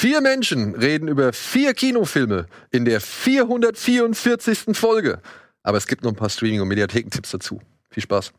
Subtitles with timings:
[0.00, 4.76] Vier Menschen reden über vier Kinofilme in der 444.
[4.76, 5.20] Folge.
[5.64, 7.60] Aber es gibt noch ein paar Streaming- und Mediathekentipps dazu.
[7.90, 8.32] Viel Spaß.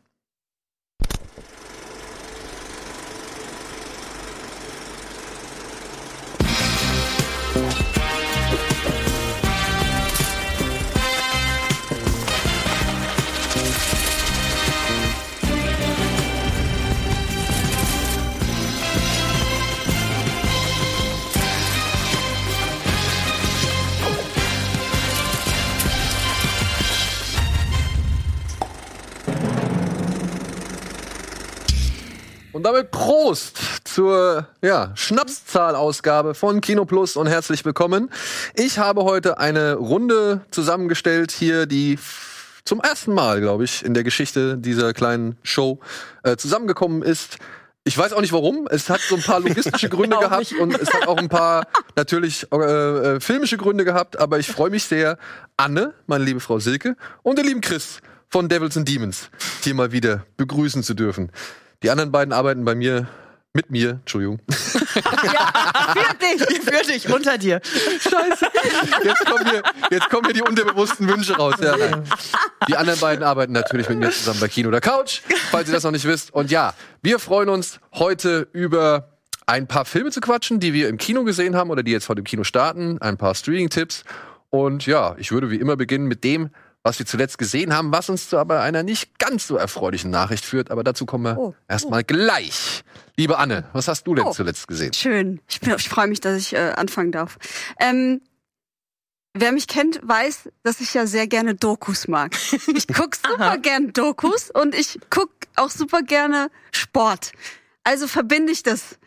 [32.72, 38.10] Damit Prost zur ja, Schnapszahlausgabe von Kino Plus und herzlich willkommen.
[38.54, 41.98] Ich habe heute eine Runde zusammengestellt hier, die
[42.64, 45.80] zum ersten Mal, glaube ich, in der Geschichte dieser kleinen Show
[46.22, 47.38] äh, zusammengekommen ist.
[47.82, 48.68] Ich weiß auch nicht warum.
[48.70, 50.60] Es hat so ein paar logistische Gründe gehabt nicht.
[50.60, 51.66] und es hat auch ein paar
[51.96, 54.16] natürlich äh, äh, filmische Gründe gehabt.
[54.20, 55.18] Aber ich freue mich sehr,
[55.56, 59.28] Anne, meine liebe Frau Silke, und den lieben Chris von Devils and Demons
[59.64, 61.32] hier mal wieder begrüßen zu dürfen.
[61.82, 63.08] Die anderen beiden arbeiten bei mir,
[63.54, 64.38] mit mir, Entschuldigung.
[64.50, 67.60] Für dich, für dich, unter dir.
[67.64, 68.46] Scheiße.
[69.02, 71.54] Jetzt kommen hier, jetzt kommen hier die unterbewussten Wünsche raus.
[71.60, 72.04] Ja, nein.
[72.68, 75.20] Die anderen beiden arbeiten natürlich mit mir zusammen bei Kino oder Couch,
[75.50, 76.32] falls ihr das noch nicht wisst.
[76.32, 79.08] Und ja, wir freuen uns heute über
[79.46, 82.20] ein paar Filme zu quatschen, die wir im Kino gesehen haben oder die jetzt heute
[82.20, 84.04] im Kino starten, ein paar Streaming-Tipps.
[84.50, 86.50] Und ja, ich würde wie immer beginnen mit dem,
[86.82, 90.44] was wir zuletzt gesehen haben, was uns zu aber einer nicht ganz so erfreulichen Nachricht
[90.44, 90.70] führt.
[90.70, 91.54] Aber dazu kommen wir Oh.
[91.68, 92.82] erstmal gleich.
[93.16, 94.32] Liebe Anne, was hast du denn Oh.
[94.32, 94.92] zuletzt gesehen?
[94.94, 95.40] Schön.
[95.48, 97.36] Ich, bin- ich freue mich, dass ich äh, anfangen darf.
[97.78, 98.22] Ähm,
[99.34, 102.34] wer mich kennt, weiß, dass ich ja sehr gerne Dokus mag.
[102.74, 107.32] Ich guck super gern Dokus und ich guck auch super gerne Sport.
[107.84, 108.98] Also verbinde ich das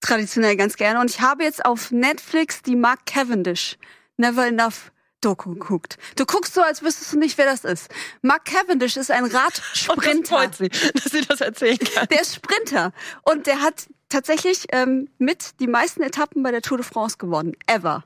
[0.00, 1.00] traditionell ganz gerne.
[1.00, 3.78] Und ich habe jetzt auf Netflix die Mark Cavendish
[4.18, 4.92] Never Enough
[5.24, 5.96] Doku geguckt.
[6.16, 7.88] Du guckst so, als wüsstest du nicht, wer das ist.
[8.22, 10.28] Mark Cavendish ist ein Und das Radsprinter.
[10.28, 12.06] freut sie, dass sie das erzählen kann.
[12.08, 12.92] Der ist Sprinter
[13.22, 17.52] und der hat tatsächlich ähm, mit die meisten Etappen bei der Tour de France gewonnen.
[17.66, 18.04] Ever.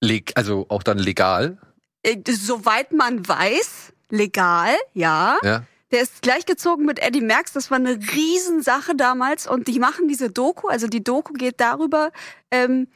[0.00, 1.58] Leg, also auch dann legal.
[2.02, 5.38] Äh, soweit man weiß, legal, ja.
[5.42, 5.64] Ja.
[5.92, 7.52] Der ist gleichgezogen mit Eddie Merckx.
[7.52, 9.46] Das war eine Riesensache damals.
[9.46, 10.68] Und die machen diese Doku.
[10.68, 12.10] Also die Doku geht darüber,
[12.50, 12.88] ähm,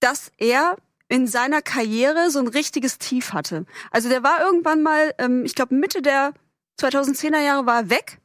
[0.00, 0.76] dass er
[1.12, 3.66] in seiner Karriere so ein richtiges Tief hatte.
[3.90, 6.32] Also der war irgendwann mal, ähm, ich glaube Mitte der
[6.80, 8.18] 2010er Jahre war er weg,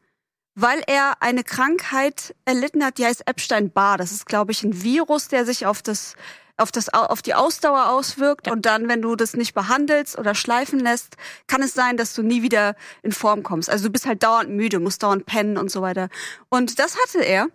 [0.56, 3.98] weil er eine Krankheit erlitten hat, die heißt Epstein-Barr.
[3.98, 6.16] Das ist, glaube ich, ein Virus, der sich auf das
[6.60, 10.34] auf das Au- auf die Ausdauer auswirkt und dann, wenn du das nicht behandelst oder
[10.34, 11.16] schleifen lässt,
[11.46, 13.70] kann es sein, dass du nie wieder in Form kommst.
[13.70, 16.10] Also du bist halt dauernd müde, musst dauernd pennen und so weiter.
[16.50, 17.48] Und das hatte er.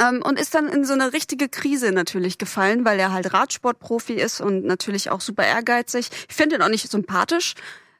[0.00, 4.14] Ähm, und ist dann in so eine richtige Krise natürlich gefallen, weil er halt Radsportprofi
[4.14, 6.08] ist und natürlich auch super ehrgeizig.
[6.28, 7.54] Ich finde ihn auch nicht sympathisch.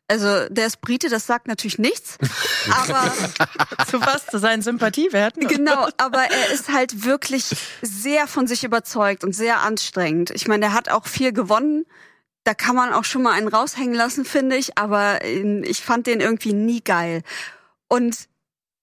[0.09, 2.19] Also der ist Brite, das sagt natürlich nichts.
[2.71, 3.13] Aber
[3.89, 4.27] Zu was?
[4.27, 5.47] Zu seinen Sympathiewerten?
[5.49, 10.31] Genau, aber er ist halt wirklich sehr von sich überzeugt und sehr anstrengend.
[10.31, 11.87] Ich meine, er hat auch viel gewonnen.
[12.45, 14.77] Da kann man auch schon mal einen raushängen lassen, finde ich.
[14.77, 17.23] Aber ähm, ich fand den irgendwie nie geil.
[17.89, 18.29] Und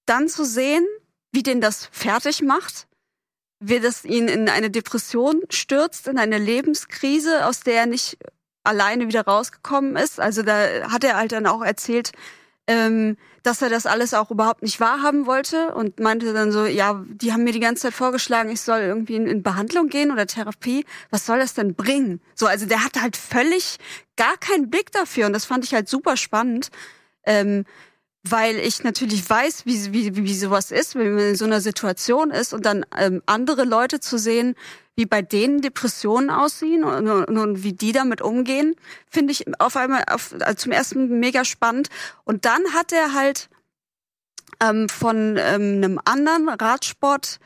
[0.06, 0.86] dann zu sehen,
[1.32, 2.88] wie den das fertig macht,
[3.60, 8.18] wie das ihn in eine Depression stürzt, in eine Lebenskrise, aus der er nicht
[8.64, 10.20] alleine wieder rausgekommen ist.
[10.20, 12.12] Also da hat er halt dann auch erzählt,
[12.68, 17.04] ähm, dass er das alles auch überhaupt nicht wahrhaben wollte und meinte dann so, ja,
[17.08, 20.28] die haben mir die ganze Zeit vorgeschlagen, ich soll irgendwie in, in Behandlung gehen oder
[20.28, 20.86] Therapie.
[21.10, 22.22] Was soll das denn bringen?
[22.36, 23.78] So, also der hatte halt völlig
[24.18, 26.70] gar keinen Blick dafür und das fand ich halt super spannend.
[27.26, 27.66] Ähm,
[28.32, 32.32] weil ich natürlich weiß, wie, wie, wie sowas ist, wenn man in so einer Situation
[32.32, 34.56] ist und dann ähm, andere Leute zu sehen,
[34.96, 38.76] wie bei denen Depressionen aussehen und, und, und wie die damit umgehen,
[39.10, 41.88] finde ich auf einmal auf, also zum ersten mega spannend.
[42.26, 43.50] Und dann hat er halt
[44.62, 47.40] ähm, von ähm, einem anderen Radsport,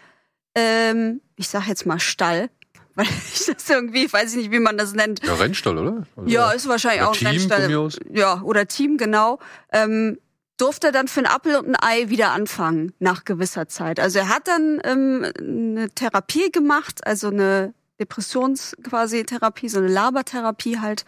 [0.56, 2.50] ähm, ich sag jetzt mal Stall,
[2.96, 6.08] weil ich das irgendwie, weiß ich nicht, wie man das nennt, Ja, Rennstall, oder?
[6.16, 7.90] Also, ja, ist wahrscheinlich auch ein Team Rennstall.
[8.12, 9.40] Ja, oder Team, genau.
[9.72, 10.18] Ähm,
[10.58, 14.00] durfte dann für ein Appel und ein Ei wieder anfangen nach gewisser Zeit.
[14.00, 19.88] Also er hat dann ähm, eine Therapie gemacht, also eine Depressions quasi Therapie, so eine
[19.88, 21.06] Labertherapie halt.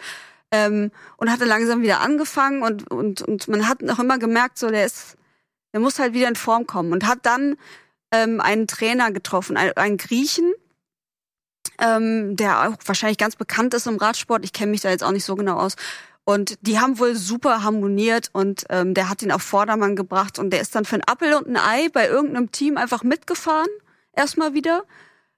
[0.52, 4.70] Ähm, und hatte langsam wieder angefangen und, und, und man hat noch immer gemerkt, so
[4.70, 5.18] der ist,
[5.74, 7.56] der muss halt wieder in Form kommen und hat dann
[8.12, 10.54] ähm, einen Trainer getroffen, einen, einen Griechen,
[11.80, 14.46] ähm, der auch wahrscheinlich ganz bekannt ist im Radsport.
[14.46, 15.76] Ich kenne mich da jetzt auch nicht so genau aus.
[16.26, 20.50] Und die haben wohl super harmoniert und ähm, der hat ihn auf Vordermann gebracht und
[20.50, 23.70] der ist dann für ein Appel und ein Ei bei irgendeinem Team einfach mitgefahren,
[24.14, 24.84] erstmal wieder.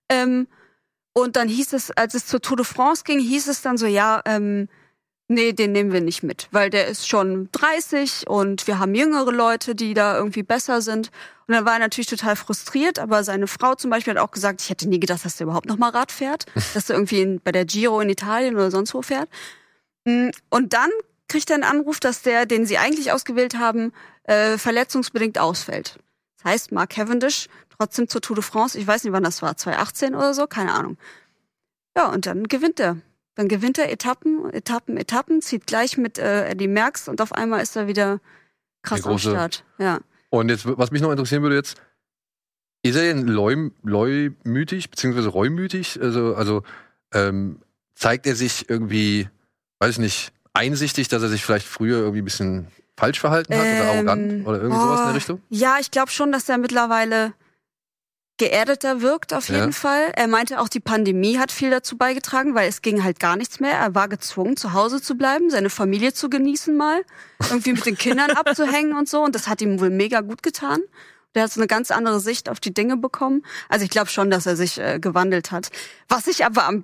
[0.09, 0.47] Ähm,
[1.13, 3.87] Und dann hieß es, als es zur Tour de France ging, hieß es dann so,
[3.87, 4.69] ja, ähm,
[5.27, 9.31] nee, den nehmen wir nicht mit, weil der ist schon 30 und wir haben jüngere
[9.31, 11.09] Leute, die da irgendwie besser sind.
[11.47, 14.61] Und dann war er natürlich total frustriert, aber seine Frau zum Beispiel hat auch gesagt,
[14.61, 16.45] ich hätte nie gedacht, dass der überhaupt noch mal Rad fährt,
[16.75, 19.27] dass er irgendwie bei der Giro in Italien oder sonst wo fährt.
[20.07, 20.89] Mm, Und dann
[21.27, 23.91] kriegt er einen Anruf, dass der, den sie eigentlich ausgewählt haben,
[24.23, 25.99] äh, verletzungsbedingt ausfällt.
[26.37, 29.55] Das heißt, Mark Cavendish trotzdem zur Tour de France, ich weiß nicht, wann das war,
[29.55, 30.97] 2018 oder so, keine Ahnung.
[31.95, 32.97] Ja, und dann gewinnt er.
[33.35, 37.61] Dann gewinnt er Etappen, Etappen, Etappen, zieht gleich mit äh, Eddie Merckx und auf einmal
[37.61, 38.19] ist er wieder
[38.81, 39.63] krass am Start.
[39.77, 39.99] Ja.
[40.29, 41.79] Und jetzt, was mich noch interessieren würde jetzt,
[42.81, 45.99] ist er denn leu, leumütig, beziehungsweise reumütig?
[46.01, 46.63] Also, also
[47.13, 47.59] ähm,
[47.93, 49.29] zeigt er sich irgendwie,
[49.79, 53.61] weiß ich nicht, einsichtig, dass er sich vielleicht früher irgendwie ein bisschen falsch verhalten hat
[53.61, 55.41] oder Ähm, arrogant oder irgendwie sowas in der Richtung?
[55.49, 57.33] Ja, ich glaube schon, dass er mittlerweile
[58.39, 59.71] geerdeter wirkt, auf jeden Ja.
[59.71, 60.11] Fall.
[60.15, 63.59] Er meinte auch, die Pandemie hat viel dazu beigetragen, weil es ging halt gar nichts
[63.59, 63.71] mehr.
[63.73, 67.01] Er war gezwungen, zu Hause zu bleiben, seine Familie zu genießen mal,
[67.49, 69.23] irgendwie mit den Kindern abzuhängen und so.
[69.23, 70.81] Und das hat ihm wohl mega gut getan.
[71.33, 73.43] Der hat so eine ganz andere Sicht auf die Dinge bekommen.
[73.69, 75.69] Also ich glaube schon, dass er sich äh, gewandelt hat.
[76.07, 76.83] Was ich aber am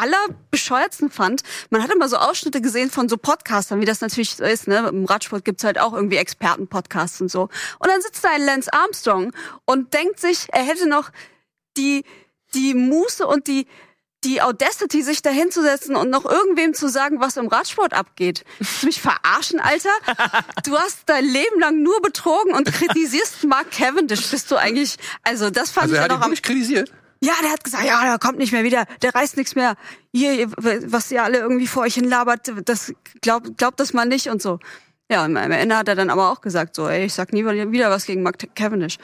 [0.00, 4.44] allerbescheuertsten fand, man hat immer so Ausschnitte gesehen von so Podcastern, wie das natürlich so
[4.44, 4.88] ist, ne?
[4.88, 7.42] Im Radsport gibt's halt auch irgendwie Expertenpodcasts und so.
[7.42, 9.32] Und dann sitzt da ein Lance Armstrong
[9.64, 11.10] und denkt sich, er hätte noch
[11.76, 12.04] die,
[12.54, 13.66] die Muße und die,
[14.24, 18.44] die Audacity, sich da hinzusetzen und noch irgendwem zu sagen, was im Radsport abgeht.
[18.58, 19.90] Willst du mich verarschen, Alter?
[20.64, 24.28] Du hast dein Leben lang nur betrogen und kritisierst Mark Cavendish.
[24.30, 26.90] Bist du eigentlich, also das fand Also ich ja noch am wirklich kritisiert.
[27.26, 29.74] Ja, der hat gesagt, ja, der kommt nicht mehr wieder, der reißt nichts mehr.
[30.12, 34.40] Hier, was ihr alle irgendwie vor euch hinlabert, das glaubt glaubt das mal nicht und
[34.40, 34.60] so.
[35.10, 37.90] Ja, am Ende hat er dann aber auch gesagt, so, ey, ich sag nie wieder
[37.90, 38.98] was gegen Mark Cavendish.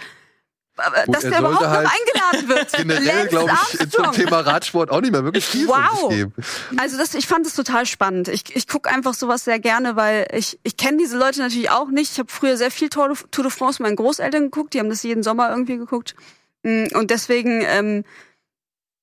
[0.76, 2.72] Aber Gut, dass er der überhaupt halt noch eingeladen wird.
[2.76, 4.10] Generell, glaube ich, zum.
[4.12, 6.08] Thema Radsport auch nicht mehr wirklich viel Wow.
[6.08, 6.32] geben.
[6.78, 8.28] Also das, ich fand es total spannend.
[8.28, 11.88] Ich, ich gucke einfach sowas sehr gerne, weil ich, ich kenne diese Leute natürlich auch
[11.88, 12.12] nicht.
[12.12, 14.72] Ich habe früher sehr viel Tour de, Tour de France mit meinen Großeltern geguckt.
[14.72, 16.14] Die haben das jeden Sommer irgendwie geguckt.
[16.62, 18.04] Mm, Und deswegen, ähm,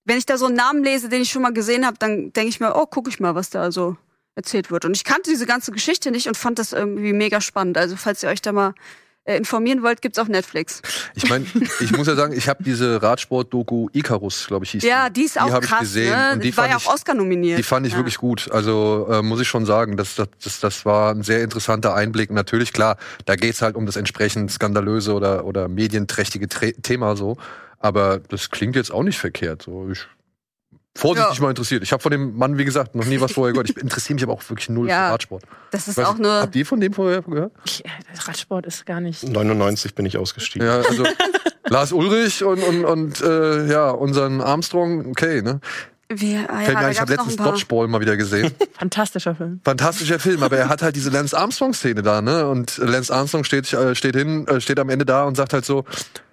[0.05, 2.49] wenn ich da so einen Namen lese, den ich schon mal gesehen habe, dann denke
[2.49, 3.97] ich mir, oh, gucke ich mal, was da so
[4.35, 4.85] erzählt wird.
[4.85, 7.77] Und ich kannte diese ganze Geschichte nicht und fand das irgendwie mega spannend.
[7.77, 8.73] Also falls ihr euch da mal
[9.25, 10.81] informieren wollt, gibt's auf Netflix.
[11.15, 11.45] Ich meine,
[11.79, 15.39] ich muss ja sagen, ich habe diese Radsport-Doku Icarus, glaube ich, hieß Ja, die ist
[15.39, 15.81] auch hab ich krass.
[15.81, 16.11] gesehen.
[16.11, 16.31] ne?
[16.33, 17.59] Und die war ja ich, auch Oscar nominiert.
[17.59, 17.99] Die fand ich ja.
[17.99, 18.49] wirklich gut.
[18.51, 22.31] Also äh, muss ich schon sagen, das, das, das, war ein sehr interessanter Einblick.
[22.31, 27.37] Natürlich, klar, da geht's halt um das entsprechend skandalöse oder, oder medienträchtige Thema so.
[27.79, 29.61] Aber das klingt jetzt auch nicht verkehrt.
[29.61, 30.07] So, ich,
[30.97, 31.41] vorsichtig Ja.
[31.43, 31.83] mal interessiert.
[31.83, 33.69] Ich habe von dem Mann, wie gesagt, noch nie was vorher gehört.
[33.69, 35.07] Ich interessiere mich aber auch wirklich null Ja.
[35.07, 35.43] für Radsport.
[35.71, 36.33] Das ist Weiß auch nicht, nur.
[36.41, 37.51] Habt ihr von dem vorher gehört?
[37.65, 37.89] Ich, äh,
[38.25, 39.23] Radsport ist gar nicht.
[39.27, 40.67] 99 bin ich ausgestiegen.
[40.67, 41.03] Ja, also
[41.69, 45.59] Lars Ulrich und, und, und äh, ja, unseren Armstrong, okay, ne?
[46.11, 47.35] Wir, ah, Fällt mir ja, ein, ich habe letztens.
[47.35, 48.51] Dodgeball mal wieder gesehen.
[48.79, 49.61] Fantastischer Film.
[49.63, 52.47] Fantastischer Film, aber er hat halt diese Lance Armstrong-Szene da, ne?
[52.47, 55.65] Und Lance Armstrong steht, äh, steht hin, äh, steht am Ende da und sagt halt
[55.65, 55.85] so,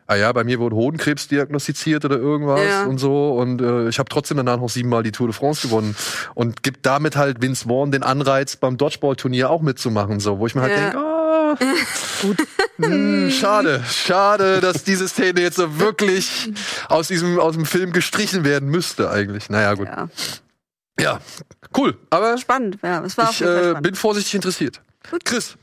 [0.07, 2.85] ah ja, bei mir wurde Hodenkrebs diagnostiziert oder irgendwas Ja.
[2.85, 3.33] und so.
[3.33, 5.97] Und äh, ich habe trotzdem danach noch siebenmal die Tour de France gewonnen.
[6.35, 10.55] Und gibt damit halt Vince Vaughn den Anreiz, beim Dodgeball-Turnier auch mitzumachen, so, wo ich
[10.55, 10.81] mir halt Ja.
[10.81, 11.57] denke, ah,
[12.23, 12.37] gut,
[12.79, 16.53] hm, schade, schade, dass diese Szene jetzt so wirklich
[16.89, 19.49] aus diesem, aus dem Film gestrichen werden müsste eigentlich.
[19.49, 19.87] Naja, gut.
[19.89, 20.09] Ja,
[20.99, 21.21] Ja,
[21.77, 21.97] cool.
[22.11, 22.79] Aber spannend.
[22.83, 24.81] Ja, es war auf ich jeden Fall äh, bin vorsichtig interessiert.
[25.11, 25.25] Gut.
[25.25, 25.57] Chris.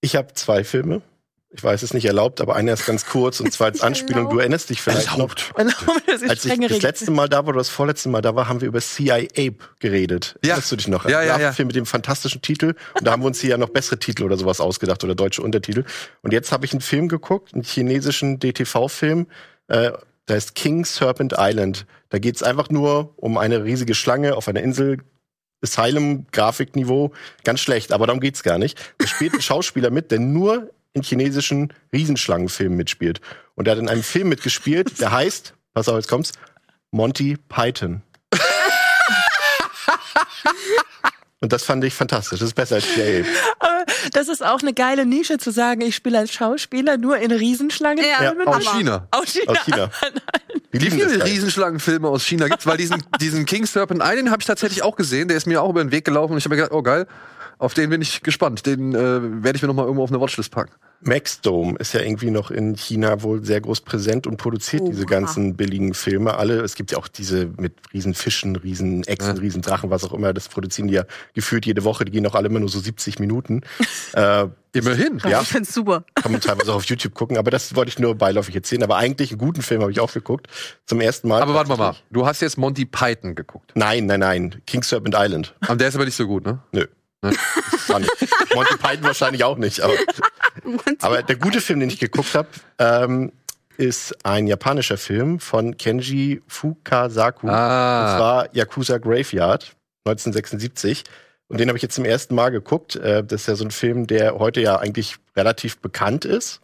[0.00, 1.00] Ich habe zwei Filme.
[1.50, 4.24] Ich weiß, es ist nicht erlaubt, aber einer ist ganz kurz und zwar als Anspielung.
[4.24, 4.40] Du erlaubt.
[4.40, 5.34] erinnerst dich vielleicht noch.
[5.34, 8.48] das ist Als ich das letzte Mal da war oder das vorletzte Mal da war,
[8.48, 10.36] haben wir über CIA Ape geredet.
[10.42, 10.50] Ja.
[10.50, 11.08] Erinnerst du dich noch?
[11.08, 11.52] Ja, ja, ja.
[11.52, 12.74] Film mit dem fantastischen Titel.
[12.94, 15.40] Und da haben wir uns hier ja noch bessere Titel oder sowas ausgedacht oder deutsche
[15.40, 15.84] Untertitel.
[16.22, 19.28] Und jetzt habe ich einen Film geguckt, einen chinesischen DTV-Film.
[19.68, 19.92] Äh,
[20.28, 21.86] der heißt King Serpent Island.
[22.08, 24.98] Da geht's einfach nur um eine riesige Schlange auf einer Insel.
[25.62, 27.12] Asylum-Grafikniveau,
[27.42, 28.78] ganz schlecht, aber darum geht's gar nicht.
[28.98, 33.20] Da spielt ein Schauspieler mit, der nur in chinesischen Riesenschlangenfilmen mitspielt.
[33.54, 36.32] Und er hat in einem Film mitgespielt, der heißt, pass auf, jetzt kommt's,
[36.90, 38.02] Monty Python.
[41.40, 42.40] Und das fand ich fantastisch.
[42.40, 43.26] Das ist besser als.
[43.58, 47.30] Aber das ist auch eine geile Nische zu sagen, ich spiele als Schauspieler nur in
[47.30, 48.02] Riesenschlangen.
[48.02, 48.46] Ja, Ja.
[48.46, 49.06] Aus China.
[49.10, 49.52] Aus China.
[49.52, 49.90] Aus China.
[50.72, 51.24] Wie viele halt.
[51.24, 52.66] Riesenschlangenfilme aus China gibt's?
[52.66, 55.28] Weil diesen, diesen King Serpent Island habe ich tatsächlich auch gesehen.
[55.28, 57.06] Der ist mir auch über den Weg gelaufen und ich habe mir gedacht, oh geil.
[57.58, 58.66] Auf den bin ich gespannt.
[58.66, 60.72] Den äh, werde ich mir noch mal irgendwo auf eine Watchlist packen.
[61.02, 64.90] Maxdome ist ja irgendwie noch in China wohl sehr groß präsent und produziert Oha.
[64.90, 66.60] diese ganzen billigen Filme alle.
[66.62, 69.40] Es gibt ja auch diese mit riesen Fischen, riesen Echsen, Ja.
[69.40, 70.32] riesen Drachen, was auch immer.
[70.32, 72.04] Das produzieren die ja gefühlt jede Woche.
[72.06, 73.60] Die gehen auch alle immer nur so 70 Minuten.
[74.14, 75.20] äh, Immerhin.
[75.26, 75.40] Ja.
[75.40, 76.04] Ich find's super.
[76.14, 77.38] kann man teilweise auch auf YouTube gucken.
[77.38, 78.82] Aber das wollte ich nur beiläufig erzählen.
[78.82, 80.48] Aber eigentlich einen guten Film habe ich auch geguckt.
[80.84, 81.40] Zum ersten Mal.
[81.40, 81.96] Aber warte mal, mal.
[82.10, 83.72] Du hast jetzt Monty Python geguckt.
[83.74, 84.62] Nein, nein, nein.
[84.66, 85.54] King Serpent Island.
[85.60, 86.58] Aber der ist aber nicht so gut, ne?
[86.72, 86.86] Nö.
[87.22, 87.38] Nicht.
[88.54, 89.80] Monty Python wahrscheinlich auch nicht.
[89.80, 89.94] Aber,
[91.00, 93.32] aber der gute Film, den ich geguckt habe, ähm,
[93.76, 97.48] ist ein japanischer Film von Kenji Fukasaku.
[97.48, 98.00] Ah.
[98.12, 101.04] Und zwar Yakuza Graveyard 1976.
[101.48, 102.96] Und den habe ich jetzt zum ersten Mal geguckt.
[102.96, 106.60] Äh, Das ist ja so ein Film, der heute ja eigentlich relativ bekannt ist,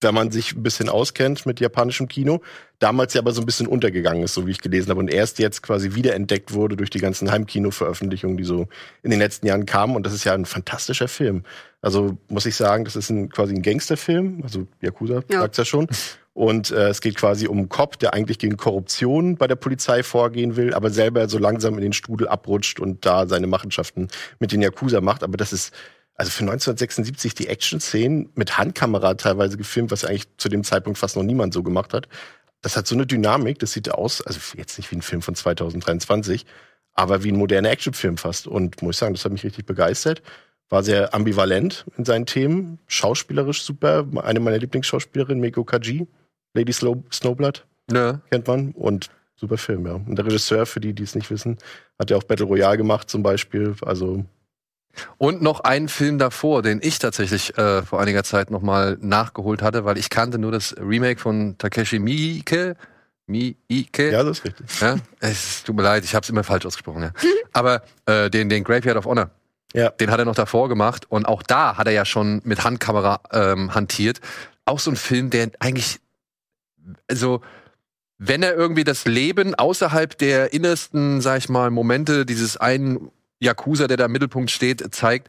[0.00, 2.40] wenn man sich ein bisschen auskennt mit japanischem Kino.
[2.78, 5.00] Damals ja aber so ein bisschen untergegangen ist, so wie ich gelesen habe.
[5.00, 8.66] Und erst jetzt quasi wiederentdeckt wurde durch die ganzen Heimkino-Veröffentlichungen, die so
[9.02, 9.96] in den letzten Jahren kamen.
[9.96, 11.42] Und das ist ja ein fantastischer Film.
[11.82, 14.40] Also muss ich sagen, das ist ein, quasi ein Gangsterfilm.
[14.42, 15.40] Also Yakuza Ja.
[15.40, 15.88] sagt's ja schon.
[16.32, 20.02] Und äh, es geht quasi um einen Cop, der eigentlich gegen Korruption bei der Polizei
[20.02, 24.52] vorgehen will, aber selber so langsam in den Strudel abrutscht und da seine Machenschaften mit
[24.52, 25.22] den Yakuza macht.
[25.22, 25.74] Aber das ist
[26.20, 31.16] also für 1976 die Action-Szenen mit Handkamera teilweise gefilmt, was eigentlich zu dem Zeitpunkt fast
[31.16, 32.08] noch niemand so gemacht hat.
[32.60, 35.34] Das hat so eine Dynamik, das sieht aus, also jetzt nicht wie ein Film von
[35.34, 36.44] 2023,
[36.92, 38.46] aber wie ein moderner Actionfilm fast.
[38.46, 40.20] Und muss ich sagen, das hat mich richtig begeistert.
[40.68, 44.06] War sehr ambivalent in seinen Themen, schauspielerisch super.
[44.22, 46.06] Eine meiner Lieblingsschauspielerinnen, Meiko Kaji,
[46.52, 48.20] Lady Slow Snowblood, Ne.
[48.30, 48.72] kennt man.
[48.72, 49.94] Und super Film, ja.
[49.94, 51.56] Und der Regisseur, für die, die es nicht wissen,
[51.98, 53.74] hat ja auch Battle Royale gemacht zum Beispiel.
[53.80, 54.26] Also
[55.18, 59.62] Und noch einen Film davor, den ich tatsächlich äh, vor einiger Zeit noch mal nachgeholt
[59.62, 62.76] hatte, weil ich kannte nur das Remake von Takeshi Miike.
[63.26, 64.10] Miike.
[64.10, 64.80] ja, das ist richtig.
[64.80, 67.02] Ja, es tut mir leid, ich habe es immer falsch ausgesprochen.
[67.04, 67.12] Ja.
[67.52, 69.30] Aber äh, den, den Graveyard of Honor,
[69.72, 69.90] Ja.
[69.90, 73.20] den hat er noch davor gemacht und auch da hat er ja schon mit Handkamera
[73.32, 74.20] ähm, hantiert.
[74.64, 76.00] Auch so ein Film, der eigentlich,
[77.08, 77.40] also
[78.18, 83.86] wenn er irgendwie das Leben außerhalb der innersten, sag ich mal, Momente dieses einen Yakuza,
[83.86, 85.28] der da im Mittelpunkt steht, zeigt,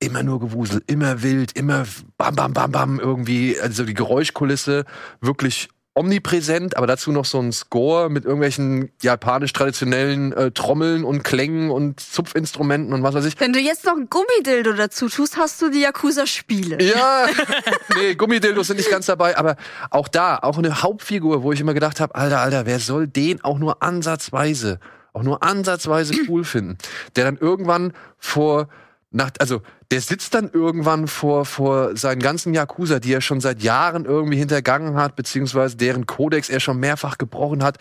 [0.00, 1.84] immer nur Gewusel, immer wild, immer
[2.16, 4.84] bam, bam, bam, bam, irgendwie, also die Geräuschkulisse
[5.20, 11.22] wirklich omnipräsent, aber dazu noch so ein Score mit irgendwelchen japanisch traditionellen äh, Trommeln und
[11.22, 13.38] Klängen und Zupfinstrumenten und was weiß ich.
[13.38, 16.82] Wenn du jetzt noch ein Gummidildo dazu tust, hast du die Yakuza-Spiele.
[16.82, 17.26] Ja,
[17.96, 19.56] nee, Gummidildos sind nicht ganz dabei, aber
[19.90, 23.44] auch da, auch eine Hauptfigur, wo ich immer gedacht habe, Alter, Alter, wer soll den
[23.44, 24.80] auch nur ansatzweise,
[25.12, 26.78] auch nur ansatzweise cool finden?
[27.16, 28.68] Der dann irgendwann vor
[29.10, 33.62] nach, also der sitzt dann irgendwann vor, vor seinen ganzen Yakuza, die er schon seit
[33.62, 37.76] Jahren irgendwie hintergangen hat, beziehungsweise deren Kodex er schon mehrfach gebrochen hat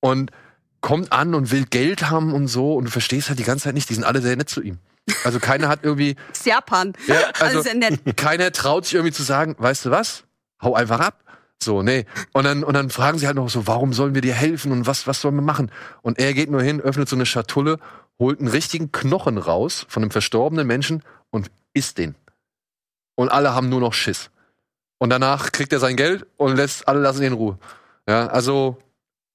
[0.00, 0.32] und
[0.80, 3.74] kommt an und will Geld haben und so und du verstehst halt die ganze Zeit
[3.74, 4.78] nicht, die sind alle sehr nett zu ihm.
[5.22, 6.94] Also keiner hat irgendwie, Das ist Japan.
[7.06, 8.00] ja, also nett.
[8.16, 10.24] keiner traut sich irgendwie zu sagen, weißt du was?
[10.60, 11.22] Hau einfach ab.
[11.62, 12.06] So, nee.
[12.32, 14.86] Und dann, und dann fragen sie halt noch so, warum sollen wir dir helfen und
[14.86, 15.70] was, was sollen wir machen?
[16.02, 17.78] Und er geht nur hin, öffnet so eine Schatulle,
[18.18, 22.14] holt einen richtigen Knochen raus von einem verstorbenen Menschen und isst den.
[23.14, 24.30] Und alle haben nur noch Schiss.
[24.98, 27.58] Und danach kriegt er sein Geld und lässt alle lassen ihn in Ruhe.
[28.08, 28.78] Ja, also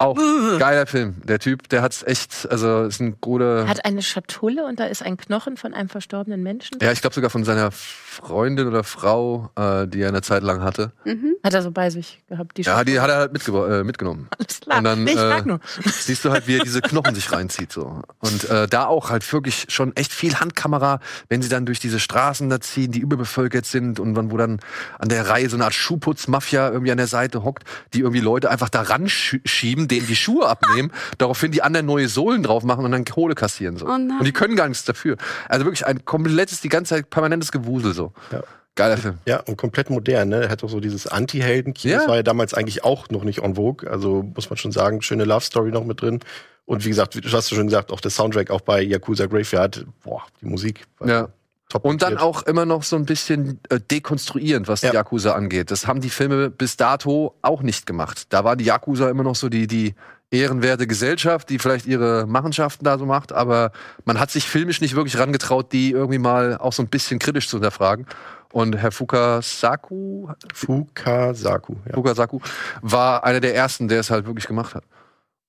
[0.01, 0.17] auch
[0.59, 1.15] geiler Film.
[1.23, 3.67] Der Typ, der hat's echt, also ist ein guter.
[3.67, 6.77] Hat eine Schatulle und da ist ein Knochen von einem verstorbenen Menschen.
[6.81, 10.61] ja, ich glaube sogar von seiner Freundin oder Frau, äh, die er eine Zeit lang
[10.61, 10.91] hatte.
[11.05, 11.35] Mhm.
[11.43, 12.57] Hat er so bei sich gehabt.
[12.57, 13.01] Die Ja, die Schatulle.
[13.01, 14.27] hat er halt mitge äh, mitgenommen.
[14.37, 14.77] Alles klar.
[14.79, 15.59] Und dann, nee, ich äh, frag nur.
[15.85, 18.01] Siehst du halt, wie er diese Knochen sich reinzieht so.
[18.19, 21.99] Und äh, da auch halt wirklich schon echt viel Handkamera, wenn sie dann durch diese
[21.99, 24.59] Straßen da ziehen, die überbevölkert sind und wo dann
[24.99, 28.49] an der Reihe so eine Art Schuhputzmafia irgendwie an der Seite hockt, die irgendwie Leute
[28.49, 32.63] einfach da ran sch- schieben, denen die Schuhe abnehmen, daraufhin die anderen neue Sohlen drauf
[32.63, 33.85] machen und dann Kohle kassieren so.
[33.85, 34.17] Oh nein.
[34.19, 35.17] und die können gar nichts dafür.
[35.47, 38.13] Also wirklich ein komplettes, die ganze Zeit permanentes Gewusel so.
[38.31, 38.41] Ja.
[38.75, 39.17] Geiler Film.
[39.25, 40.43] Ja, und komplett modern, ne?
[40.43, 41.93] Er hat auch so dieses Anti-Helden-Kino.
[41.93, 41.99] Ja.
[41.99, 43.89] Das war ja damals eigentlich auch noch nicht en vogue.
[43.89, 46.21] Also muss man schon sagen, schöne Love-Story noch mit drin.
[46.65, 49.85] Und wie gesagt, du hast ja schon gesagt, auch der Soundtrack auch bei Yakuza Graveyard.
[50.03, 50.85] Boah, die Musik.
[51.05, 51.27] Ja.
[51.71, 54.91] Top Und dann auch immer noch so ein bisschen äh, dekonstruierend, was Ja.
[54.91, 55.71] die Yakuza angeht.
[55.71, 58.25] Das haben die Filme bis dato auch nicht gemacht.
[58.29, 59.95] Da war die Yakuza immer noch so die, die
[60.31, 63.71] ehrenwerte Gesellschaft, die vielleicht ihre Machenschaften da so macht, aber
[64.05, 67.49] man hat sich filmisch nicht wirklich rangetraut, die irgendwie mal auch so ein bisschen kritisch
[67.49, 68.05] zu hinterfragen.
[68.53, 71.75] Und Herr Fukasaku, Fukasaku.
[71.85, 71.93] Ja.
[71.95, 72.39] Fukasaku
[72.81, 74.83] war einer der ersten, der es halt wirklich gemacht hat.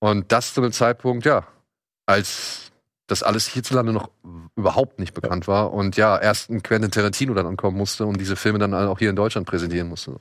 [0.01, 1.45] Und das zu einem Zeitpunkt, ja,
[2.07, 2.72] als
[3.09, 4.11] das alles hierzulande noch
[4.57, 8.37] überhaupt nicht bekannt war und ja, erst ein Quentin Tarantino dann ankommen musste und diese
[8.37, 10.17] Filme dann auch hier in Deutschland präsentieren musste.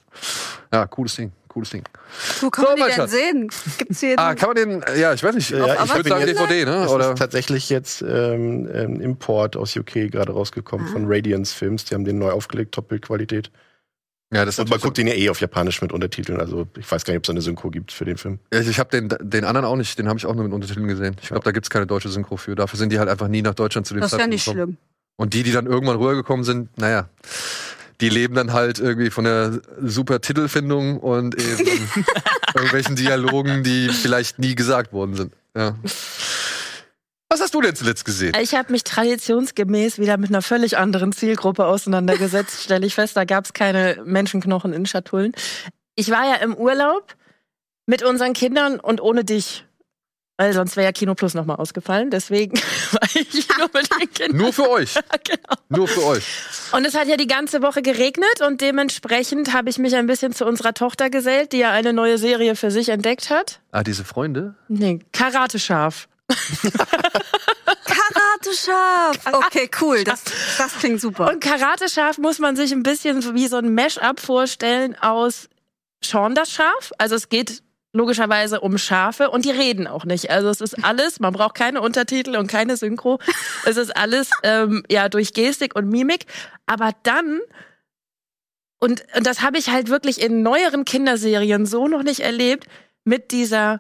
[0.74, 1.84] Ja, cooles Ding, cooles Ding.
[2.42, 3.12] Wo kann So, man die denn Schatz.
[3.12, 3.50] sehen?
[3.78, 6.28] Gibt's hier Ah, kann man den, ja, ich weiß nicht, Ja, ich ich würde sagen
[6.28, 6.84] jetzt- DVD, ne?
[6.86, 7.12] Es Oder?
[7.14, 11.86] ist tatsächlich jetzt ähm, ähm, Import aus UK gerade rausgekommen von Radiance Films.
[11.86, 13.52] Die haben den neu aufgelegt, Top-Bildqualität.
[14.34, 16.40] Ja, das Und man guckt den ja eh auf Japanisch mit Untertiteln.
[16.40, 18.40] Also ich weiß gar nicht, ob es eine Synchro gibt für den Film.
[18.54, 20.88] so- ich habe den, den anderen auch nicht, den habe ich auch nur mit Untertiteln
[20.88, 21.16] gesehen.
[21.22, 22.56] Ich glaube, da gibt's keine deutsche Synchro für.
[22.56, 24.64] Dafür sind die halt einfach nie nach Deutschland zu den Das ist ja nicht gekommen.
[24.66, 24.78] schlimm.
[25.18, 27.10] Und die, die dann irgendwann rübergekommen sind, naja,
[28.00, 31.70] die leben dann halt irgendwie von der super Titelfindung und eben
[32.56, 35.34] irgendwelchen Dialogen, die vielleicht nie gesagt worden sind.
[35.56, 35.76] Ja.
[37.32, 38.34] Was hast du denn zuletzt gesehen?
[38.42, 43.16] Ich habe mich traditionsgemäß wieder mit einer völlig anderen Zielgruppe auseinandergesetzt, stelle ich fest.
[43.16, 45.32] Da gab es keine Menschenknochen in Schatullen.
[45.96, 47.16] Ich war ja im Urlaub
[47.86, 49.64] mit unseren Kindern und ohne dich.
[50.36, 52.10] Weil sonst wäre ja Kino Plus nochmal ausgefallen.
[52.10, 52.58] Deswegen
[52.92, 54.38] war ich nur mit den Kindern.
[54.38, 54.96] Nur für euch.
[55.24, 55.56] Genau.
[55.70, 56.26] Nur für euch.
[56.74, 60.34] Und es hat ja die ganze Woche geregnet und dementsprechend habe ich mich ein bisschen
[60.34, 63.62] zu unserer Tochter gesellt, die ja eine neue Serie für sich entdeckt hat.
[63.72, 64.56] Ah, diese Freunde?
[64.68, 65.60] Nee, Karate
[66.32, 66.82] Schaf.
[67.86, 69.18] Karate scharf.
[69.34, 70.04] Okay, cool.
[70.04, 70.24] Das,
[70.58, 71.32] das klingt super.
[71.32, 75.50] Und Karate Schaf muss man sich ein bisschen wie so ein Mash-up vorstellen aus
[76.04, 76.92] Shaun das Schaf.
[76.98, 77.62] Also es geht
[77.94, 80.30] logischerweise um Schafe und die reden auch nicht.
[80.30, 83.20] Also es ist alles, man braucht keine Untertitel und keine Synchro.
[83.66, 86.26] Es ist alles ähm, ja durch Gestik und Mimik.
[86.66, 87.42] Aber dann
[88.80, 92.66] und, und das habe ich halt wirklich in neueren Kinderserien so noch nicht erlebt
[93.04, 93.80] mit dieser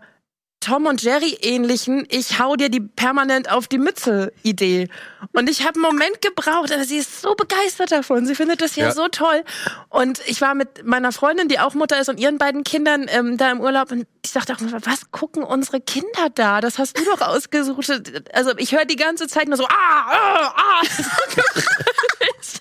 [0.62, 4.88] Tom und Jerry ähnlichen, ich hau dir die permanent auf die Mütze Idee.
[5.34, 8.26] Und ich habe einen Moment gebraucht, aber sie ist so begeistert davon.
[8.26, 8.92] Sie findet das ja, Ja.
[8.92, 9.44] so toll.
[9.90, 13.38] Und ich war mit meiner Freundin, die auch Mutter ist, und ihren beiden Kindern ähm,
[13.38, 16.62] da im Urlaub und ich sagte auch, was gucken unsere Kinder da?
[16.62, 17.90] Das hast du doch ausgesucht.
[18.34, 20.82] Also ich höre die ganze Zeit nur so, ah, ah, ah.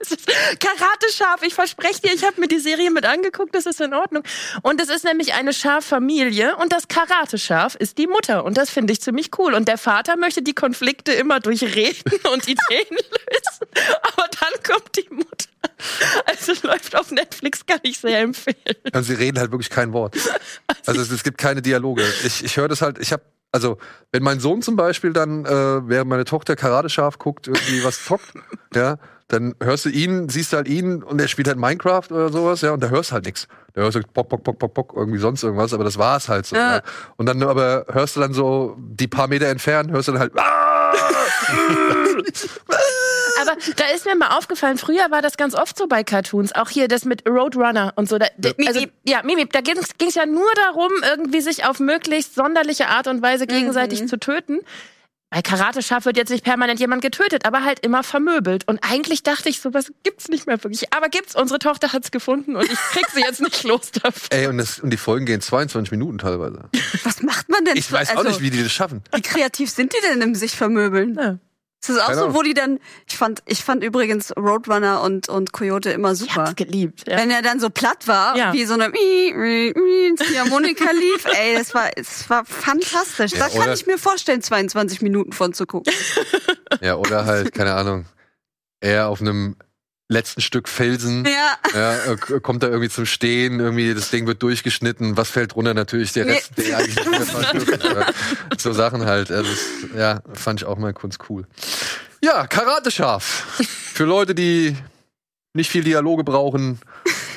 [0.00, 3.80] Es ist Karate-Schaf, ich verspreche dir, ich habe mir die Serie mit angeguckt, das ist
[3.80, 4.22] in Ordnung.
[4.62, 8.92] Und es ist nämlich eine Schaffamilie und das Karate-Schaf ist die Mutter und das finde
[8.92, 9.54] ich ziemlich cool.
[9.54, 13.66] Und der Vater möchte die Konflikte immer durch Reden und Ideen lösen,
[14.02, 15.48] aber dann kommt die Mutter.
[16.26, 18.76] Also läuft auf Netflix, kann ich sehr empfehlen.
[18.92, 20.16] Also sie reden halt wirklich kein Wort.
[20.86, 22.04] Also es, es gibt keine Dialoge.
[22.24, 23.22] Ich, ich höre das halt, ich habe
[23.52, 23.78] also,
[24.10, 28.04] wenn mein Sohn zum Beispiel dann, äh, während meine Tochter Karate scharf guckt, irgendwie was
[28.04, 28.34] zockt,
[28.74, 32.30] ja, dann hörst du ihn, siehst du halt ihn und er spielt halt Minecraft oder
[32.30, 33.48] sowas, ja, und da hörst du halt nichts.
[33.72, 36.46] Da hörst du Bock, Bock, Bock, Bock, Bock, irgendwie sonst irgendwas, aber das war's halt
[36.46, 36.56] so.
[36.56, 36.76] Ja.
[36.76, 36.82] Ja.
[37.16, 40.32] Und dann aber hörst du dann so die paar Meter entfernt, hörst du dann halt.
[43.40, 46.70] Aber da ist mir mal aufgefallen, früher war das ganz oft so bei Cartoons, auch
[46.70, 48.18] hier das mit Roadrunner und so.
[48.18, 52.34] Da, Mip, also, ja, Mimip, da ging es ja nur darum, irgendwie sich auf möglichst
[52.34, 54.08] sonderliche Art und Weise gegenseitig Mhm.
[54.08, 54.60] zu töten.
[55.34, 58.68] Bei Karate Schaf wird jetzt nicht permanent jemand getötet, aber halt immer vermöbelt.
[58.68, 60.92] Und eigentlich dachte ich, sowas gibt's nicht mehr wirklich.
[60.92, 64.28] Aber gibt's, unsere Tochter hat's gefunden und ich krieg sie jetzt nicht los dafür.
[64.30, 66.68] Ey, und, das, und die Folgen gehen 22 Minuten teilweise.
[67.02, 67.76] Was macht man denn?
[67.76, 69.02] Ich weiß auch also, nicht, wie die das schaffen.
[69.12, 71.16] Wie kreativ sind die denn im sich vermöbeln?
[71.16, 71.38] Ja.
[71.88, 72.36] Ist das auch Keine so, Ahnung.
[72.36, 76.34] wo die dann, ich fand, ich fand übrigens Roadrunner und, und Coyote immer Ich super.
[76.46, 77.04] hab's geliebt.
[77.06, 77.18] Ja.
[77.18, 78.52] Wenn er dann so platt war, Ja.
[78.52, 78.84] wie so eine
[80.38, 83.32] Harmonika lief, ey, das war, es war fantastisch.
[83.32, 85.92] Ja, da kann ich mir vorstellen, 22 Minuten von zu gucken.
[86.80, 88.06] Ja, oder halt, keine Ahnung,
[88.80, 89.56] er auf einem
[90.08, 91.24] letzten Stück Felsen.
[91.24, 91.56] Ja.
[91.74, 95.72] Ja, äh, kommt da irgendwie zum Stehen, irgendwie das Ding wird durchgeschnitten, was fällt runter?
[95.74, 96.32] Natürlich der Nee.
[96.32, 97.10] Rest, der eigentlich nicht
[97.90, 98.12] mehr
[98.58, 99.30] So Sachen halt.
[99.30, 101.46] Also, das, ja, fand ich auch mal kurz cool.
[102.22, 103.24] Ja, Karate-Schaf.
[103.94, 104.76] Für Leute, die
[105.54, 106.80] nicht viel Dialoge brauchen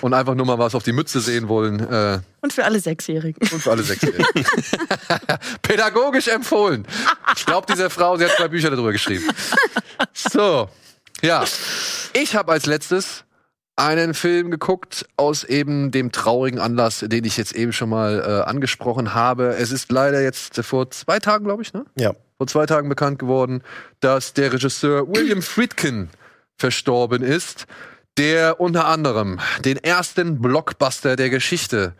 [0.01, 1.79] und einfach nur mal was auf die Mütze sehen wollen.
[1.79, 3.47] Äh, Und für alle Sechsjährigen.
[3.51, 4.25] und für alle Sechsjährigen.
[5.61, 6.85] Pädagogisch empfohlen.
[7.35, 9.25] Ich glaube, diese Frau, sie hat zwei Bücher darüber geschrieben.
[10.13, 10.69] So,
[11.21, 11.43] ja.
[12.13, 13.23] Ich habe als letztes
[13.75, 18.49] einen Film geguckt aus eben dem traurigen Anlass, den ich jetzt eben schon mal äh,
[18.49, 19.55] angesprochen habe.
[19.55, 21.85] Es ist leider jetzt vor zwei Tagen, glaube ich, ne?
[21.95, 22.13] Ja.
[22.37, 23.61] vor zwei Tagen bekannt geworden,
[23.99, 26.09] dass der Regisseur William Friedkin
[26.57, 27.67] verstorben ist,
[28.17, 31.93] der unter anderem den ersten Blockbuster der Geschichte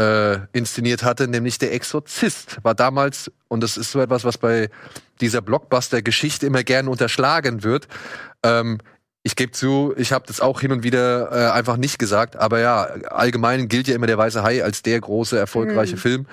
[0.00, 2.58] äh, inszeniert hatte, nämlich Der Exorzist.
[2.62, 4.68] War damals, und das ist so etwas, was bei
[5.20, 7.86] dieser Blockbuster-Geschichte immer gerne unterschlagen wird.
[8.42, 8.78] Ähm,
[9.22, 12.58] ich gebe zu, ich habe das auch hin und wieder äh, einfach nicht gesagt, aber
[12.60, 16.26] ja, allgemein gilt ja immer der Weiße Hai als der große, erfolgreiche Film.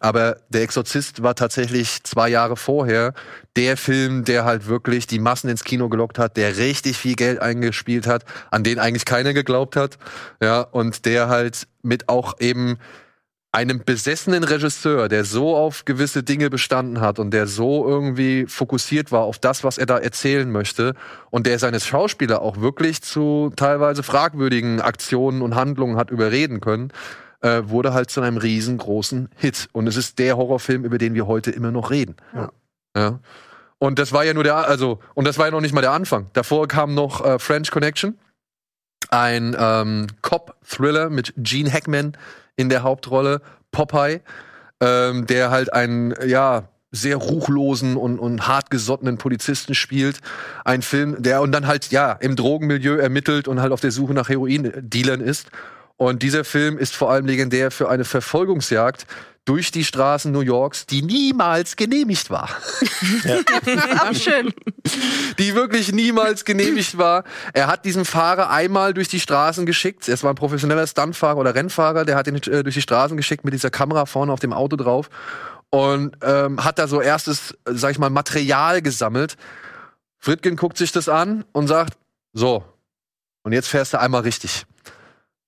[0.00, 3.14] Aber Der Exorzist war tatsächlich zwei Jahre vorher
[3.54, 7.38] der Film, der halt wirklich die Massen ins Kino gelockt hat, der richtig viel Geld
[7.38, 9.98] eingespielt hat, an den eigentlich keiner geglaubt hat.
[10.42, 12.78] Ja, und der halt mit auch eben
[13.52, 19.12] einem besessenen Regisseur, der so auf gewisse Dinge bestanden hat und der so irgendwie fokussiert
[19.12, 20.94] war auf das, was er da erzählen möchte
[21.30, 26.92] und der seine Schauspieler auch wirklich zu teilweise fragwürdigen Aktionen und Handlungen hat überreden können,
[27.42, 29.68] äh, wurde halt zu einem riesengroßen Hit.
[29.72, 32.16] Und es ist der Horrorfilm, über den wir heute immer noch reden.
[32.34, 32.52] Ja.
[32.96, 33.18] ja.
[33.78, 35.92] Und das war ja nur der, also, und das war ja noch nicht mal der
[35.92, 36.30] Anfang.
[36.32, 38.18] Davor kam noch äh, French Connection,
[39.10, 42.16] ein ähm, Cop-Thriller mit Gene Hackman
[42.56, 44.20] in der Hauptrolle, Popeye,
[44.80, 50.20] ähm, der halt einen, ja, sehr ruchlosen und, und hartgesottenen Polizisten spielt.
[50.64, 54.12] Ein Film, der und dann halt, ja, im Drogenmilieu ermittelt und halt auf der Suche
[54.12, 55.48] nach Heroin-Dealern ist.
[55.96, 59.06] Und dieser Film ist vor allem legendär für eine Verfolgungsjagd
[59.44, 62.48] durch die Straßen New Yorks, die niemals genehmigt war.
[64.00, 64.54] Auch schön.
[65.38, 67.24] Die wirklich niemals genehmigt war.
[67.52, 70.08] Er hat diesen Fahrer einmal durch die Straßen geschickt.
[70.08, 73.44] Es war ein professioneller Stuntfahrer oder Rennfahrer, der hat ihn äh, durch die Straßen geschickt
[73.44, 75.10] mit dieser Kamera vorne auf dem Auto drauf
[75.70, 79.36] und ähm, hat da so erstes, sag ich mal, Material gesammelt.
[80.18, 81.94] Fritkin guckt sich das an und sagt,
[82.32, 82.64] so,
[83.42, 84.66] und jetzt fährst du einmal richtig.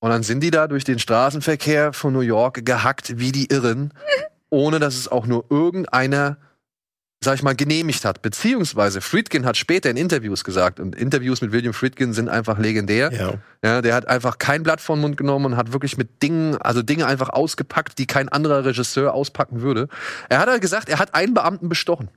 [0.05, 3.91] Und dann sind die da durch den Straßenverkehr von New York gehackt wie die Irren,
[4.51, 6.37] ohne dass es auch nur irgendeiner,
[7.25, 8.21] sag ich mal, genehmigt hat.
[8.21, 13.15] Beziehungsweise Friedkin hat später in Interviews gesagt, und Interviews mit William Friedkin sind einfach legendär.
[13.15, 13.33] Ja.
[13.65, 16.59] Ja, der hat einfach kein Blatt vor den Mund genommen und hat wirklich mit Dingen,
[16.59, 19.89] also Dinge einfach ausgepackt, die kein anderer Regisseur auspacken würde.
[20.29, 22.11] Er hat halt gesagt, er hat einen Beamten bestochen.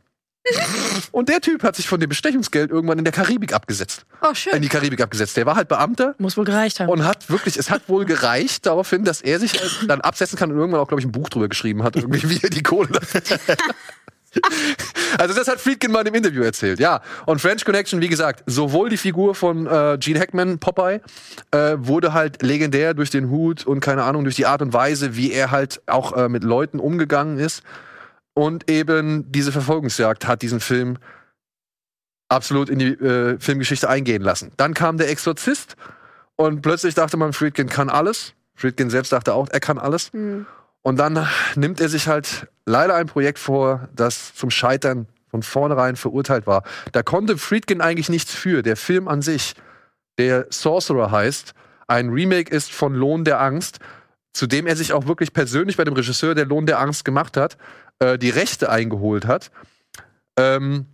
[1.12, 4.06] Und der Typ hat sich von dem Bestechungsgeld irgendwann in der Karibik abgesetzt.
[4.22, 4.62] Oh, In schön.
[4.62, 5.36] die Karibik abgesetzt.
[5.38, 6.90] Der war halt Beamter Muss wohl gereicht haben.
[6.90, 10.52] und hat wirklich, es hat wohl gereicht daraufhin, dass er sich halt dann absetzen kann
[10.52, 12.90] und irgendwann auch, glaube ich, ein Buch drüber geschrieben hat, irgendwie, wie er die Kohle
[12.92, 13.00] da
[15.18, 17.02] Also das hat Friedkin mal im Interview erzählt, ja.
[17.26, 21.02] Und French Connection, wie gesagt, sowohl die Figur von äh, Gene Hackman, Popeye,
[21.52, 25.16] äh, wurde halt legendär durch den Hut und keine Ahnung, durch die Art und Weise,
[25.16, 27.64] wie er halt auch äh, mit Leuten umgegangen ist.
[28.38, 31.00] Und eben diese Verfolgungsjagd hat diesen Film
[32.30, 34.52] absolut in die äh, Filmgeschichte eingehen lassen.
[34.58, 35.76] Dann kam der Exorzist
[36.36, 38.36] und plötzlich dachte man, Friedkin kann alles.
[38.54, 40.14] Friedkin selbst dachte auch, er kann alles.
[40.14, 40.46] Hm.
[40.84, 45.96] Und dann nimmt er sich halt leider ein Projekt vor, das zum Scheitern von vornherein
[45.96, 46.62] verurteilt war.
[46.92, 48.62] Da konnte Friedkin eigentlich nichts für.
[48.62, 49.56] Der Film an sich,
[50.20, 51.56] der Sorcerer heißt,
[51.88, 53.80] ein Remake ist von Lohn der Angst,
[54.32, 57.36] zu dem er sich auch wirklich persönlich bei dem Regisseur, der Lohn der Angst gemacht
[57.36, 57.58] hat,
[58.00, 59.52] äh, die Rechte eingeholt hat.
[60.38, 60.86] Ähm,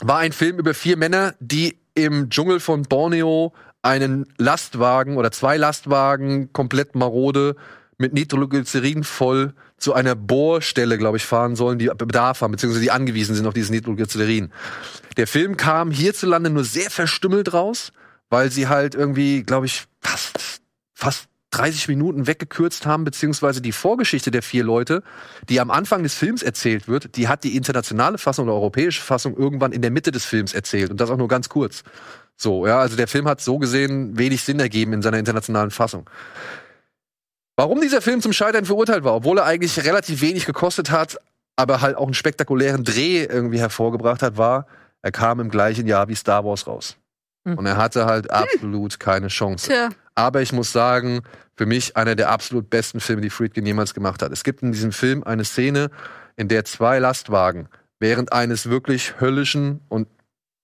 [0.00, 5.56] war ein Film über vier Männer, die im Dschungel von Borneo einen Lastwagen oder zwei
[5.56, 7.56] Lastwagen komplett marode
[7.96, 12.90] mit Nitroglycerin voll zu einer Bohrstelle, glaube ich, fahren sollen, die Bedarf haben, beziehungsweise die
[12.90, 14.52] angewiesen sind auf dieses Nitroglycerin.
[15.16, 17.92] Der Film kam hierzulande nur sehr verstümmelt raus,
[18.30, 20.60] weil sie halt irgendwie, glaube ich, fast,
[20.94, 25.02] fast 30 Minuten weggekürzt haben, beziehungsweise die Vorgeschichte der vier Leute,
[25.48, 29.36] die am Anfang des Films erzählt wird, die hat die internationale Fassung oder europäische Fassung
[29.36, 31.84] irgendwann in der Mitte des Films erzählt und das auch nur ganz kurz.
[32.36, 36.08] So, ja, also der Film hat so gesehen wenig Sinn ergeben in seiner internationalen Fassung.
[37.56, 41.18] Warum dieser Film zum Scheitern verurteilt war, obwohl er eigentlich relativ wenig gekostet hat,
[41.56, 44.66] aber halt auch einen spektakulären Dreh irgendwie hervorgebracht hat, war,
[45.02, 46.96] er kam im gleichen Jahr wie Star Wars raus.
[47.44, 47.58] Hm.
[47.58, 49.66] Und er hatte halt absolut keine Chance.
[49.70, 49.88] Tja.
[50.18, 51.20] Aber ich muss sagen,
[51.56, 54.32] für mich einer der absolut besten Filme, die Friedkin jemals gemacht hat.
[54.32, 55.90] Es gibt in diesem Film eine Szene,
[56.34, 57.68] in der zwei Lastwagen
[58.00, 60.08] während eines wirklich höllischen und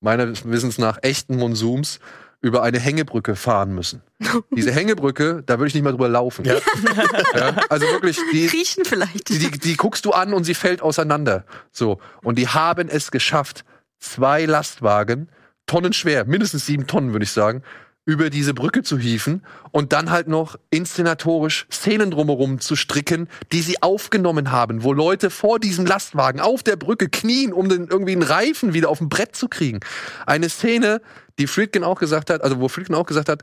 [0.01, 2.01] meines Wissens nach echten Monsums
[2.41, 4.03] über eine Hängebrücke fahren müssen.
[4.51, 6.45] Diese Hängebrücke, da würde ich nicht mal drüber laufen.
[6.45, 6.57] Ja.
[7.35, 9.29] Ja, also wirklich, die, Kriechen vielleicht.
[9.29, 11.45] die, die, die guckst du an und sie fällt auseinander.
[11.71, 12.01] So.
[12.23, 13.65] Und die haben es geschafft,
[13.99, 15.29] zwei Lastwagen,
[15.67, 17.63] tonnenschwer, mindestens sieben Tonnen, würde ich sagen,
[18.07, 23.63] über diese Brücke zu hieven und dann halt noch inszenatorisch Szenen drumherum zu stricken, die
[23.63, 28.13] sie aufgenommen haben, wo Leute vor diesem Lastwagen auf der Brücke knien, um den irgendwie
[28.13, 29.81] einen Reifen wieder auf dem Brett zu kriegen.
[30.27, 31.01] Eine Szene,
[31.39, 33.43] die Friedkin auch gesagt hat, also wo Friedkin auch gesagt hat,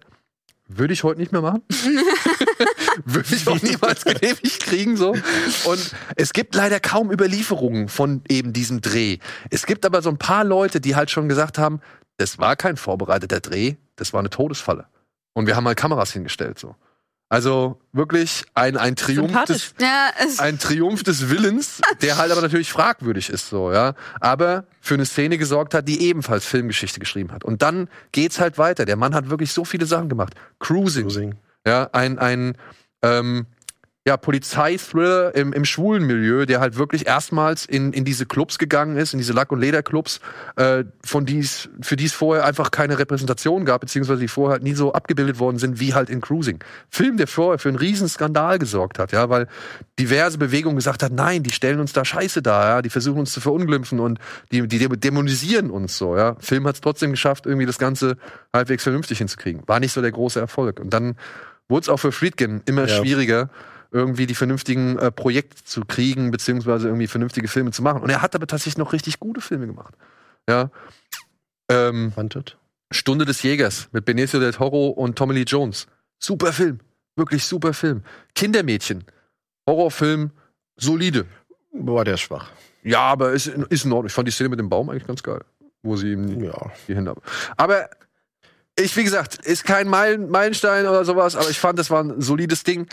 [0.67, 1.63] würde ich heute nicht mehr machen.
[3.05, 5.15] würde ich auch niemals genehmigt kriegen, so.
[5.65, 9.17] Und es gibt leider kaum Überlieferungen von eben diesem Dreh.
[9.49, 11.81] Es gibt aber so ein paar Leute, die halt schon gesagt haben,
[12.21, 14.85] das war kein vorbereiteter Dreh, das war eine Todesfalle.
[15.33, 16.75] Und wir haben mal Kameras hingestellt, so.
[17.29, 19.73] Also wirklich ein, ein Triumph des.
[19.79, 23.95] Ja, ein Triumph des Willens, der halt aber natürlich fragwürdig ist, so, ja.
[24.19, 27.45] Aber für eine Szene gesorgt hat, die ebenfalls Filmgeschichte geschrieben hat.
[27.45, 28.83] Und dann geht's halt weiter.
[28.83, 30.33] Der Mann hat wirklich so viele Sachen gemacht.
[30.59, 31.35] Cruising, Cruising.
[31.65, 32.57] ja, ein, ein
[33.01, 33.47] ähm,
[34.07, 38.97] ja, Polizeithriller im, im schwulen Milieu, der halt wirklich erstmals in, in diese Clubs gegangen
[38.97, 40.19] ist, in diese Lack- und Lederclubs,
[40.55, 44.63] äh, von dies, für die es vorher einfach keine Repräsentation gab, beziehungsweise die vorher halt
[44.63, 46.63] nie so abgebildet worden sind, wie halt in Cruising.
[46.89, 49.47] Film, der vorher für einen riesen Skandal gesorgt hat, ja, weil
[49.99, 53.31] diverse Bewegungen gesagt hat, nein, die stellen uns da Scheiße dar, ja, die versuchen uns
[53.31, 54.17] zu verunglimpfen und
[54.51, 56.35] die, die dämonisieren uns so, ja.
[56.39, 58.17] Film hat es trotzdem geschafft, irgendwie das Ganze
[58.51, 59.61] halbwegs vernünftig hinzukriegen.
[59.67, 60.79] War nicht so der große Erfolg.
[60.79, 61.15] Und dann
[61.69, 62.95] wurde es auch für Friedkin immer Ja.
[62.97, 63.49] schwieriger,
[63.91, 68.01] irgendwie die vernünftigen äh, Projekte zu kriegen, beziehungsweise irgendwie vernünftige Filme zu machen.
[68.01, 69.93] Und er hat aber tatsächlich noch richtig gute Filme gemacht.
[70.49, 70.71] Ja.
[71.69, 72.57] Ähm, Wanted.
[72.91, 75.87] Stunde des Jägers mit Benicio del Toro und Tommy Lee Jones.
[76.19, 76.79] Super Film.
[77.15, 78.03] Wirklich super Film.
[78.35, 79.03] Kindermädchen.
[79.67, 80.31] Horrorfilm.
[80.77, 81.25] Solide.
[81.73, 82.49] Boah, der ist schwach.
[82.83, 84.07] Ja, aber ist, ist in Ordnung.
[84.07, 85.41] Ich fand die Szene mit dem Baum eigentlich ganz geil.
[85.83, 86.71] Wo sie ihm Ja.
[86.87, 87.21] die Hände ab.
[87.57, 87.89] Aber
[88.77, 92.21] ich, wie gesagt, ist kein Meilen, Meilenstein oder sowas, aber ich fand, das war ein
[92.21, 92.87] solides Ding.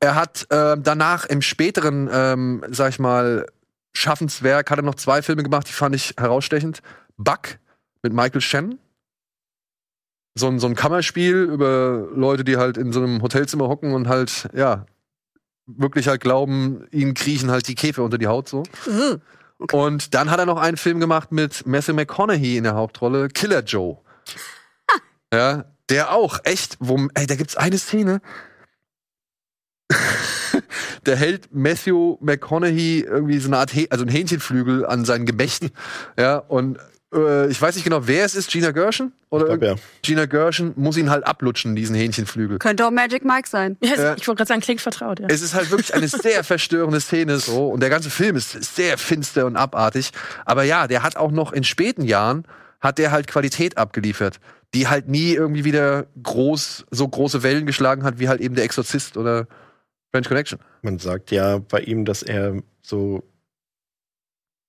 [0.00, 3.46] Er hat ähm, danach im späteren, ähm, sag ich mal,
[3.92, 6.80] Schaffenswerk, hat er noch zwei Filme gemacht, die fand ich herausstechend.
[7.16, 7.58] Buck
[8.02, 8.78] mit Michael Shannon.
[10.34, 14.08] So ein, so ein Kammerspiel über Leute, die halt in so einem Hotelzimmer hocken und
[14.08, 14.86] halt, ja,
[15.66, 18.62] wirklich halt glauben, ihnen kriechen halt die Käfer unter die Haut so.
[18.86, 19.20] Ugh.
[19.70, 23.62] Und dann hat er noch einen Film gemacht mit Matthew McConaughey in der Hauptrolle, Killer
[23.62, 23.98] Joe.
[25.32, 28.20] Ja, der auch echt, wo, ey, da gibt's eine Szene.
[31.04, 35.70] da hält Matthew McConaughey irgendwie so eine Art, also ein Hähnchenflügel an seinen Gemächten.
[36.18, 36.78] ja, und
[37.14, 39.12] äh, ich weiß nicht genau, wer es ist, Gina Gershon?
[39.30, 39.82] Oder Ich glaub, ja.
[40.02, 42.58] Gina Gershon muss ihn halt ablutschen, diesen Hähnchenflügel.
[42.58, 43.76] Könnte auch Magic Mike sein.
[43.82, 44.14] Ja, Ja.
[44.16, 45.26] Ich wollte gerade sagen, klingt vertraut, ja.
[45.28, 48.98] Es ist halt wirklich eine sehr verstörende Szene so und der ganze Film ist sehr
[48.98, 50.12] finster und abartig.
[50.44, 52.44] Aber ja, der hat auch noch in späten Jahren
[52.80, 54.40] hat der halt Qualität abgeliefert,
[54.74, 58.64] die halt nie irgendwie wieder groß so große Wellen geschlagen hat wie halt eben der
[58.64, 59.46] Exorzist oder
[60.10, 60.58] French Connection.
[60.82, 63.22] Man sagt ja bei ihm, dass er so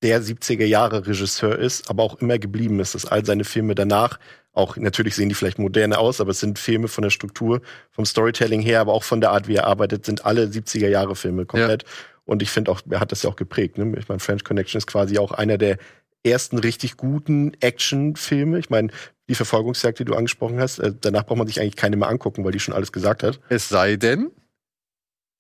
[0.02, 4.20] der 70er Jahre Regisseur ist, aber auch immer geblieben ist, dass all seine Filme danach
[4.54, 7.62] auch natürlich sehen die vielleicht moderne aus, aber es sind Filme von der Struktur,
[7.92, 11.16] vom Storytelling her, aber auch von der Art, wie er arbeitet, sind alle 70er Jahre
[11.16, 11.86] Filme komplett.
[12.26, 13.78] Und ich finde auch, er hat das ja auch geprägt.
[13.78, 13.96] Ne?
[13.98, 15.78] Ich meine, French Connection ist quasi auch einer der
[16.24, 18.60] ersten richtig guten Actionfilme.
[18.60, 18.90] Ich meine,
[19.30, 22.44] die Verfolgungsjagd, die du angesprochen hast, äh, danach braucht man sich eigentlich keine mehr angucken,
[22.44, 23.40] weil die schon alles gesagt hat.
[23.50, 24.32] Es sei denn,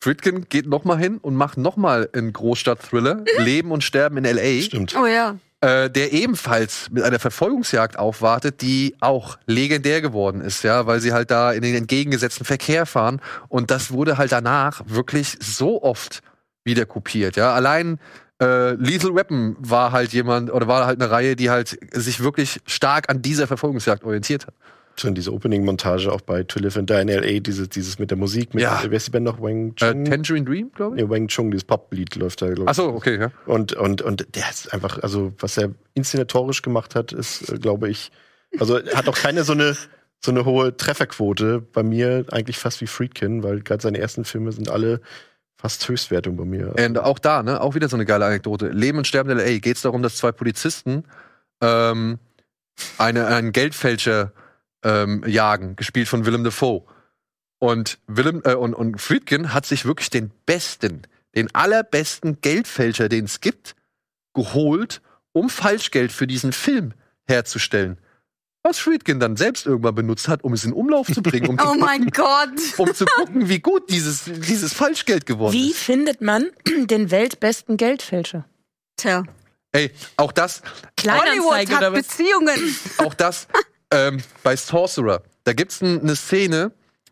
[0.02, 4.26] Friedkin geht noch mal hin und macht noch mal einen Großstadt-Thriller, Leben und Sterben in
[4.26, 4.62] L.A.
[4.62, 4.96] Stimmt.
[4.96, 5.38] Oh ja.
[5.62, 11.14] äh, der ebenfalls mit einer Verfolgungsjagd aufwartet, die auch legendär geworden ist, ja, weil sie
[11.14, 16.22] halt da in den entgegengesetzten Verkehr fahren und das wurde halt danach wirklich so oft
[16.66, 17.54] wieder kopiert, ja.
[17.54, 18.00] Allein
[18.44, 22.60] äh, Lethal Weapon war halt jemand oder war halt eine Reihe, die halt sich wirklich
[22.66, 24.54] stark an dieser Verfolgungsjagd orientiert hat.
[24.96, 28.18] Schon diese Opening-Montage auch bei To Live and Die in L.A., dieses, dieses mit der
[28.18, 28.80] Musik, mit, Ja.
[28.88, 29.42] wer ist die Band noch?
[29.42, 30.06] Wang Äh, Chung?
[30.06, 31.04] Tangerine Dream, glaube ich.
[31.04, 32.68] nee, Wang Chung, dieses Pop-Lied läuft da, glaube ich.
[32.70, 33.32] Ach so, okay, ja.
[33.48, 37.90] Und, und, und der ist einfach, also was er inszenatorisch gemacht hat, ist, äh, glaube
[37.90, 38.12] ich,
[38.60, 39.76] also hat auch keine so eine,
[40.24, 41.60] so eine hohe Trefferquote.
[41.74, 45.02] Bei mir eigentlich fast wie Friedkin, weil gerade seine ersten Filme sind alle
[45.64, 46.76] fast Höchstwertung bei mir.
[46.78, 48.68] Und auch da, ne, auch wieder so eine geile Anekdote.
[48.68, 49.60] Leben und Sterben in L.A.
[49.60, 51.06] geht es darum, dass zwei Polizisten
[51.62, 52.20] ähm,
[52.98, 54.34] eine, einen Geldfälscher
[54.84, 56.84] ähm, jagen, gespielt von Willem Dafoe.
[57.60, 63.24] Und Willem äh, und, und Friedkin hat sich wirklich den besten, den allerbesten Geldfälscher, den
[63.24, 63.78] es gibt,
[64.34, 66.94] geholt, um Falschgeld für diesen Film
[67.26, 67.98] herzustellen.
[68.66, 71.74] Was Friedkin dann selbst irgendwann benutzt hat, um es in Umlauf zu bringen, um, Oh
[71.74, 72.50] zu, mein Gott.
[72.78, 75.80] um zu gucken, wie gut dieses, dieses Falschgeld geworden Wie ist.
[75.80, 76.50] findet man
[76.86, 78.46] den weltbesten Geldfälscher?
[78.96, 79.24] Tja.
[79.74, 80.62] Ey, auch das,
[81.06, 81.94] Hollywood hat?
[81.94, 82.76] Beziehungen.
[83.00, 83.48] auch das
[83.92, 85.24] ähm, bei Sorcerer.
[85.44, 86.72] Da gibt's n- eine Szene,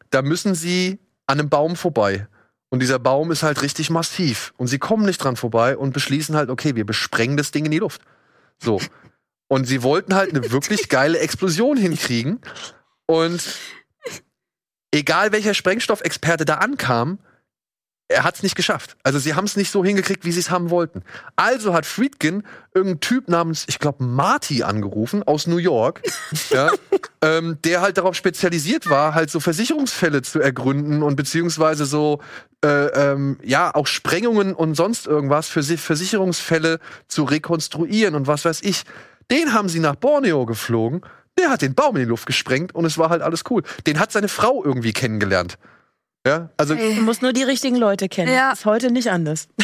[0.10, 2.28] da müssen sie an einem Baum vorbei.
[2.70, 4.54] Und dieser Baum ist halt richtig massiv.
[4.56, 7.72] Und sie kommen nicht dran vorbei und beschließen halt, okay, wir besprengen das Ding in
[7.72, 8.02] die Luft.
[8.64, 8.80] So.
[9.52, 12.40] Und sie wollten halt eine wirklich geile Explosion hinkriegen.
[13.06, 13.44] Und
[14.92, 17.20] egal welcher Sprengstoffexperte da ankam,
[18.08, 18.96] er hat es nicht geschafft.
[19.04, 21.04] Also sie haben es nicht so hingekriegt, wie sie es haben wollten.
[21.36, 26.02] Also hat Friedkin irgendeinen Typ namens, ich glaube, Marty angerufen aus New York,
[26.50, 26.72] ja,
[27.22, 32.22] ähm, der halt darauf spezialisiert war, halt so Versicherungsfälle zu ergründen und beziehungsweise so
[32.64, 38.46] äh, ähm, ja auch Sprengungen und sonst irgendwas für sich Versicherungsfälle zu rekonstruieren und was
[38.46, 38.86] weiß ich.
[39.32, 41.02] Den haben sie nach Borneo geflogen.
[41.40, 43.64] Der hat den Baum in die Luft gesprengt und es war halt alles cool.
[43.88, 45.58] Den hat seine Frau irgendwie kennengelernt.
[46.28, 46.96] Ja, also Ey.
[46.96, 48.32] Du musst nur die richtigen Leute kennen.
[48.32, 48.52] Ja.
[48.52, 49.48] Ist heute nicht anders.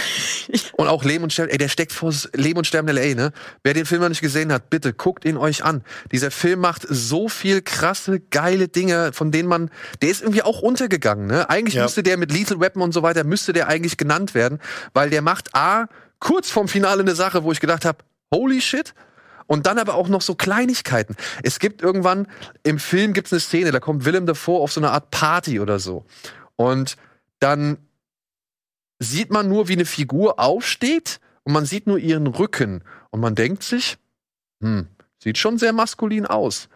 [0.73, 3.31] Und auch Leben und Sterben, ey, der steckt vor Leben und Sterben L.A., ne?
[3.63, 5.83] Wer den Film noch nicht gesehen hat, bitte guckt ihn euch an.
[6.13, 9.69] Dieser Film macht so viel krasse, geile Dinge, von denen man,
[10.01, 11.49] der ist irgendwie auch untergegangen, ne?
[11.49, 11.83] Eigentlich Ja.
[11.83, 14.59] müsste der mit Lethal Weapon und so weiter, müsste der eigentlich genannt werden,
[14.93, 15.87] weil der macht A,
[16.19, 17.97] kurz vorm Finale eine Sache, wo ich gedacht habe,
[18.33, 18.93] holy shit,
[19.47, 21.15] und dann aber auch noch so Kleinigkeiten.
[21.41, 22.27] Es gibt irgendwann,
[22.63, 25.59] im Film gibt es eine Szene, da kommt Willem davor auf so eine Art Party
[25.59, 26.05] oder so.
[26.55, 26.97] Und
[27.39, 27.77] dann
[28.99, 32.83] sieht man nur, wie eine Figur aufsteht und man sieht nur ihren Rücken.
[33.09, 33.97] Und man denkt sich,
[34.61, 34.87] hm,
[35.21, 36.69] sieht schon sehr maskulin aus.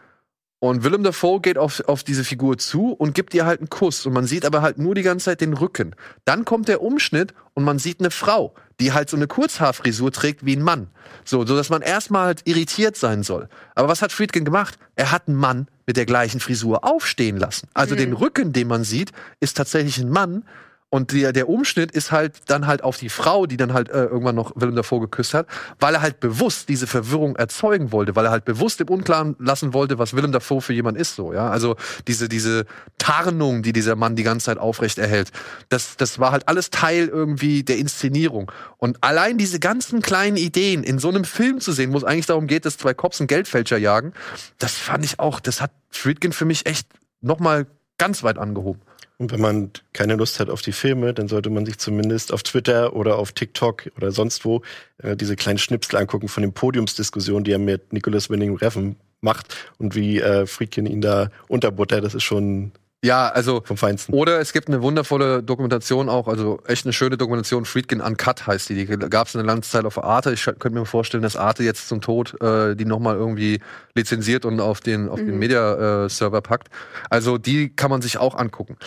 [0.63, 4.05] Und Willem Dafoe geht auf, auf diese Figur zu und gibt ihr halt einen Kuss.
[4.05, 5.95] Und man sieht aber halt nur die ganze Zeit den Rücken.
[6.23, 10.45] Dann kommt der Umschnitt und man sieht eine Frau, die halt so eine Kurzhaarfrisur trägt
[10.45, 10.91] wie ein Mann.
[11.25, 13.49] So, so dass man erstmal halt irritiert sein soll.
[13.73, 14.77] Aber was hat Friedkin gemacht?
[14.95, 17.67] Er hat einen Mann mit der gleichen Frisur aufstehen lassen.
[17.73, 20.45] Also den Rücken, den man sieht, ist tatsächlich ein Mann.
[20.93, 24.03] Und der, der Umschnitt ist halt dann halt auf die Frau, die dann halt äh,
[24.03, 25.47] irgendwann noch Willem davor geküsst hat,
[25.79, 29.73] weil er halt bewusst diese Verwirrung erzeugen wollte, weil er halt bewusst im Unklaren lassen
[29.73, 31.49] wollte, was Willem davor für jemand ist, so, ja.
[31.49, 31.77] Also
[32.07, 32.65] diese, diese
[32.97, 35.31] Tarnung, die dieser Mann die ganze Zeit aufrecht erhält,
[35.69, 38.51] das, das war halt alles Teil irgendwie der Inszenierung.
[38.75, 42.25] Und allein diese ganzen kleinen Ideen in so einem Film zu sehen, wo es eigentlich
[42.25, 44.11] darum geht, dass zwei Cops einen Geldfälscher jagen,
[44.59, 46.89] das fand ich auch, das hat Friedkin für mich echt
[47.21, 47.65] nochmal
[47.97, 48.81] ganz weit angehoben.
[49.21, 52.41] Und wenn man keine Lust hat auf die Filme, dann sollte man sich zumindest auf
[52.41, 54.63] Twitter oder auf TikTok oder sonst wo
[54.97, 59.69] äh, diese kleinen Schnipsel angucken von den Podiumsdiskussionen, die er mit Nicholas Winning Reffen macht
[59.77, 62.03] und wie äh, Friedkin ihn da unterbuttert.
[62.03, 62.71] Das ist schon
[63.03, 64.13] Ja, also vom Feinsten.
[64.13, 68.69] Oder es gibt eine wundervolle Dokumentation auch, also echt eine schöne Dokumentation, Friedkin Uncut heißt
[68.69, 68.85] die.
[68.85, 70.31] Die gab es eine lange Zeit auf Arte.
[70.31, 73.59] Ich könnte mir vorstellen, dass Arte jetzt zum Tod äh, die nochmal irgendwie
[73.95, 76.69] lizenziert und auf den, auf den Media-Server packt.
[77.09, 78.77] Also die kann man sich auch angucken.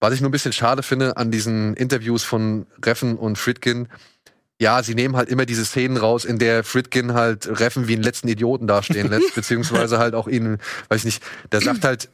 [0.00, 3.88] Was ich nur ein bisschen schade finde an diesen Interviews von Reffen und Friedkin,
[4.58, 8.02] ja, sie nehmen halt immer diese Szenen raus, in der Friedkin halt Reffen wie einen
[8.02, 12.08] letzten Idioten dastehen lässt, beziehungsweise halt auch ihn, weiß ich nicht, der sagt halt,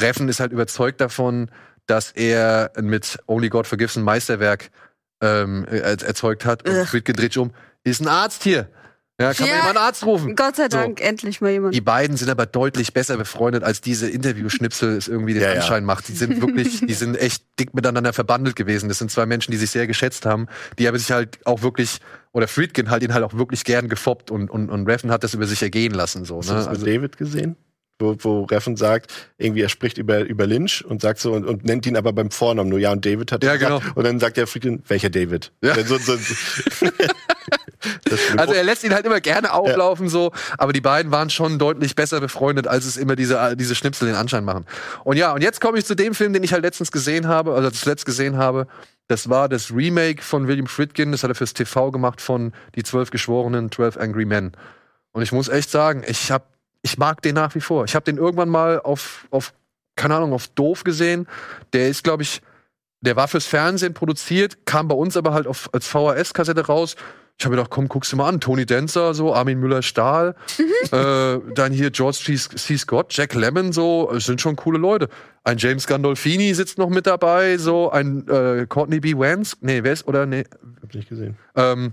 [0.00, 1.50] Reffen ist halt überzeugt davon,
[1.86, 4.70] dass er mit Only God Forgives ein Meisterwerk
[5.22, 6.68] ähm, er erzeugt hat.
[6.68, 6.84] Und Ugh.
[6.86, 7.52] Friedkin dreht sich um,
[7.84, 8.68] ist ein Arzt hier.
[9.18, 9.52] Ja, kann Ja.
[9.52, 10.36] man jemand einen Arzt rufen?
[10.36, 10.76] Gott sei So.
[10.76, 11.74] Dank, endlich mal jemand.
[11.74, 15.60] Die beiden sind aber deutlich besser befreundet, als diese Interviewschnipsel es irgendwie den Ja, ja.
[15.60, 16.08] Anschein macht.
[16.08, 18.90] Die sind wirklich, die sind echt dick miteinander verbandelt gewesen.
[18.90, 22.00] Das sind zwei Menschen, die sich sehr geschätzt haben, die aber sich halt auch wirklich,
[22.32, 25.32] oder Friedkin halt ihn halt auch wirklich gern gefoppt und, und, und Reffen hat das
[25.32, 26.26] über sich ergehen lassen.
[26.26, 26.58] So, Hast du ne?
[26.58, 27.56] das mit also, David gesehen?
[27.98, 31.64] Wo, wo Reffen sagt, irgendwie er spricht über, über Lynch und sagt so und, und
[31.64, 33.82] nennt ihn aber beim Vornamen nur ja und David hat Ja, gesagt.
[33.82, 33.94] genau.
[33.94, 35.50] Und dann sagt der Friedkin, welcher David?
[35.62, 35.74] Ja.
[35.82, 36.86] So, so, so.
[38.36, 41.94] also er lässt ihn halt immer gerne auflaufen, so, aber die beiden waren schon deutlich
[41.94, 44.66] besser befreundet, als es immer diese, diese Schnipsel den Anschein machen.
[45.04, 47.54] Und ja, und jetzt komme ich zu dem Film, den ich halt letztens gesehen habe,
[47.54, 48.66] also zuletzt gesehen habe.
[49.08, 52.82] Das war das Remake von William Friedkin, das hat er fürs TV gemacht von Die
[52.82, 54.52] Zwölf Geschworenen, 12 Angry Men.
[55.12, 56.48] Und ich muss echt sagen, ich hab,
[56.86, 57.84] ich mag den nach wie vor.
[57.84, 59.52] Ich habe den irgendwann mal auf, auf,
[59.96, 61.26] keine Ahnung, auf Doof gesehen.
[61.72, 62.40] Der ist, glaube ich,
[63.00, 66.94] der war fürs Fernsehen produziert, kam bei uns aber halt auf, als VHS-Kassette raus.
[67.38, 68.40] Ich habe mir gedacht, komm, guckst du mal an.
[68.40, 70.36] Tony Dancer, so, Armin Müller-Stahl,
[70.92, 72.36] äh, dann hier George C.
[72.36, 72.76] C.
[72.78, 75.08] Scott, Jack Lemmon, so, es sind schon coole Leute.
[75.42, 79.18] Ein James Gandolfini sitzt noch mit dabei, so, ein äh, Courtney B.
[79.18, 80.44] Vance, nee, wer ist, oder, nee,
[80.82, 81.36] Hab nicht gesehen.
[81.56, 81.92] ähm,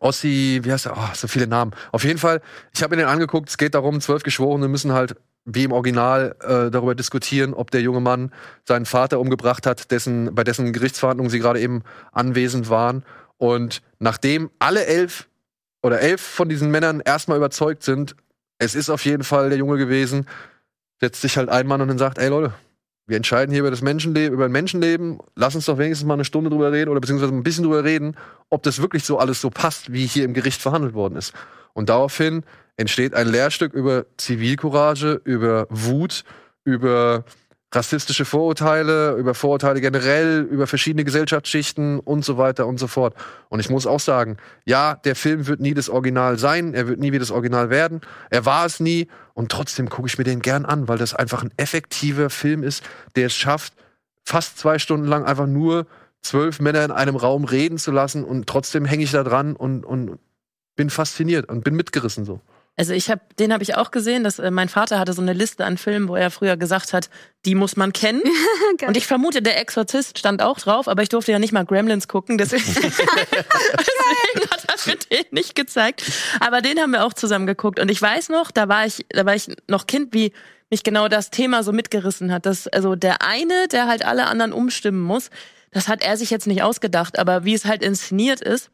[0.00, 0.96] Ossi, wie heißt er?
[0.96, 1.72] Oh, so viele Namen.
[1.92, 2.40] Auf jeden Fall,
[2.74, 6.36] ich habe mir den angeguckt, es geht darum, zwölf Geschworene müssen halt wie im Original
[6.40, 8.32] äh, darüber diskutieren, ob der junge Mann
[8.64, 11.82] seinen Vater umgebracht hat, dessen, bei dessen Gerichtsverhandlungen sie gerade eben
[12.12, 13.04] anwesend waren.
[13.38, 15.28] Und nachdem alle elf
[15.82, 18.16] oder elf von diesen Männern erstmal überzeugt sind,
[18.58, 20.26] es ist auf jeden Fall der Junge gewesen,
[21.00, 22.52] setzt sich halt ein Mann und dann sagt, ey Leute,
[23.10, 25.18] wir entscheiden hier über das Menschenleben, über ein Menschenleben.
[25.34, 28.16] Lass uns doch wenigstens mal eine Stunde drüber reden oder beziehungsweise ein bisschen drüber reden,
[28.50, 31.34] ob das wirklich so alles so passt, wie hier im Gericht verhandelt worden ist.
[31.72, 32.44] Und daraufhin
[32.76, 36.22] entsteht ein Lehrstück über Zivilcourage, über Wut,
[36.62, 37.24] über
[37.72, 43.14] rassistische Vorurteile, über Vorurteile generell, über verschiedene Gesellschaftsschichten und so weiter und so fort.
[43.48, 46.98] Und ich muss auch sagen, ja, der Film wird nie das Original sein, er wird
[46.98, 50.40] nie wie das Original werden, er war es nie und trotzdem gucke ich mir den
[50.40, 52.82] gern an, weil das einfach ein effektiver Film ist,
[53.14, 53.74] der es schafft,
[54.24, 55.86] fast zwei Stunden lang einfach nur
[56.22, 59.84] zwölf Männer in einem Raum reden zu lassen und trotzdem hänge ich da dran und,
[59.84, 60.18] und
[60.74, 62.40] bin fasziniert und bin mitgerissen so.
[62.80, 64.24] Also ich habe, den habe ich auch gesehen.
[64.24, 67.10] Dass, äh, mein Vater hatte so eine Liste an Filmen, wo er früher gesagt hat,
[67.44, 68.22] die muss man kennen.
[68.86, 72.08] Und ich vermute, der Exorzist stand auch drauf, aber ich durfte ja nicht mal Gremlins
[72.08, 76.10] gucken, deswegen, deswegen hat er mir den nicht gezeigt.
[76.40, 77.78] Aber den haben wir auch zusammen geguckt.
[77.80, 80.32] Und ich weiß noch, da war ich, da war ich noch Kind, wie
[80.70, 82.46] mich genau das Thema so mitgerissen hat.
[82.46, 85.28] Dass, also der eine, der halt alle anderen umstimmen muss,
[85.70, 88.70] das hat er sich jetzt nicht ausgedacht, aber wie es halt inszeniert ist,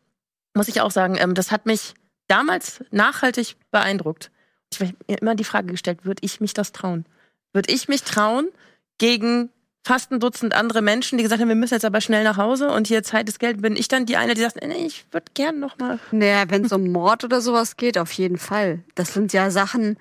[0.54, 1.94] muss ich auch sagen, ähm, das hat mich
[2.28, 4.30] damals nachhaltig beeindruckt.
[4.72, 7.06] Ich habe mir immer die Frage gestellt, würde ich mich das trauen?
[7.52, 8.48] Würde ich mich trauen,
[8.98, 9.50] gegen
[9.86, 12.70] fast ein Dutzend andere Menschen, die gesagt haben, wir müssen jetzt aber schnell nach Hause
[12.70, 15.30] und hier Zeit ist Geld, bin ich dann die eine, die sagt, nee, ich würde
[15.34, 16.00] gern noch mal.
[16.10, 18.80] Naja, wenn es um Mord oder sowas geht, auf jeden Fall.
[18.96, 19.96] Das sind ja Sachen.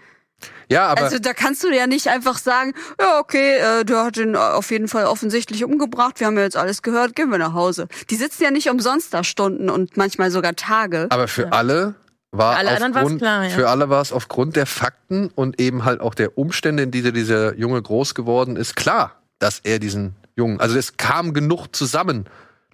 [0.70, 4.18] Ja, aber also da kannst du ja nicht einfach sagen, ja, okay, äh, der hat
[4.18, 7.54] ihn auf jeden Fall offensichtlich umgebracht, wir haben ja jetzt alles gehört, gehen wir nach
[7.54, 7.88] Hause.
[8.10, 11.08] Die sitzen ja nicht umsonst da Stunden und manchmal sogar Tage.
[11.10, 11.96] Aber für alle
[12.38, 13.50] war Für alle aufgrund, klar, ja.
[13.50, 17.14] für alle war es aufgrund der Fakten und eben halt auch der Umstände, in denen
[17.14, 22.26] dieser Junge groß geworden ist, klar, dass er diesen Jungen, also es kam genug zusammen,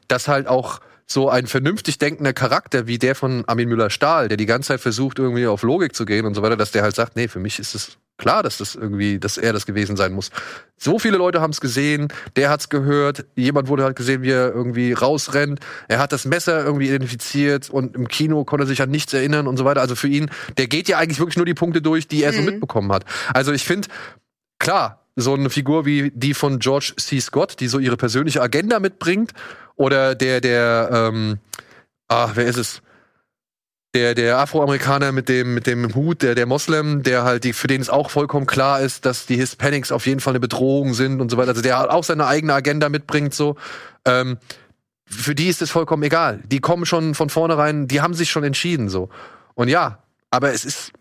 [0.08, 4.46] dass halt auch so ein vernünftig denkender Charakter wie der von Armin Müller-Stahl, der die
[4.46, 7.16] ganze Zeit versucht, irgendwie auf Logik zu gehen und so weiter, dass der halt sagt,
[7.16, 10.30] nee, für mich ist es klar, dass das irgendwie, dass er das gewesen sein muss.
[10.78, 14.30] So viele Leute haben es gesehen, der hat es gehört, jemand wurde halt gesehen, wie
[14.30, 18.82] er irgendwie rausrennt, er hat das Messer irgendwie identifiziert und im Kino konnte er sich
[18.82, 19.82] an nichts erinnern und so weiter.
[19.82, 22.40] Also für ihn, der geht ja eigentlich wirklich nur die Punkte durch, die er so
[22.40, 22.46] Mhm.
[22.46, 23.06] mitbekommen hat.
[23.34, 23.90] Also ich finde,
[24.60, 27.20] klar, so eine Figur wie die von George C.
[27.20, 29.32] Scott, die so ihre persönliche Agenda mitbringt,
[29.76, 31.40] oder der, der, ähm,
[32.08, 32.82] ah, wer ist es?
[33.94, 37.68] Der, der Afroamerikaner mit dem, mit dem Hut, der, der Moslem, der halt, die, für
[37.68, 41.20] den es auch vollkommen klar ist, dass die Hispanics auf jeden Fall eine Bedrohung sind
[41.20, 41.50] und so weiter.
[41.50, 43.58] Also der halt auch seine eigene Agenda mitbringt, so.
[44.06, 44.38] Ähm,
[45.06, 46.40] für die ist es vollkommen egal.
[46.46, 49.10] Die kommen schon von vornherein, die haben sich schon entschieden, so.
[49.56, 50.94] Und ja, aber es ist,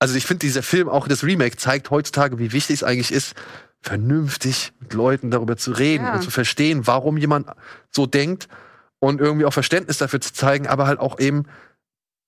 [0.00, 3.34] also ich finde, dieser Film, auch das Remake, zeigt heutzutage, wie wichtig es eigentlich ist,
[3.82, 6.14] vernünftig mit Leuten darüber zu reden Ja.
[6.14, 7.46] und zu verstehen, warum jemand
[7.92, 8.48] so denkt
[9.00, 11.46] und irgendwie auch Verständnis dafür zu zeigen, aber halt auch eben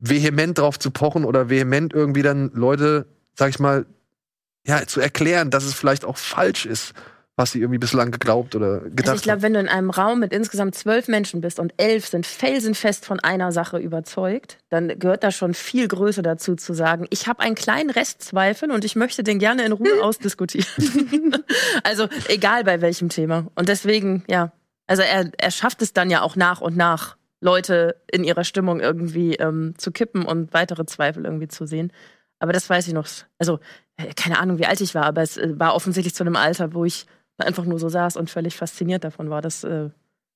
[0.00, 3.86] vehement drauf zu pochen oder vehement irgendwie dann Leute, sag ich mal,
[4.66, 6.92] ja, zu erklären, dass es vielleicht auch falsch ist,
[7.36, 10.20] was sie irgendwie bislang geglaubt oder gedacht Also ich glaube, wenn du in einem Raum
[10.20, 15.24] mit insgesamt zwölf Menschen bist und elf sind felsenfest von einer Sache überzeugt, dann gehört
[15.24, 19.22] da schon viel Größe dazu zu sagen, ich habe einen kleinen Restzweifel und ich möchte
[19.22, 20.66] den gerne in Ruhe ausdiskutieren.
[21.84, 23.46] also egal bei welchem Thema.
[23.54, 24.52] Und deswegen, ja,
[24.92, 28.78] also er, er schafft es dann ja auch nach und nach, Leute in ihrer Stimmung
[28.78, 31.92] irgendwie ähm, zu kippen und weitere Zweifel irgendwie zu sehen.
[32.38, 33.06] Aber das weiß ich noch.
[33.38, 33.58] Also,
[33.96, 36.72] äh, keine Ahnung, wie alt ich war, aber es äh, war offensichtlich zu einem Alter,
[36.72, 37.06] wo ich
[37.38, 39.88] einfach nur so saß und völlig fasziniert davon war, dass, äh,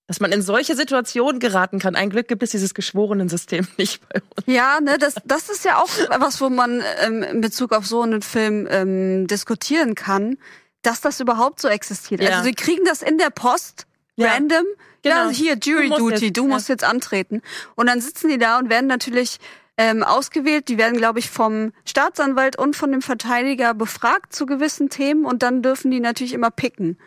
[0.08, 1.94] dass man in solche Situationen geraten kann.
[1.94, 4.46] Ein Glück gibt es dieses geschworenen System nicht bei uns.
[4.46, 8.02] Ja, ne, das, das ist ja auch was, wo man ähm, in Bezug auf so
[8.02, 10.38] einen Film ähm, diskutieren kann,
[10.82, 12.20] dass das überhaupt so existiert.
[12.20, 12.30] Ja.
[12.30, 13.86] Also sie kriegen das in der Post
[14.16, 14.32] Ja.
[14.32, 14.64] random.
[15.02, 15.26] Genau.
[15.26, 16.48] Ja, hier Jury Du Duty, jetzt, du ja.
[16.48, 17.42] musst jetzt antreten.
[17.74, 19.38] Und dann sitzen die da und werden natürlich
[19.76, 20.68] ähm, ausgewählt.
[20.68, 25.42] Die werden, glaube ich, vom Staatsanwalt und von dem Verteidiger befragt zu gewissen Themen und
[25.42, 26.98] dann dürfen die natürlich immer picken.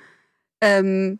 [0.61, 1.19] Ähm,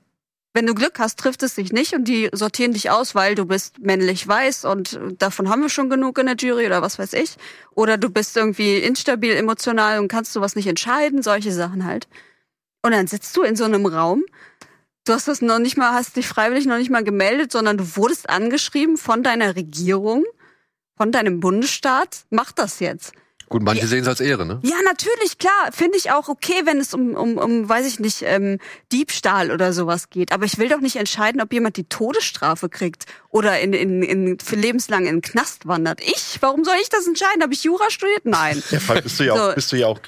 [0.54, 3.46] wenn du Glück hast, trifft es dich nicht und die sortieren dich aus, weil du
[3.46, 7.14] bist männlich weiß und davon haben wir schon genug in der Jury oder was weiß
[7.14, 7.36] ich.
[7.76, 12.08] Oder du bist irgendwie instabil emotional und kannst sowas nicht entscheiden, solche Sachen halt.
[12.82, 14.24] Und dann sitzt du in so einem Raum.
[15.10, 17.96] Du hast das noch nicht mal, hast dich freiwillig noch nicht mal gemeldet, sondern du
[17.96, 20.24] wurdest angeschrieben von deiner Regierung,
[20.98, 22.26] von deinem Bundesstaat.
[22.30, 23.14] Mach das jetzt.
[23.48, 24.60] Gut, manche sehen es als Ehre, ne?
[24.62, 25.72] Ja, natürlich, klar.
[25.72, 28.60] Finde ich auch okay, wenn es um, um, um weiß ich nicht, ähm,
[28.92, 30.32] Diebstahl oder sowas geht.
[30.32, 34.40] Aber ich will doch nicht entscheiden, ob jemand die Todesstrafe kriegt oder in, in, in,
[34.40, 36.02] für lebenslang in den Knast wandert.
[36.02, 36.38] Ich?
[36.40, 37.44] Warum soll ich das entscheiden?
[37.44, 38.26] Habe ich Jura studiert?
[38.26, 38.62] Nein.
[38.72, 39.56] Ja, vor allem bist du ja auch, So.
[39.56, 40.00] bist du ja auch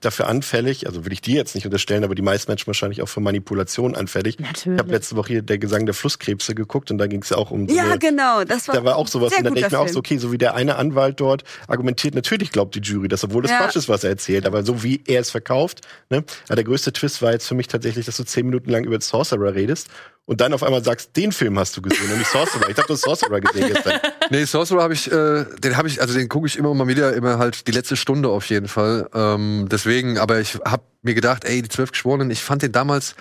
[0.00, 3.08] dafür anfällig, also will ich dir jetzt nicht unterstellen, aber die meisten Menschen wahrscheinlich auch
[3.08, 4.40] für Manipulation anfällig.
[4.40, 4.78] Natürlich.
[4.78, 7.36] Ich habe letzte Woche hier der Gesang der Flusskrebse geguckt und da ging es ja
[7.36, 8.42] auch um so Ja, eine, genau.
[8.42, 10.32] Das war, da war auch sowas und da denke ich mir auch so, okay, so
[10.32, 13.58] wie der eine Anwalt dort argumentiert, natürlich glaubt die Jury das, obwohl das Ja.
[13.58, 16.24] Quatsch ist, was er erzählt, aber so wie er es verkauft, ne?
[16.46, 19.00] Aber der größte Twist war jetzt für mich tatsächlich, dass du zehn Minuten lang über
[19.00, 19.88] Sorcerer redest
[20.26, 22.68] und dann auf einmal sagst, den Film hast du gesehen nicht Sorcerer.
[22.68, 24.00] Ich habe nur Sorcerer gesehen gestern.
[24.30, 27.14] Nee, Sorcerer habe ich, äh, den habe ich, also den gucke ich immer mal wieder,
[27.14, 29.08] immer halt die letzte Stunde auf jeden Fall.
[29.14, 33.14] Ähm, deswegen, aber ich habe mir gedacht, ey, die zwölf Geschworenen, ich fand den damals,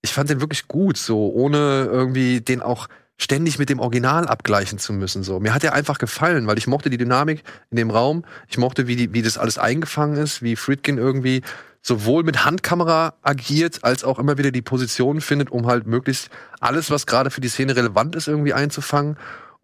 [0.00, 2.86] ich fand den wirklich gut, so ohne irgendwie den auch
[3.16, 5.22] ständig mit dem Original abgleichen zu müssen.
[5.22, 8.58] So, mir hat er einfach gefallen, weil ich mochte die Dynamik in dem Raum, ich
[8.58, 11.42] mochte, wie die, wie das alles eingefangen ist, wie Friedkin irgendwie
[11.80, 16.90] sowohl mit Handkamera agiert, als auch immer wieder die Position findet, um halt möglichst alles,
[16.90, 19.16] was gerade für die Szene relevant ist, irgendwie einzufangen.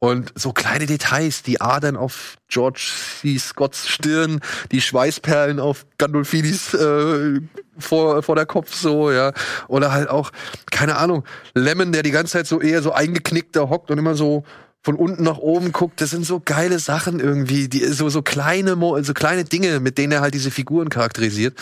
[0.03, 2.90] Und so kleine Details, die Adern auf George
[3.20, 3.38] C.
[3.38, 4.40] Scotts Stirn,
[4.72, 7.40] die Schweißperlen auf Gandolfinis äh,
[7.78, 9.34] vor, vor der Kopf so, ja.
[9.68, 10.30] Oder halt auch,
[10.70, 11.24] keine Ahnung,
[11.55, 14.44] Lemon, der die ganze Zeit so eher so eingeknickt da hockt und immer so
[14.82, 16.01] von unten nach oben guckt.
[16.01, 20.12] Das sind so geile Sachen irgendwie, die so, so kleine, so kleine Dinge, mit denen
[20.12, 21.59] er halt diese Figuren charakterisiert.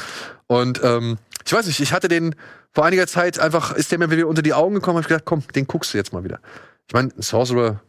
[0.47, 2.37] Und ähm, ich weiß nicht, ich hatte den
[2.73, 5.25] vor einiger Zeit einfach, ist der mir wieder unter die Augen gekommen, hab ich gedacht,
[5.25, 6.39] komm, den guckst du jetzt mal wieder.
[6.87, 7.81] Ich meine, Sorcerer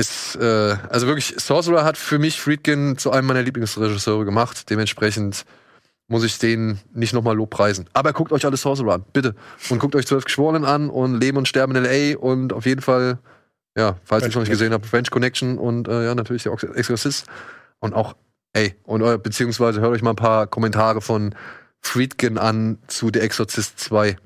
[0.00, 4.70] ist, äh, also wirklich, Sorcerer hat für mich Friedkin zu einem meiner Lieblingsregisseure gemacht.
[4.70, 5.44] Dementsprechend
[6.08, 7.88] muss ich den nicht nochmal lobpreisen.
[7.92, 9.34] Aber guckt euch alle Sorcerer an, bitte.
[9.68, 12.18] Und guckt euch Zwölf Geschworenen an und Leben und Sterben in L.A.
[12.18, 13.18] und auf jeden Fall,
[13.76, 16.52] ja, falls ihr es noch nicht gesehen habt, French Connection und äh, ja, natürlich der
[16.74, 17.26] Exorcist.
[17.78, 18.16] Und auch,
[18.54, 21.34] ey, und äh, beziehungsweise hört euch mal ein paar Kommentare von
[21.80, 24.16] Friedkin an zu Der Exorzist 2.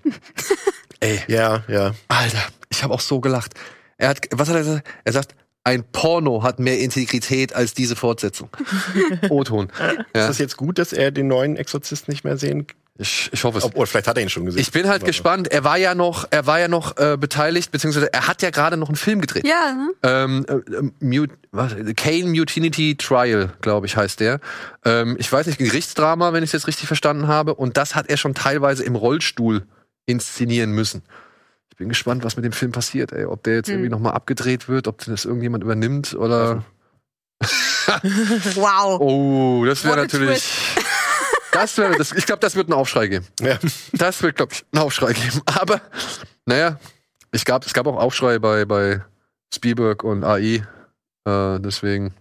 [1.01, 1.95] ey, Ja, ja.
[2.09, 3.55] Alter, ich habe auch so gelacht.
[3.99, 4.89] Er hat, was hat er gesagt?
[5.05, 5.35] Er sagt,
[5.65, 8.51] ein Porno hat mehr Integrität als diese Fortsetzung.
[9.31, 9.69] O-Ton.
[9.71, 9.77] Ist
[10.15, 10.27] Ja.
[10.29, 12.77] das jetzt gut, dass er den neuen Exorzist nicht mehr sehen kann?
[12.97, 13.65] Ich, ich hoffe es.
[13.65, 14.61] Obwohl, vielleicht hat er ihn schon gesehen.
[14.61, 15.49] Ich bin halt Aber- gespannt.
[15.51, 18.77] Er war ja noch, er war ja noch äh, beteiligt, beziehungsweise er hat ja gerade
[18.77, 19.45] noch einen Film gedreht.
[19.49, 19.91] Ja, ne?
[20.05, 24.39] Ähm, äh, Mut, was, Kane Mutinity Trial, glaube ich, heißt der.
[24.85, 27.57] Ähm, ich weiß nicht, Gerichtsdrama, wenn ich es jetzt richtig verstanden habe.
[27.57, 29.67] Und das hat er schon teilweise im Rollstuhl
[30.07, 31.03] inszenieren müssen.
[31.75, 33.25] Ich bin gespannt, was mit dem Film passiert, ey.
[33.25, 33.75] Ob der jetzt Hm.
[33.75, 36.63] irgendwie nochmal abgedreht wird, ob das irgendjemand übernimmt oder.
[38.55, 39.01] Wow.
[39.01, 40.77] Oh, das wäre natürlich.
[41.53, 43.27] Das wäre, das, ich glaube, das wird einen Aufschrei geben.
[43.41, 43.59] Ja.
[43.93, 45.41] Das wird, glaube ich, einen Aufschrei geben.
[45.47, 45.81] Aber,
[46.47, 46.81] naja,
[47.31, 49.05] ich gab, es gab auch Aufschrei bei, bei
[49.55, 50.67] Spielberg und AI.
[51.25, 52.13] Äh, deswegen.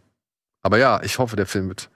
[0.62, 1.90] Aber ja, ich hoffe, der Film wird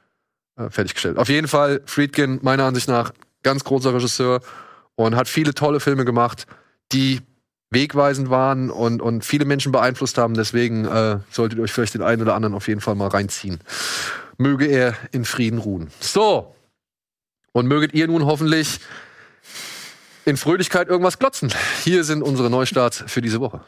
[0.56, 1.18] äh, fertiggestellt.
[1.20, 4.42] Auf jeden Fall, Friedkin, meiner Ansicht nach, ganz großer Regisseur
[4.96, 6.48] und hat viele tolle Filme gemacht,
[6.92, 7.22] die
[7.70, 10.34] wegweisend waren und, und viele Menschen beeinflusst haben.
[10.34, 13.60] Deswegen äh, solltet ihr euch vielleicht den einen oder anderen auf jeden Fall mal reinziehen.
[14.38, 15.90] Möge er in Frieden ruhen.
[16.00, 16.56] So.
[17.52, 18.80] Und möget ihr nun hoffentlich
[20.26, 21.54] in Fröhlichkeit irgendwas glotzen.
[21.84, 23.62] Hier sind unsere Neustarts für diese Woche.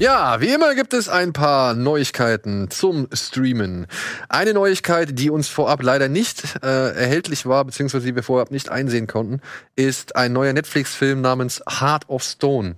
[0.00, 3.86] Ja, wie immer gibt es ein paar Neuigkeiten zum Streamen.
[4.28, 8.68] Eine Neuigkeit, die uns vorab leider nicht äh, erhältlich war, beziehungsweise die wir vorab nicht
[8.70, 9.40] einsehen konnten,
[9.76, 12.74] ist ein neuer Netflix-Film namens Heart of Stone.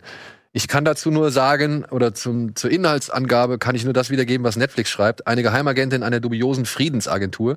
[0.53, 4.57] Ich kann dazu nur sagen, oder zum, zur Inhaltsangabe kann ich nur das wiedergeben, was
[4.57, 5.27] Netflix schreibt.
[5.27, 7.57] Eine Geheimagentin einer dubiosen Friedensagentur.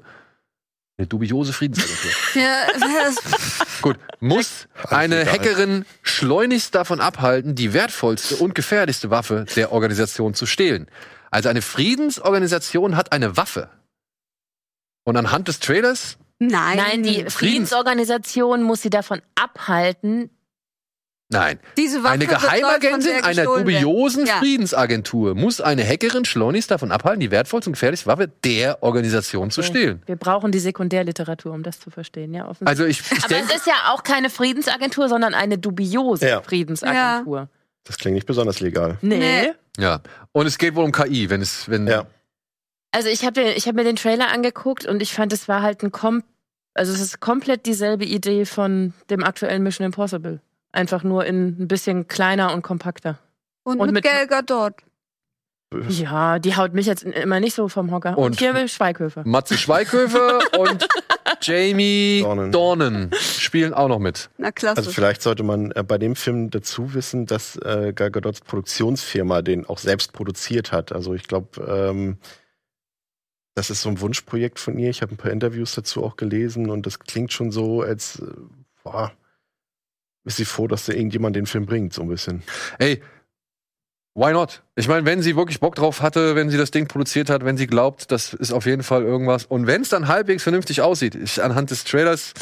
[1.00, 2.12] Eine dubiose Friedensagentur.
[2.36, 5.26] Ja, das, Gut, muss eine.
[5.26, 10.88] Hackerin schleunigst davon abhalten, die wertvollste und gefährlichste Waffe der Organisation zu stehlen.
[11.32, 13.70] Also eine Friedensorganisation hat eine Waffe.
[15.06, 16.76] Und anhand des Trailers, nein.
[16.76, 20.30] Nein, die Friedensorganisation muss sie davon abhalten.
[21.30, 24.40] Nein, Diese Waffe eine Geheimagentin einer dubiosen Ja.
[24.40, 29.64] Friedensagentur muss eine Hackerin schleunigst davon abhalten, die wertvollste und gefährlichste Waffe der Organisation zu
[29.64, 30.02] stehlen.
[30.06, 32.48] Wir brauchen die Sekundärliteratur, um das zu verstehen, ja.
[32.48, 32.68] offensichtlich.
[32.70, 36.42] Also ich, ich Aber es ist ja auch keine Friedensagentur, sondern eine dubiose Ja.
[36.42, 37.50] Friedensagentur.
[37.84, 38.98] Das klingt nicht besonders legal.
[39.02, 39.18] Nee.
[39.18, 39.52] Nee.
[39.78, 40.02] ja.
[40.32, 42.06] Und es geht wohl um KI, wenn es, wenn, Ja.
[42.92, 45.84] Also ich habe ich hab mir den Trailer angeguckt und ich fand, es war halt
[45.84, 46.24] ein kom
[46.74, 50.40] also es ist komplett dieselbe Idee von dem aktuellen Mission Impossible.
[50.72, 53.20] Einfach nur in ein bisschen kleiner und kompakter.
[53.64, 54.74] Und, Und mit, mit- Gal Gadot.
[55.88, 58.18] Ja, die haut mich jetzt immer nicht so vom Hocker.
[58.18, 59.22] Und, Und- hier Schweighöfer.
[59.26, 60.88] Matze Schweighöfer und
[61.42, 62.52] Jamie Dornan.
[62.52, 64.32] Dornan spielen auch noch mit.
[64.40, 64.78] Na klasse.
[64.78, 69.44] Also vielleicht sollte man äh, bei dem Film dazu wissen, dass äh, Gal Gadots Produktionsfirma
[69.44, 70.92] den auch selbst produziert hat.
[70.92, 72.18] Also ich glaube, ähm,
[73.54, 74.90] das ist so ein Wunschprojekt von ihr.
[74.90, 78.26] Ich habe ein paar Interviews dazu auch gelesen und das klingt schon so, als äh,
[78.84, 79.12] boah,
[80.26, 82.44] ist sie froh, dass da irgendjemand den Film bringt, so ein bisschen.
[82.78, 83.02] Ey,
[84.16, 84.64] why not?
[84.76, 87.58] Ich meine, wenn sie wirklich Bock drauf hatte, wenn sie das Ding produziert hat, wenn
[87.58, 89.46] sie glaubt, das ist auf jeden Fall irgendwas.
[89.46, 92.34] Und wenn es dann halbwegs vernünftig aussieht, ich, anhand des Trailers,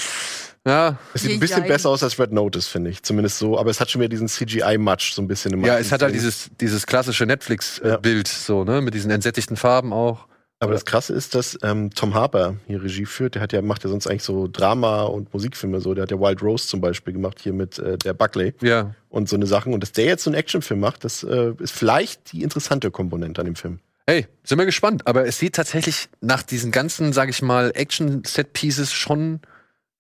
[0.65, 1.67] ja, Es sieht ein bisschen Jei.
[1.69, 3.01] besser aus als Red Notice, finde ich.
[3.03, 3.57] Zumindest so.
[3.57, 6.13] Aber es hat schon wieder diesen CGI-Match so ein bisschen im ja, es hat halt
[6.13, 7.28] dieses, dieses klassische Ja.
[7.28, 10.28] Netflix-Bild, so, ne, mit diesen entsättigten Farben auch.
[10.59, 13.35] Aber das Krasse ist, dass ähm, Tom Harper hier Regie führt.
[13.35, 15.93] Der hat ja, macht ja sonst eigentlich so Drama und Musikfilme so.
[15.93, 18.95] Der hat ja Wild Rose zum Beispiel gemacht hier mit äh, der Buckley Ja.
[19.09, 19.73] und so eine Sachen.
[19.73, 23.39] Und dass der jetzt so einen Actionfilm macht, das äh, ist vielleicht die interessante Komponente
[23.41, 23.79] an dem Film.
[24.07, 25.05] Hey, sind wir gespannt.
[25.05, 29.41] Aber es sieht tatsächlich nach diesen ganzen, sag ich mal, Action-Set-Pieces schon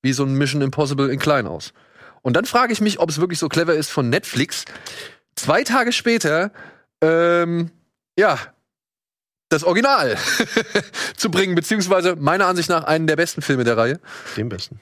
[0.01, 1.71] wie so ein Mission Impossible in klein aus.
[2.23, 4.65] Und dann frage ich mich, ob es wirklich so clever ist von Netflix,
[5.35, 6.51] zwei Tage später,
[7.01, 7.69] ähm,
[8.17, 8.39] ja,
[9.49, 10.17] das Original
[11.15, 13.99] zu bringen, beziehungsweise meiner Ansicht nach einen der besten Filme der Reihe.
[14.35, 14.79] Dem besten.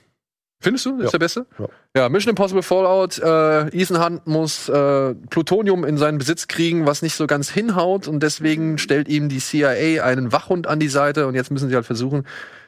[0.59, 0.97] Findest du?
[0.97, 1.05] Ja.
[1.05, 1.45] ist der beste?
[1.59, 1.68] Ja.
[1.95, 3.20] Ja, Mission Impossible Fallout.
[3.20, 8.07] Äh, Ethan Hunt muss äh, Plutonium in seinen Besitz kriegen, was nicht so ganz hinhaut.
[8.07, 11.28] Und deswegen stellt ihm die CIA einen Wachhund an die Seite.
[11.28, 12.26] Und jetzt müssen sie halt versuchen,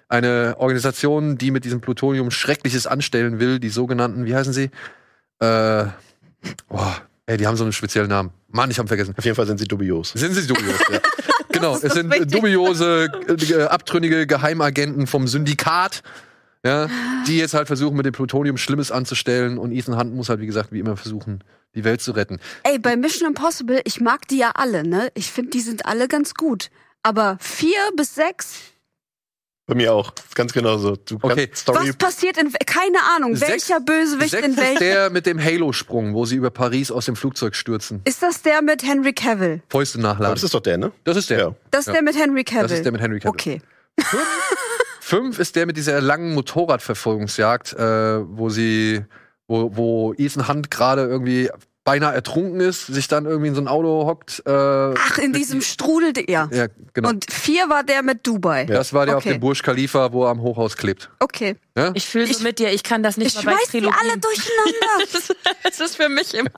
[0.09, 4.69] eine Organisation, die mit diesem Plutonium Schreckliches anstellen will, die sogenannten, wie heißen sie?
[5.39, 5.85] Äh,
[6.67, 8.31] boah, ey, die haben so einen speziellen Namen.
[8.49, 9.15] Mann, ich hab vergessen.
[9.17, 10.11] Auf jeden Fall sind sie dubios.
[10.11, 10.99] Sind sie dubios, ja.
[11.59, 12.31] Genau, es sind wichtig.
[12.31, 16.03] dubiose, äh, abtrünnige Geheimagenten vom Syndikat,
[16.63, 16.89] ja,
[17.27, 19.57] die jetzt halt versuchen, mit dem Plutonium Schlimmes anzustellen.
[19.57, 21.43] Und Ethan Hunt muss halt, wie gesagt, wie immer versuchen,
[21.75, 22.39] die Welt zu retten.
[22.63, 25.09] Ey, bei Mission Impossible, ich mag die ja alle, ne?
[25.13, 26.69] Ich finde, die sind alle ganz gut.
[27.03, 28.55] Aber vier bis sechs,
[29.67, 30.13] Bei mir auch.
[30.33, 30.95] Ganz genau so.
[30.95, 31.47] Du Okay.
[31.47, 31.89] kannst Story.
[31.89, 34.79] was passiert in, keine Ahnung, Sechs- welcher Bösewicht Sechs in ist welchem?
[34.79, 37.99] der mit dem Halo-Sprung, wo sie über Paris aus dem Flugzeug stürzen.
[38.05, 39.61] Ist das der mit Henry Cavill?
[39.69, 40.35] Fäuste Aber nachladen.
[40.35, 40.93] das ist doch der, ne?
[41.03, 41.39] Das ist der.
[41.39, 41.55] Ja.
[41.71, 41.93] Das ist Ja.
[41.93, 42.63] der mit Henry Cavill.
[42.63, 43.29] Das ist der mit Henry Cavill.
[43.31, 43.61] Okay.
[45.01, 49.03] Fünf ist der mit dieser langen Motorradverfolgungsjagd, äh, wo sie,
[49.47, 51.49] wo, wo Ethan Hunt gerade irgendwie
[51.87, 54.43] beinahe ertrunken ist, sich dann irgendwie in so ein Auto hockt.
[54.45, 56.49] Äh, Ach, in diesem Strudel, ja.
[56.51, 57.07] ja, genau.
[57.07, 58.65] Und vier war der mit Dubai.
[58.65, 59.35] das war der auf okay.
[59.35, 61.09] dem Burj Khalifa, wo er am Hochhaus klebt.
[61.19, 61.55] Okay.
[61.77, 61.91] Ja?
[61.93, 63.77] Ich fühle so Ich- mit dir, ich kann das nicht Ich mal bei schmeiß die
[63.79, 64.01] Trilogien.
[64.01, 65.33] alle durcheinander.
[65.63, 66.49] Es ist für mich immer,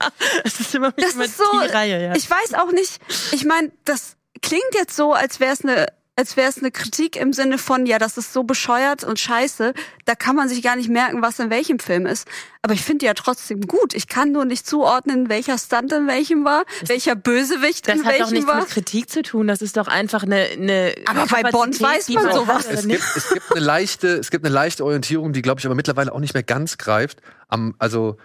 [0.44, 1.44] es ist immer Das immer ist so.
[1.64, 2.14] die Reihe, ja.
[2.16, 2.98] Ich weiß auch nicht.
[3.30, 5.86] Ich meine, das klingt jetzt so, als wäre es eine
[6.20, 9.72] als wäre es eine Kritik im Sinne von, ja, das ist so bescheuert und scheiße,
[10.04, 12.28] da kann man sich gar nicht merken, was in welchem Film ist.
[12.60, 13.94] Aber ich finde die ja trotzdem gut.
[13.94, 18.12] Ich kann nur nicht zuordnen, welcher Stunt in welchem war, welcher Bösewicht das in hat
[18.12, 18.60] doch welchem nichts war.
[18.60, 19.46] mit Kritik zu tun.
[19.48, 20.44] Das ist doch einfach eine.
[20.52, 22.66] eine Aber bei Bond weiß man hat sowas.
[22.66, 23.00] oder Es nicht.
[23.00, 26.12] gibt, es gibt eine leichte, es gibt eine leichte Orientierung, die glaube ich aber mittlerweile
[26.12, 27.22] auch nicht mehr ganz greift.
[27.48, 28.18] Am, also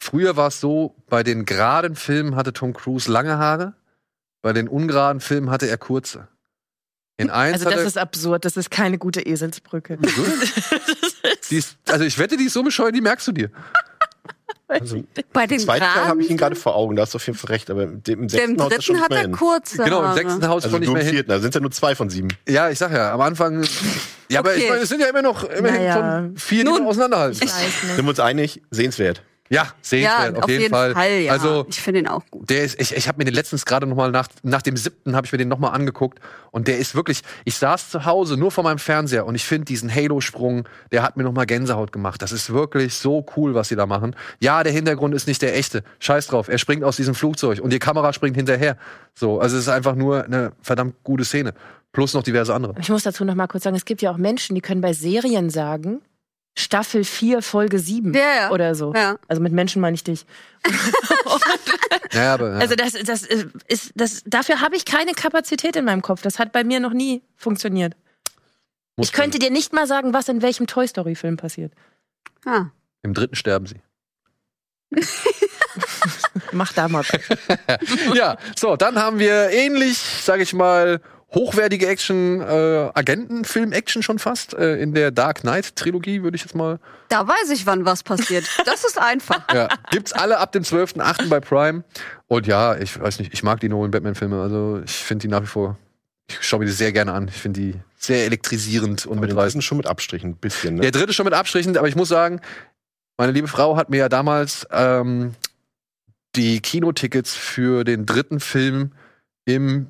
[0.00, 3.74] früher war es so, bei den geraden Filmen hatte Tom Cruise lange Haare,
[4.42, 6.28] bei den ungeraden Filmen hatte er kurze.
[7.20, 8.44] In eins Also das er, ist absurd.
[8.44, 9.98] Das ist keine gute Eselsbrücke.
[11.50, 13.50] die ist, also ich wette, die ist so bescheuert, die merkst du dir.
[14.68, 15.02] Also,
[15.32, 17.26] Bei Im dem zweiten Teil habe ich ihn gerade vor Augen, da hast du auf
[17.26, 19.32] jeden Fall recht, aber im, im dem sechsten das schon dritten nicht hat er hin.
[19.32, 21.12] kurze Genau, im sechsten Haus Also ich nur mehr hin.
[21.12, 22.28] vierten, da sind ja nur zwei von sieben.
[22.48, 23.64] Ja, ich sag ja, am Anfang.
[24.28, 24.60] Ja, aber Okay.
[24.62, 25.94] ich meine, es sind ja immer noch immerhin Naja.
[26.20, 27.36] schon vier, die Nun, auseinanderhalten.
[27.42, 27.96] Ich weiß nicht.
[27.96, 28.62] Sind wir uns einig?
[28.70, 29.22] Sehenswert.
[29.52, 30.94] Ja, sehenswert, ja, auf, jeden, Fall.
[31.22, 31.32] ja.
[31.32, 32.48] Also ich finde ihn auch gut.
[32.48, 35.16] Der ist, ich, ich habe mir den letztens gerade noch mal nach, nach dem siebten
[35.16, 36.20] habe ich mir den noch mal angeguckt
[36.52, 37.22] und der ist wirklich.
[37.44, 41.16] Ich saß zu Hause nur vor meinem Fernseher und ich finde diesen Halo-Sprung, der hat
[41.16, 42.22] mir noch mal Gänsehaut gemacht.
[42.22, 44.14] Das ist wirklich so cool, was sie da machen.
[44.38, 45.82] Ja, der Hintergrund ist nicht der echte.
[45.98, 46.46] Scheiß drauf.
[46.46, 48.76] Er springt aus diesem Flugzeug und die Kamera springt hinterher.
[49.14, 51.54] So, also es ist einfach nur eine verdammt gute Szene.
[51.90, 52.74] Plus noch diverse andere.
[52.80, 54.92] Ich muss dazu noch mal kurz sagen, es gibt ja auch Menschen, die können bei
[54.92, 56.02] Serien sagen,
[56.58, 58.50] Staffel 4, Folge 7 Ja, ja.
[58.50, 58.92] oder so.
[58.94, 59.16] Ja.
[59.28, 60.26] Also mit Menschen meine ich dich.
[62.12, 62.58] Ja, aber, ja.
[62.58, 66.22] Also das, das ist, das, dafür habe ich keine Kapazität in meinem Kopf.
[66.22, 67.94] Das hat bei mir noch nie funktioniert.
[68.96, 71.72] Muss Ich könnte dir nicht mal sagen, was in welchem Toy Story Film passiert.
[72.44, 72.66] Ah.
[73.02, 73.80] Im dritten sterben sie.
[76.52, 77.04] Mach da mal.
[78.14, 81.00] ja, so, dann haben wir ähnlich, sage ich mal,
[81.34, 86.78] hochwertige Action, äh, Agentenfilm-Action schon fast, äh, in der Dark Knight-Trilogie, würde ich jetzt mal.
[87.08, 88.44] Da weiß ich, wann was passiert.
[88.64, 89.40] Das ist einfach.
[89.54, 91.28] Ja, gibt's alle ab dem 12.8.
[91.28, 91.84] bei Prime.
[92.28, 95.42] Und ja, ich weiß nicht, ich mag die neuen Batman-Filme, also ich finde die nach
[95.42, 95.76] wie vor,
[96.28, 97.28] ich schaue mir die sehr gerne an.
[97.28, 99.54] Ich finde die sehr elektrisierend und Aber den mitreißend.
[99.54, 100.76] dritten schon mit Abstrichen, ein bisschen.
[100.76, 100.80] Ne?
[100.82, 102.40] Der dritte schon mit Abstrichen, aber ich muss sagen,
[103.16, 105.34] meine liebe Frau hat mir ja damals ähm,
[106.36, 108.92] die Kinotickets für den dritten Film
[109.44, 109.88] im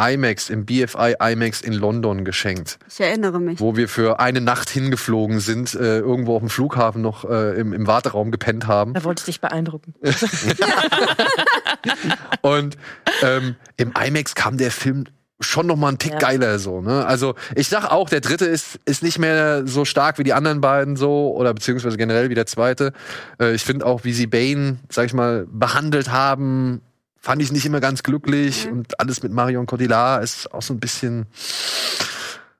[0.00, 3.60] IMAX, im BFI IMAX in London geschenkt, Ich erinnere mich.
[3.60, 7.72] wo wir für eine Nacht hingeflogen sind, äh, irgendwo auf dem Flughafen noch äh, im,
[7.74, 8.94] im Warteraum gepennt haben.
[8.94, 9.94] Da wollte ich dich beeindrucken.
[12.40, 12.76] Und
[13.22, 15.04] ähm, im IMAX kam der Film
[15.40, 16.18] schon noch mal einen Tick Ja.
[16.18, 17.04] geiler so, ne?
[17.04, 20.60] Also, ich sag auch, der dritte ist ist nicht mehr so stark wie die anderen
[20.60, 22.92] beiden so oder beziehungsweise generell wie der zweite.
[23.40, 26.80] Äh, ich finde auch, wie sie Bane, sag ich mal, behandelt haben,
[27.22, 28.72] fand ich nicht immer ganz glücklich Mhm.
[28.72, 31.26] und alles mit Marion Cotillard ist auch so ein bisschen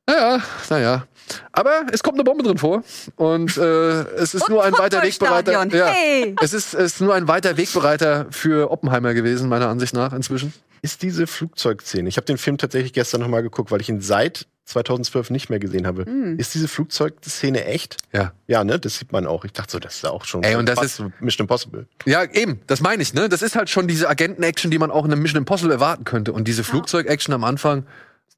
[0.06, 1.06] naja, naja.
[1.52, 2.82] Aber es kommt eine Bombe drin vor
[3.16, 5.52] und äh, es ist Und nur ein weiter Wegbereiter.
[5.68, 5.86] Ja.
[5.86, 6.34] Hey!
[6.42, 10.52] Es ist, es ist nur ein weiter Wegbereiter für Oppenheimer gewesen, meiner Ansicht nach, inzwischen.
[10.82, 14.00] Ist diese Flugzeugszene, ich habe den Film tatsächlich gestern noch mal geguckt, weil ich ihn
[14.00, 16.04] seit 2012 nicht mehr gesehen habe.
[16.04, 16.38] Hm.
[16.38, 17.96] Ist diese Flugzeugszene echt?
[18.12, 18.32] Ja.
[18.46, 19.44] Ja, ne, das sieht man auch.
[19.44, 21.86] Ich dachte so, das ist ja auch schon Ey, und das ist- Mission Impossible.
[22.06, 23.28] Ja, eben, das meine ich, ne?
[23.28, 26.32] Das ist halt schon diese Agenten-Action, die man auch in einem Mission Impossible erwarten könnte.
[26.32, 27.86] Und diese Flugzeug-Action am Anfang,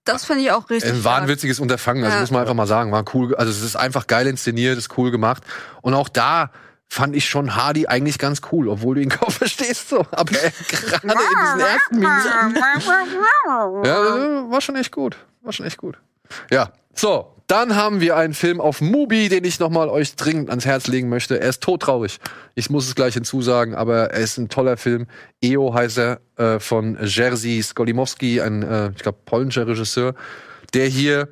[0.04, 0.92] Das finde ich auch richtig.
[0.92, 1.20] ein stark.
[1.22, 2.20] wahnwitziges Unterfangen, also Ja.
[2.22, 3.34] muss man einfach mal sagen, war cool.
[3.36, 5.42] Also es ist einfach geil inszeniert, ist cool gemacht.
[5.82, 6.50] Und auch da
[6.88, 10.06] fand ich schon Hardy eigentlich ganz cool, obwohl du ihn kaum verstehst so.
[10.10, 12.56] Aber er, gerade in diesen ersten Minuten
[13.84, 14.16] Ja,
[14.46, 15.16] äh, war schon echt gut.
[15.42, 15.98] War schon echt gut.
[16.50, 17.30] Ja, so.
[17.46, 21.10] Dann haben wir einen Film auf Mubi, den ich nochmal euch dringend ans Herz legen
[21.10, 21.38] möchte.
[21.38, 22.18] Er ist todtraurig.
[22.54, 25.06] Ich muss es gleich hinzusagen, aber er ist ein toller Film.
[25.42, 30.14] EO heißt er, äh, von Jerzy Skolimowski, ein, äh, ich glaube, polnischer Regisseur,
[30.72, 31.28] der hier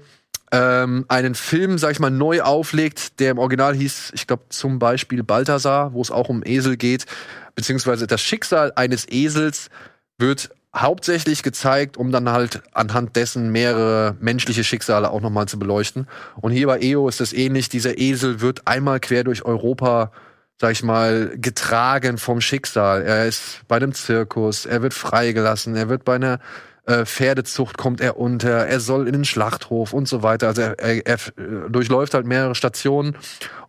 [0.53, 4.79] ähm, einen Film, sag ich mal, neu auflegt, der im Original hieß, ich glaube, zum
[4.79, 7.07] Beispiel Balthasar, wo es auch um Esel geht,
[7.55, 9.71] beziehungsweise das Schicksal eines Esels
[10.19, 16.07] wird hauptsächlich gezeigt, um dann halt anhand dessen mehrere menschliche Schicksale auch nochmal zu beleuchten.
[16.41, 17.69] Und hier bei EO ist es ähnlich.
[17.69, 20.13] Dieser Esel wird einmal quer durch Europa,
[20.59, 23.03] sag ich mal, getragen vom Schicksal.
[23.03, 26.39] Er ist bei einem Zirkus, er wird freigelassen, er wird bei einer
[26.85, 30.49] äh, Pferdezucht kommt er unter, er soll in den Schlachthof und so weiter.
[30.49, 33.17] Also er, er, er äh, durchläuft halt mehrere Stationen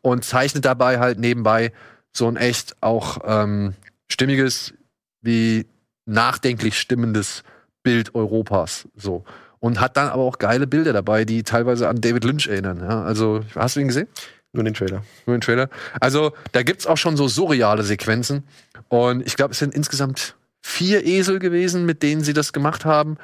[0.02, 1.74] und zeichnet dabei halt nebenbei
[2.12, 3.74] so ein echt auch ähm,
[4.08, 4.74] stimmiges
[5.22, 5.68] wie
[6.06, 7.44] nachdenklich stimmendes
[7.84, 9.24] Bild Europas so.
[9.60, 12.80] und hat dann aber auch geile Bilder dabei, die teilweise an David Lynch erinnern.
[12.80, 14.08] Ja, also, hast du ihn gesehen?
[14.54, 15.04] Nur den Trailer.
[15.26, 15.70] Nur den Trailer.
[16.00, 18.44] Also, da gibt's auch schon so surreale Sequenzen.
[18.88, 23.18] Und ich glaube, es sind insgesamt vier Esel gewesen, mit denen sie das gemacht haben.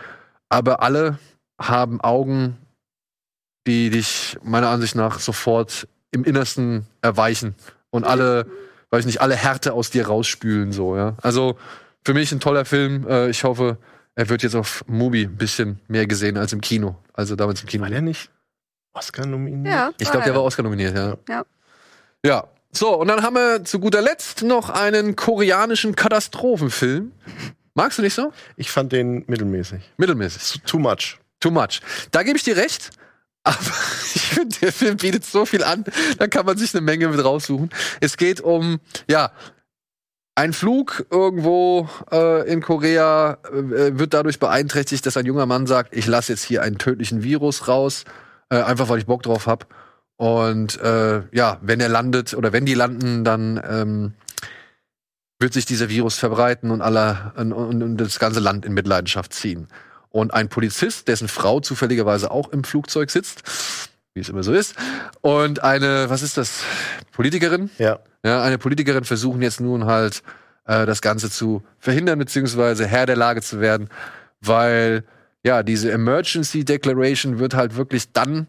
[0.49, 1.19] Aber alle
[1.61, 2.57] haben Augen,
[3.67, 7.53] die dich meiner Ansicht nach sofort im Innersten erweichen.
[7.91, 8.47] Und alle,
[8.89, 11.15] weiß nicht, alle Härte aus dir rausspülen, so, ja.
[11.21, 11.57] Also,
[12.03, 13.07] für mich ein toller Film.
[13.07, 13.77] Äh, Ich hoffe,
[14.15, 16.97] er wird jetzt auf Mubi ein bisschen mehr gesehen als im Kino.
[17.13, 17.83] Also damals im Kino.
[17.83, 18.29] War der nicht
[18.93, 19.73] Oscar nominiert?
[19.73, 21.17] Ja, Ich glaube, der war Oscar nominiert, ja.
[21.27, 21.45] Ja.
[22.25, 22.47] Ja.
[22.71, 27.11] So, und dann haben wir zu guter Letzt noch einen koreanischen Katastrophenfilm.
[27.73, 28.31] Magst du nicht so?
[28.57, 29.81] Ich fand den mittelmäßig.
[29.97, 30.61] Mittelmäßig.
[30.65, 31.17] Too much.
[31.39, 31.79] Too much.
[32.11, 32.91] Da gebe ich dir recht.
[33.43, 33.55] Aber
[34.15, 35.85] ich finde, der Film bietet so viel an,
[36.17, 37.69] da kann man sich eine Menge mit raussuchen.
[38.01, 38.79] Es geht um,
[39.09, 39.31] ja,
[40.39, 45.93] ein Flug irgendwo äh, in Korea äh, wird dadurch beeinträchtigt, dass ein junger Mann sagt,
[45.93, 48.05] ich lasse jetzt hier einen tödlichen Virus raus,
[48.49, 49.65] äh, einfach weil ich Bock drauf habe.
[50.15, 54.13] Und äh, ja, wenn er landet oder wenn die landen, dann ähm,
[55.39, 59.33] wird sich dieser Virus verbreiten und, alle, und, und, und das ganze Land in Mitleidenschaft
[59.33, 59.67] ziehen.
[60.09, 63.43] Und ein Polizist, dessen Frau zufälligerweise auch im Flugzeug sitzt,
[64.13, 64.75] wie es immer so ist,
[65.21, 66.63] und eine, was ist das,
[67.11, 67.99] Politikerin, Ja.
[68.23, 70.23] ja, eine Politikerin versuchen jetzt nun halt
[70.65, 73.89] äh, das Ganze zu verhindern, beziehungsweise Herr der Lage zu werden,
[74.41, 75.03] weil
[75.43, 78.47] ja, diese Emergency Declaration wird halt wirklich dann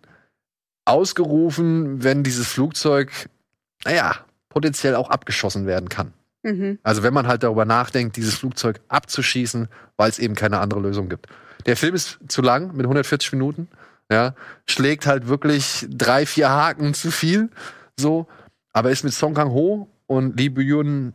[0.85, 3.13] ausgerufen, wenn dieses Flugzeug,
[3.85, 4.17] naja,
[4.49, 6.13] potenziell auch abgeschossen werden kann.
[6.43, 6.79] Mhm.
[6.83, 11.09] Also wenn man halt darüber nachdenkt, dieses Flugzeug abzuschießen, weil es eben keine andere Lösung
[11.09, 11.27] gibt.
[11.67, 13.69] Der Film ist zu lang, mit 140 Minuten,
[14.11, 14.35] ja,
[14.67, 17.51] schlägt halt wirklich drei, vier Haken zu viel,
[17.99, 18.27] so,
[18.73, 21.15] aber ist mit Song Kang Ho und Lee Byun,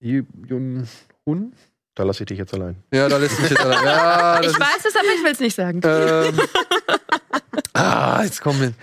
[0.00, 0.86] Lee Byun
[1.26, 1.54] Hun?
[1.94, 2.76] Da lasse ich dich jetzt allein.
[2.92, 3.84] Ja, da lässt mich jetzt allein.
[3.84, 5.80] Ja, das Ich weiß es, aber ich will es nicht sagen.
[5.84, 6.40] ähm,
[7.72, 8.74] ah, jetzt kommen wir.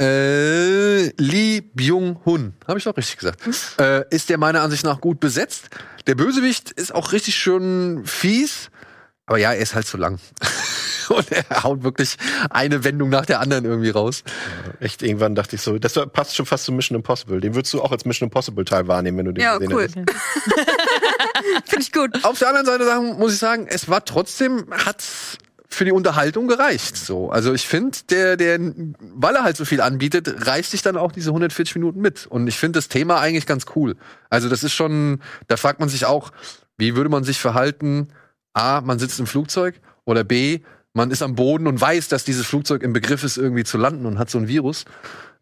[0.00, 3.40] Äh, Lee Byung-hun, habe ich doch richtig gesagt.
[3.80, 5.70] Äh, ist der meiner Ansicht nach gut besetzt.
[6.06, 8.70] Der Bösewicht ist auch richtig schön fies.
[9.26, 10.20] Aber ja, er ist halt zu lang.
[11.16, 12.16] Und er haut wirklich
[12.50, 14.22] eine Wendung nach der anderen irgendwie raus.
[14.80, 17.40] Echt, irgendwann dachte ich so, das passt schon fast zu Mission Impossible.
[17.40, 19.82] Den würdest du auch als Mission Impossible Teil wahrnehmen, wenn du den Ja, gesehen cool.
[19.94, 20.06] hättest.
[21.64, 22.24] Finde ich gut.
[22.24, 25.04] Auf der anderen Seite sagen, muss ich sagen, es war trotzdem, hat
[25.70, 26.96] für die Unterhaltung gereicht.
[26.96, 28.58] So, also ich finde, der, der,
[29.00, 32.26] weil er halt so viel anbietet, reißt sich dann auch diese 140 Minuten mit.
[32.26, 33.96] Und ich finde das Thema eigentlich ganz cool.
[34.30, 36.32] Also das ist schon, da fragt man sich auch,
[36.78, 38.08] wie würde man sich verhalten?
[38.54, 40.60] A, man sitzt im Flugzeug oder B,
[40.94, 44.06] man ist am Boden und weiß, dass dieses Flugzeug im Begriff ist, irgendwie zu landen
[44.06, 44.84] und hat so ein Virus.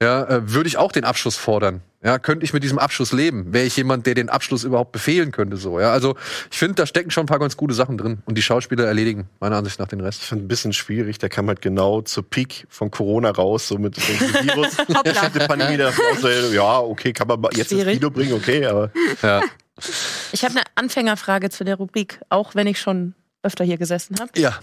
[0.03, 1.80] Ja, äh, würde ich auch den Abschuss fordern.
[2.05, 3.55] Ja, könnte ich mit diesem Abschluss leben?
[3.55, 5.90] Wäre ich jemand, der den Abschluss überhaupt befehlen könnte, so, ja?
[5.90, 6.14] Also,
[6.51, 9.28] ich finde, da stecken schon ein paar ganz gute Sachen drin und die Schauspieler erledigen
[9.40, 10.20] meiner Ansicht nach den Rest.
[10.22, 13.78] Ich fand ein bisschen schwierig, der kam halt genau zur Peak von Corona raus, so
[13.78, 14.03] mit dem
[14.47, 14.76] Virus.
[15.34, 17.99] Die Pandemie, da auch so, ja, okay, kann man jetzt ins Schwierig.
[17.99, 18.90] Kino bringen, okay, aber
[19.22, 19.42] Ja.
[20.32, 24.30] Ich habe eine Anfängerfrage zu der Rubrik, auch wenn ich schon öfter hier gesessen habe.
[24.36, 24.59] Ja.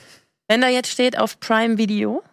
[0.48, 2.24] Wenn da jetzt steht auf Prime Video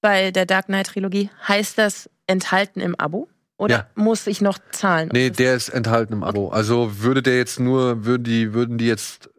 [0.00, 3.28] bei der Dark Knight Trilogie, heißt das enthalten im Abo?
[3.58, 3.86] Oder Ja.
[3.94, 5.08] muss ich noch zahlen?
[5.12, 6.48] Nee, der ist enthalten im Abo.
[6.50, 9.30] Also würde der jetzt nur, würden die, würden die jetzt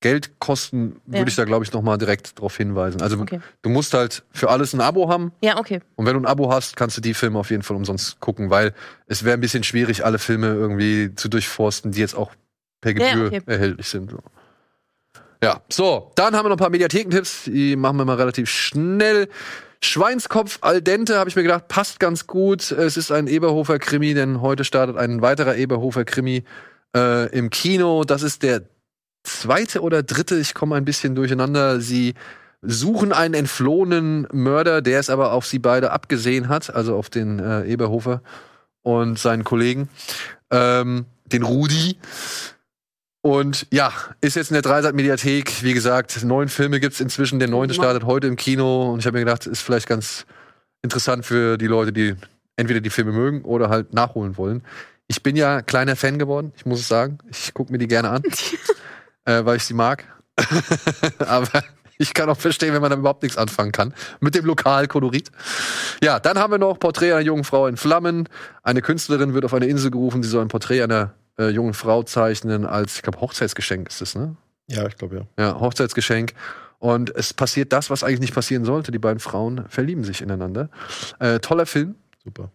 [0.00, 1.26] Geld kosten, würde Ja.
[1.26, 3.00] ich da, glaube ich, nochmal direkt darauf hinweisen.
[3.02, 3.40] Also Okay.
[3.62, 5.80] du musst halt für alles ein Abo haben Ja, okay.
[5.96, 8.50] und wenn du ein Abo hast, kannst du die Filme auf jeden Fall umsonst gucken,
[8.50, 8.74] weil
[9.06, 12.32] es wäre ein bisschen schwierig, alle Filme irgendwie zu durchforsten, die jetzt auch
[12.82, 13.42] per Ja, Gebühr okay.
[13.46, 14.14] erhältlich sind.
[15.44, 19.28] Ja, so, dann haben wir noch ein paar Mediathekentipps, die machen wir mal relativ schnell.
[19.82, 22.72] Schweinskopf al dente, habe ich mir gedacht, passt ganz gut.
[22.72, 26.44] Es ist ein Eberhofer-Krimi, denn heute startet ein weiterer Eberhofer-Krimi
[26.96, 28.04] äh, im Kino.
[28.04, 28.62] Das ist der
[29.22, 31.80] zweite oder dritte, ich komme ein bisschen durcheinander.
[31.80, 32.14] Sie
[32.62, 37.38] suchen einen entflohenen Mörder, der es aber auf sie beide abgesehen hat, also auf den
[37.38, 38.22] äh, Eberhofer
[38.80, 39.90] und seinen Kollegen,
[40.50, 41.98] ähm, den Rudi.
[43.24, 45.62] Und ja, ist jetzt in der Dreisat-Mediathek.
[45.62, 47.38] Wie gesagt, neun Filme gibt's inzwischen.
[47.38, 48.92] Der neunte startet heute im Kino.
[48.92, 50.26] Und ich habe mir gedacht, ist vielleicht ganz
[50.82, 52.16] interessant für die Leute, die
[52.56, 54.62] entweder die Filme mögen oder halt nachholen wollen.
[55.06, 57.16] Ich bin ja kleiner Fan geworden, ich muss es sagen.
[57.30, 58.22] Ich gucke mir die gerne an,
[59.24, 60.04] äh, weil ich sie mag.
[61.20, 61.64] Aber
[61.96, 63.94] ich kann auch verstehen, wenn man damit überhaupt nichts anfangen kann.
[64.20, 65.30] Mit dem Lokalkolorit.
[66.02, 68.28] Ja, dann haben wir noch Porträt einer jungen Frau in Flammen.
[68.62, 72.02] Eine Künstlerin wird auf eine Insel gerufen, sie soll ein Porträt einer äh, jungen Frau
[72.02, 74.36] zeichnen als, ich glaube, Hochzeitsgeschenk ist es, ne?
[74.68, 75.44] ja, ich glaube ja.
[75.44, 76.32] Ja, Hochzeitsgeschenk.
[76.78, 78.92] Und es passiert das, was eigentlich nicht passieren sollte.
[78.92, 80.68] Die beiden Frauen verlieben sich ineinander.
[81.18, 81.94] Äh, toller Film.
[82.22, 82.50] Super.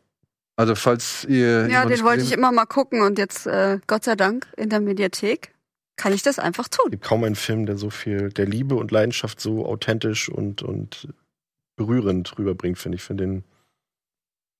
[0.55, 1.67] Also, falls ihr.
[1.67, 4.81] Ja, den wollte ich immer mal gucken und jetzt, äh, Gott sei Dank, in der
[4.81, 5.53] Mediathek.
[5.95, 6.85] kann ich das einfach tun.
[6.87, 10.61] Es gibt kaum einen Film, der so viel, der Liebe und Leidenschaft so authentisch und,
[10.61, 11.07] und
[11.75, 13.03] berührend rüberbringt, finde ich.
[13.03, 13.43] Finde den.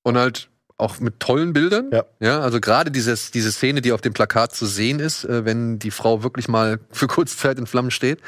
[0.04, 0.50] Und halt
[0.80, 1.90] auch mit tollen Bildern.
[1.92, 2.06] Ja.
[2.20, 5.80] ja also gerade dieses, diese Szene, die auf dem Plakat zu sehen ist, äh, wenn
[5.80, 8.20] die Frau wirklich mal für kurze Zeit in Flammen steht.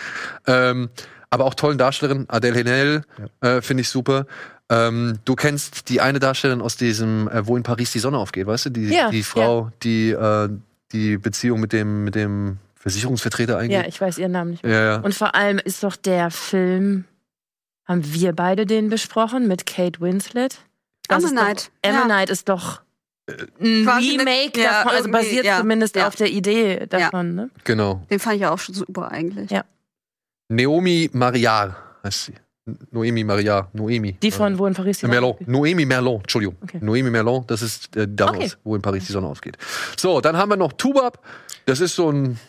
[0.47, 0.89] Ähm,
[1.29, 3.03] aber auch tollen Darstellerin, Adele Haenel,
[3.39, 4.25] äh, finde ich super.
[4.69, 8.47] Ähm, du kennst die eine Darstellerin aus diesem, äh, wo in Paris die Sonne aufgeht,
[8.47, 8.69] weißt du?
[8.69, 10.49] Die, Ja, die Frau, die äh,
[10.91, 13.87] die Beziehung mit dem, mit dem Versicherungsvertreter Ja, eingeht.
[13.87, 14.73] ich weiß ihren Namen nicht mehr.
[14.73, 14.95] Ja, ja.
[15.01, 17.05] Und vor allem ist doch der Film,
[17.85, 20.59] haben wir beide den besprochen mit Kate Winslet?
[21.11, 22.01] Das ist Ammonite, Doch, ja.
[22.01, 22.81] Ammonite ist doch
[23.29, 26.07] ein Quasi eine- Remake ja, davon, also basiert ja, zumindest ja.
[26.07, 27.35] auf der Idee davon.
[27.35, 27.49] Ne?
[27.63, 28.01] Genau.
[28.09, 29.49] Den fand ich ja auch schon super eigentlich.
[29.51, 29.63] Ja.
[30.49, 32.33] Naomi Mariar heißt sie.
[32.91, 33.69] Noemi Mariar.
[33.73, 34.13] Noemi.
[34.21, 35.31] Die von Wo in Paris die Merlon.
[35.31, 35.47] Sonne aufgeht.
[35.47, 36.57] Noemi Merlon, Entschuldigung.
[36.61, 36.77] Okay.
[36.81, 38.61] Noemi Merlon, das ist äh, damals, Okay.
[38.63, 39.57] wo in Paris die Sonne aufgeht.
[39.97, 41.19] So, dann haben wir noch Tubab.
[41.65, 42.39] Das ist so ein.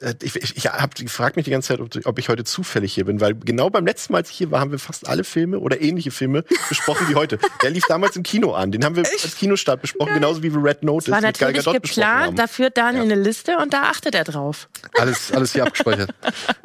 [0.00, 2.92] Äh, Ich, ich, ich hab gefragt mich die ganze Zeit, ob, ob ich heute zufällig
[2.94, 5.24] hier bin, weil genau beim letzten Mal, als ich hier war, haben wir fast alle
[5.24, 7.38] Filme oder ähnliche Filme besprochen wie heute.
[7.62, 8.70] Der lief damals im Kino an.
[8.72, 11.82] Den haben wir als Kinostart besprochen, genauso wie wir Red Notice War mit Gal natürlich
[11.82, 13.12] geplant, da führt Daniel Ja.
[13.12, 14.68] eine Liste und da achtet er drauf.
[14.98, 16.10] Alles, alles hier abgespeichert.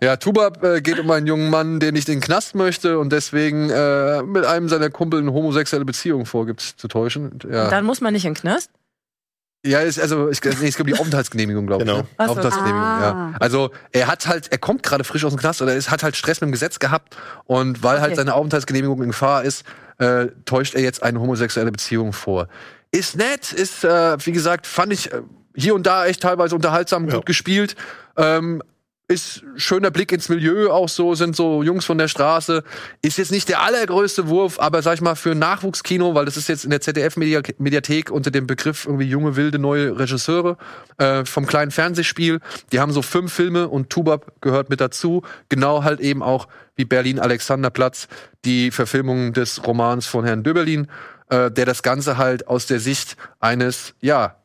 [0.01, 3.11] Ja, Tubab äh, geht um einen jungen Mann, der nicht in den Knast möchte und
[3.11, 7.39] deswegen äh, mit einem seiner Kumpel eine homosexuelle Beziehung vorgibt zu täuschen.
[7.49, 8.69] Ja, Dann muss man nicht in den Knast.
[9.65, 11.89] Ja ist, also ich, nee, es gibt die Aufenthaltsgenehmigung, glaube ich.
[11.89, 12.01] Genau.
[12.01, 12.07] Ne?
[12.17, 12.31] Ach so.
[12.31, 13.01] Aufenthaltsgenehmigung, Ah.
[13.31, 13.33] ja.
[13.39, 16.15] Also er hat halt, er kommt gerade frisch aus dem Knast oder es hat halt
[16.15, 18.15] Stress mit dem Gesetz gehabt und weil halt Okay.
[18.17, 19.63] seine Aufenthaltsgenehmigung in Gefahr ist,
[19.99, 22.47] äh, täuscht er jetzt eine homosexuelle Beziehung vor.
[22.91, 25.21] Ist nett, ist, äh, wie gesagt, fand ich äh,
[25.55, 27.15] hier und da echt teilweise unterhaltsam, Ja.
[27.15, 27.75] gut gespielt.
[28.17, 28.61] Ähm,
[29.07, 32.63] ist schöner Blick ins Milieu, auch so, sind so Jungs von der Straße.
[33.01, 36.37] Ist jetzt nicht der allergrößte Wurf, aber sag ich mal, für ein Nachwuchskino, weil das
[36.37, 40.57] ist jetzt in der ZDF-Mediathek unter dem Begriff irgendwie junge, wilde, neue Regisseure
[40.97, 42.39] äh, vom kleinen Fernsehspiel.
[42.71, 45.21] Die haben so fünf Filme und Tubab gehört mit dazu.
[45.49, 48.07] Genau halt eben auch wie Berlin Alexanderplatz,
[48.45, 50.87] die Verfilmung des Romans von Herrn Döberlin,
[51.29, 54.37] äh, der das Ganze halt aus der Sicht eines, ja,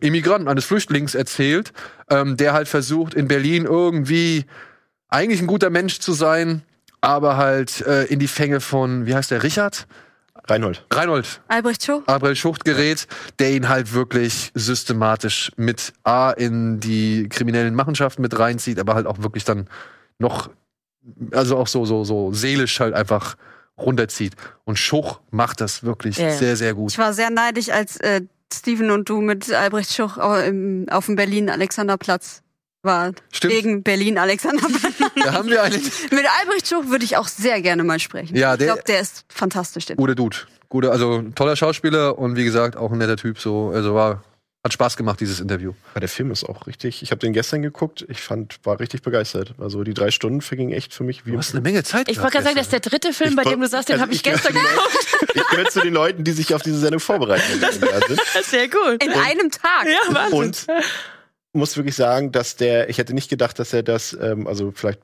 [0.00, 1.72] Immigranten, eines Flüchtlings erzählt,
[2.10, 4.44] ähm, der halt versucht, in Berlin irgendwie
[5.08, 6.62] eigentlich ein guter Mensch zu sein,
[7.00, 9.86] aber halt äh, in die Fänge von, wie heißt der, Richard?
[10.48, 10.84] Reinhold.
[10.92, 12.02] Reinhold Albrecht Schuh?
[12.06, 13.06] Abrel Schucht gerät,
[13.38, 19.06] der ihn halt wirklich systematisch mit A in die kriminellen Machenschaften mit reinzieht, aber halt
[19.06, 19.68] auch wirklich dann
[20.18, 20.50] noch,
[21.32, 23.36] also auch so, so, so seelisch halt einfach
[23.76, 24.34] runterzieht.
[24.64, 26.30] Und Schuch macht das wirklich ja.
[26.30, 26.92] sehr, sehr gut.
[26.92, 28.22] Ich war sehr neidisch, als äh,
[28.52, 30.16] Steven und du mit Albrecht Schuch
[30.46, 32.42] im, auf dem Berlin-Alexanderplatz
[32.82, 33.12] war.
[33.32, 33.52] Stimmt.
[33.54, 34.94] Wegen Berlin-Alexanderplatz.
[35.24, 38.36] Da haben wir eigentlich mit Albrecht Schuch würde ich auch sehr gerne mal sprechen.
[38.36, 39.86] Ja, ich der- glaube, der ist fantastisch.
[39.86, 40.36] Der guter Dude.
[40.68, 43.38] Guter, also toller Schauspieler und wie gesagt auch ein netter Typ.
[43.40, 44.22] So, also war,
[44.66, 45.72] hat Spaß gemacht, dieses Interview.
[45.94, 47.02] Ja, der Film ist auch richtig.
[47.02, 48.04] Ich habe den gestern geguckt.
[48.08, 49.54] Ich fand, war richtig begeistert.
[49.58, 51.32] Also die drei Stunden vergingen echt für mich wie.
[51.32, 53.42] Du hast eine Menge Zeit Ich wollte gerade sagen, das ist der dritte Film, bei
[53.42, 55.34] Ich dem du sagst, den also habe ich ich gestern geguckt.
[55.34, 57.44] ich gehöre zu den Leuten, die sich auf diese Sendung vorbereiten.
[57.60, 58.20] wenn sie da sind.
[58.44, 59.02] Sehr gut.
[59.02, 59.86] In einem Tag.
[59.86, 60.38] Ja, Wahnsinn.
[60.38, 60.66] Und
[61.52, 65.00] muss wirklich sagen, dass der, ich hätte nicht gedacht, dass er das, ähm, also vielleicht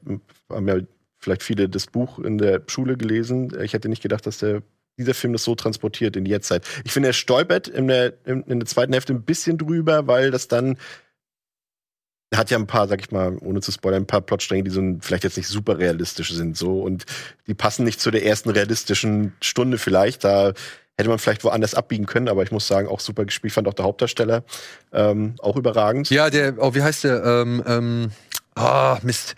[0.51, 0.77] haben ja
[1.19, 3.57] vielleicht viele das Buch in der Schule gelesen.
[3.63, 4.63] Ich hätte nicht gedacht, dass der
[4.99, 6.67] dieser Film das so transportiert in die Jetztzeit.
[6.85, 10.49] Ich finde, er stolpert in der, in, der zweiten Hälfte ein bisschen drüber, weil das
[10.49, 10.77] dann
[12.31, 14.71] er hat ja ein paar, sag ich mal, ohne zu spoilern, ein paar Plotstränge, die
[14.71, 17.05] so vielleicht jetzt nicht super realistisch sind, so und
[17.47, 20.25] die passen nicht zu der ersten realistischen Stunde vielleicht.
[20.25, 20.55] Da
[20.97, 23.75] hätte man vielleicht woanders abbiegen können, aber ich muss sagen, auch super gespielt, fand auch
[23.75, 24.45] der Hauptdarsteller
[24.93, 26.09] ähm, auch überragend.
[26.09, 27.23] Ja, der, oh, wie heißt der?
[27.23, 28.11] Ähm, ähm,
[28.55, 29.35] ah, Mist.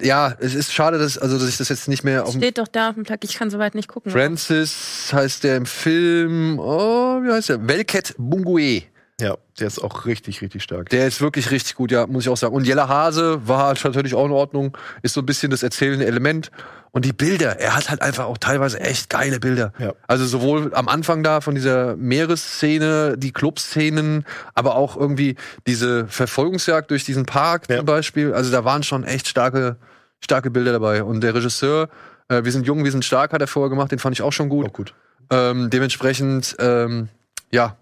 [0.00, 2.58] Ja, es ist schade, dass, also, dass ich das jetzt nicht mehr auf dem Steht
[2.58, 4.12] doch da auf dem Plug, ich kann soweit nicht gucken.
[4.12, 7.66] Francis heißt der im Film, oh, wie heißt der?
[7.66, 8.82] Velket Bungue.
[9.20, 10.88] Ja, der ist auch richtig, richtig stark.
[10.90, 12.54] Der ist wirklich richtig gut, ja, muss ich auch sagen.
[12.54, 16.06] Und Jella Hase war halt natürlich auch in Ordnung, ist so ein bisschen das erzählende
[16.06, 16.50] Element.
[16.94, 19.72] Und die Bilder, er hat halt einfach auch teilweise echt geile Bilder.
[19.80, 19.94] Ja.
[20.06, 24.24] Also sowohl am Anfang da von dieser Meeresszene, die Clubszenen,
[24.54, 25.34] aber auch irgendwie
[25.66, 27.78] diese Verfolgungsjagd durch diesen Park Ja.
[27.78, 28.32] zum Beispiel.
[28.32, 29.76] Also da waren schon echt starke,
[30.20, 31.02] starke Bilder dabei.
[31.02, 31.88] Und der Regisseur,
[32.28, 34.32] äh, wir sind jung, wir sind stark, hat er vorher gemacht, den fand ich auch
[34.32, 34.66] schon gut.
[34.68, 34.94] Auch gut.
[35.30, 37.08] Ähm, dementsprechend, ähm,
[37.50, 37.76] ja,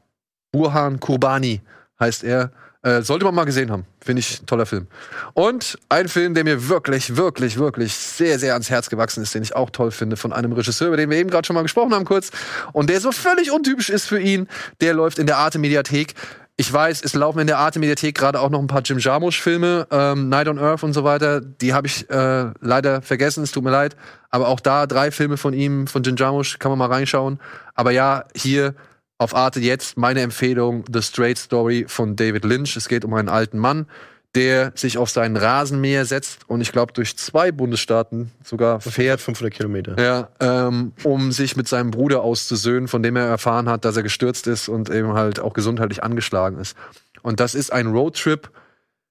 [0.52, 1.60] Burhan Kurbani
[2.00, 2.50] heißt er.
[2.85, 3.87] Äh, sollte man mal gesehen haben.
[4.01, 4.89] Finde ich ein toller Film.
[5.35, 9.45] Und ein Film, der mir wirklich, wirklich, wirklich sehr, sehr ans Herz gewachsen ist, den
[9.45, 11.95] ich auch toll finde, von einem Regisseur, über den wir eben gerade schon mal gesprochen
[11.95, 12.33] haben, kurz.
[12.72, 14.49] Und der so völlig untypisch ist für ihn.
[14.80, 16.14] Der läuft in der Arte-Mediathek.
[16.57, 20.28] Ich weiß, es laufen in der Arte-Mediathek gerade auch noch ein paar Jim Jarmusch-Filme, ähm,
[20.28, 21.41] Night on Earth und so weiter.
[21.41, 23.97] Die habe ich äh, leider vergessen, es tut mir leid.
[24.30, 27.39] Aber auch da drei Filme von ihm, von Jim Jarmusch, kann man mal reinschauen.
[27.76, 28.74] Aber ja, hier
[29.22, 32.76] auf Arte jetzt meine Empfehlung The Straight Story von David Lynch.
[32.76, 33.86] Es geht um einen alten Mann,
[34.34, 39.20] der sich auf seinen Rasenmäher setzt und ich glaube durch zwei Bundesstaaten sogar fährt.
[39.20, 40.02] 500 Kilometer.
[40.02, 44.02] Ja, ähm, um sich mit seinem Bruder auszusöhnen, von dem er erfahren hat, dass er
[44.02, 46.76] gestürzt ist und eben halt auch gesundheitlich angeschlagen ist.
[47.22, 48.50] Und das ist ein Roadtrip,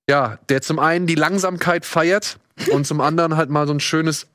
[0.09, 2.38] ja, der zum einen die Langsamkeit feiert
[2.72, 4.28] und zum anderen halt mal so ein schönes,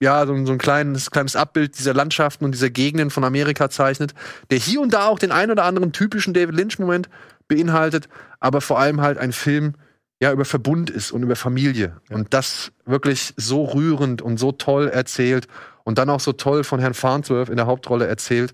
[0.00, 3.70] ja, so, ein- so ein kleines, kleines Abbild dieser Landschaften und dieser Gegenden von Amerika
[3.70, 4.14] zeichnet,
[4.50, 7.08] der hier und da auch den ein oder anderen typischen David Lynch-Moment
[7.48, 8.08] beinhaltet,
[8.40, 9.74] aber vor allem halt ein Film,
[10.20, 12.00] ja, über Verbund ist und über Familie.
[12.10, 15.46] Und das wirklich so rührend und so toll erzählt
[15.84, 18.52] und dann auch so toll von Herrn Farnsworth in der Hauptrolle erzählt.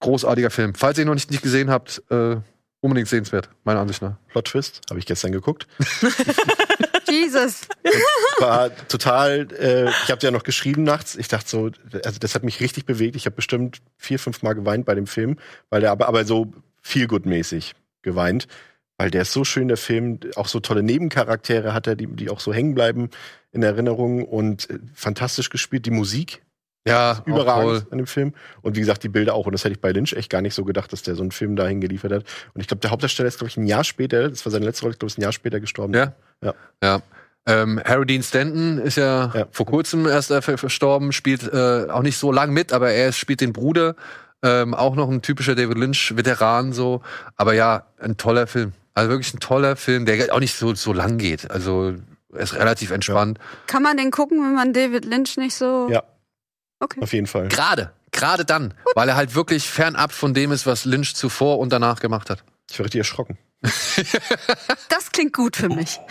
[0.00, 0.74] Großartiger Film.
[0.74, 2.36] Falls ihr ihn noch nicht, nicht gesehen habt, äh,
[2.80, 4.14] unbedingt sehenswert, meiner Ansicht nach.
[4.28, 5.66] Plot Twist, habe ich gestern geguckt.
[7.10, 7.68] Jesus.
[8.38, 11.16] War total, äh, ich habe ja noch geschrieben nachts.
[11.16, 11.70] Ich dachte so,
[12.04, 13.16] also das hat mich richtig bewegt.
[13.16, 15.38] Ich habe bestimmt vier, fünf Mal geweint bei dem Film,
[15.68, 18.46] weil der aber, aber so viel mäßig geweint.
[18.96, 22.28] Weil der ist so schön, der Film, auch so tolle Nebencharaktere hat er, die, die
[22.28, 23.08] auch so hängen bleiben
[23.50, 25.86] in Erinnerung und äh, fantastisch gespielt.
[25.86, 26.42] Die Musik
[26.86, 28.34] Ja, überragend an dem Film.
[28.62, 29.46] Und wie gesagt, die Bilder auch.
[29.46, 31.30] Und das hätte ich bei Lynch echt gar nicht so gedacht, dass der so einen
[31.30, 32.24] Film dahin geliefert hat.
[32.54, 34.82] Und ich glaube, der Hauptdarsteller ist, glaube ich, ein Jahr später, das war seine letzte
[34.82, 35.94] Rolle, ich glaube, ist ein Jahr später gestorben.
[35.94, 36.14] Ja?
[36.42, 36.54] Ja.
[36.82, 37.02] Ja.
[37.46, 39.46] Ähm, Harry Dean Stanton ist ja, Ja.
[39.50, 43.12] vor kurzem erst äh, ver- verstorben, spielt äh, auch nicht so lang mit, aber er
[43.12, 43.96] spielt den Bruder.
[44.42, 47.02] Ähm, auch noch ein typischer David Lynch-Veteran so.
[47.36, 48.72] Aber ja, ein toller Film.
[48.94, 51.50] Also wirklich ein toller Film, der auch nicht so, so lang geht.
[51.50, 51.94] Also
[52.32, 53.38] er ist relativ entspannt.
[53.66, 55.88] Kann man den gucken, wenn man David Lynch nicht so.
[55.90, 56.02] Ja.
[56.80, 57.00] Okay.
[57.02, 57.48] Auf jeden Fall.
[57.48, 61.70] Gerade, gerade dann, weil er halt wirklich fernab von dem ist, was Lynch zuvor und
[61.72, 62.42] danach gemacht hat.
[62.70, 63.36] Ich war richtig erschrocken.
[64.88, 66.00] Das klingt gut für mich.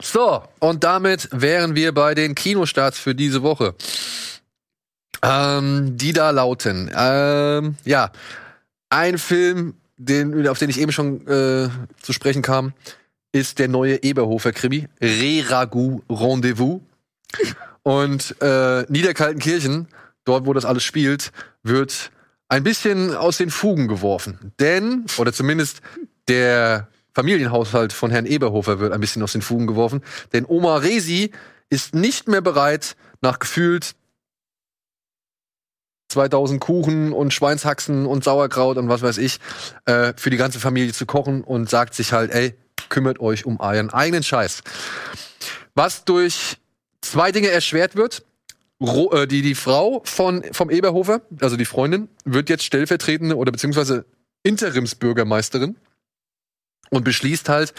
[0.00, 3.74] So, und damit wären wir bei den Kinostarts für diese Woche.
[5.22, 6.88] Ähm, die da lauten.
[6.94, 8.12] Ähm, ja,
[8.90, 11.68] ein Film, den, auf den ich eben schon äh,
[12.00, 12.74] zu sprechen kam,
[13.32, 16.80] ist der neue Eberhofer-Krimi, Re-Ragout Rendezvous.
[17.82, 19.88] Und äh, Niederkaltenkirchen,
[20.24, 22.12] dort wo das alles spielt, wird
[22.52, 24.52] ein bisschen aus den Fugen geworfen.
[24.60, 25.80] Denn, oder zumindest
[26.28, 30.02] der Familienhaushalt von Herrn Eberhofer wird ein bisschen aus den Fugen geworfen.
[30.34, 31.30] Denn Oma Resi
[31.70, 33.94] ist nicht mehr bereit, nach gefühlt
[36.10, 39.38] 2000 Kuchen und Schweinshaxen und Sauerkraut und was weiß ich,
[39.86, 42.54] äh, für die ganze Familie zu kochen und sagt sich halt, ey,
[42.90, 44.62] kümmert euch um euren eigenen Scheiß.
[45.74, 46.58] Was durch
[47.00, 48.26] zwei Dinge erschwert wird.
[48.82, 54.04] Äh, die, die Frau von, vom Eberhofer, also die Freundin, wird jetzt stellvertretende oder beziehungsweise
[54.42, 55.76] Interimsbürgermeisterin
[56.90, 57.74] und beschließt halt,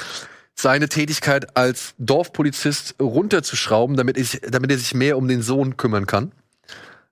[0.56, 6.06] seine Tätigkeit als Dorfpolizist runterzuschrauben, damit, ich, damit er sich mehr um den Sohn kümmern
[6.06, 6.32] kann.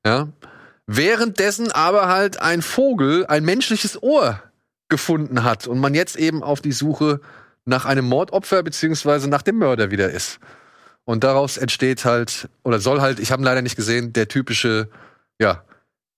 [0.06, 0.30] Ja.
[0.86, 4.42] Währenddessen aber halt ein Vogel ein menschliches Ohr
[4.90, 7.20] gefunden hat und man jetzt eben auf die Suche
[7.66, 10.40] nach einem Mordopfer beziehungsweise nach dem Mörder wieder ist.
[11.12, 14.88] Und daraus entsteht halt, oder soll halt, ich habe leider nicht gesehen, der typische,
[15.42, 15.66] ja,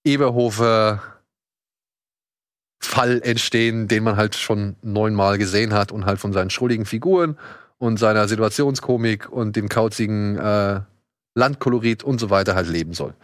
[0.04, 1.02] Eberhofer
[2.80, 7.40] Fall entstehen, den man halt schon neunmal gesehen hat und halt von seinen schrulligen Figuren
[7.80, 10.82] und seiner Situationskomik und dem kauzigen äh,
[11.34, 13.16] Landkolorit und so weiter halt leben soll.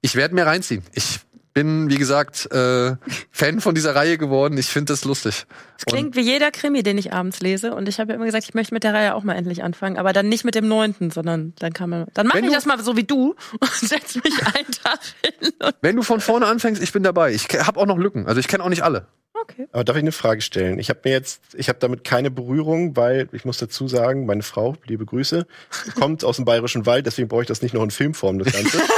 [0.00, 0.82] Ich werde mir reinziehen.
[0.92, 1.20] Ich
[1.54, 2.96] bin, wie gesagt, äh,
[3.30, 4.56] Fan von dieser Reihe geworden.
[4.58, 5.46] Ich finde das lustig.
[5.78, 7.74] Es klingt wie jeder Krimi, den ich abends lese.
[7.74, 9.98] Und ich habe ja immer gesagt, ich möchte mit der Reihe auch mal endlich anfangen.
[9.98, 12.06] Aber dann nicht mit dem neunten, sondern dann kann man.
[12.14, 15.52] Dann mache ich du- das mal so wie du und setz mich einen Tag hin.
[15.62, 17.32] Und Wenn du von vorne anfängst, ich bin dabei.
[17.32, 18.26] Ich habe auch noch Lücken.
[18.26, 19.06] Also ich kenne auch nicht alle.
[19.34, 19.66] okay.
[19.72, 20.78] Aber darf ich eine Frage stellen?
[20.78, 24.42] Ich habe mir jetzt, ich habe damit keine Berührung, weil ich muss dazu sagen, meine
[24.42, 25.46] Frau, liebe Grüße,
[25.98, 28.80] kommt aus dem Bayerischen Wald, deswegen brauche ich das nicht noch in Filmform, das Ganze.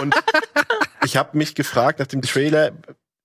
[0.00, 0.14] Und
[1.04, 2.72] ich habe mich gefragt nach dem Trailer,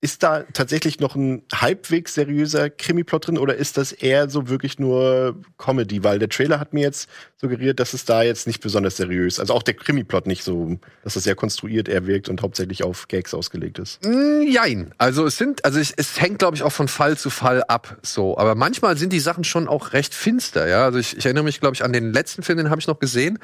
[0.03, 4.77] ist da tatsächlich noch ein halbwegs seriöser Krimiplot drin oder ist das eher so wirklich
[4.77, 6.03] nur Comedy?
[6.03, 9.53] Weil der Trailer hat mir jetzt suggeriert, dass es da jetzt nicht besonders seriös, also
[9.53, 13.33] auch der Krimiplot nicht so, dass es sehr konstruiert eher wirkt und hauptsächlich auf Gags
[13.33, 14.03] ausgelegt ist.
[14.05, 14.93] Mm, Jein.
[14.97, 17.97] Also es sind, also ich, es hängt, glaube ich, auch von Fall zu Fall ab.
[18.01, 20.67] So, aber manchmal sind die Sachen schon auch recht finster.
[20.67, 22.87] Ja, also ich, ich erinnere mich, glaube ich, an den letzten Film, den habe ich
[22.87, 23.39] noch gesehen.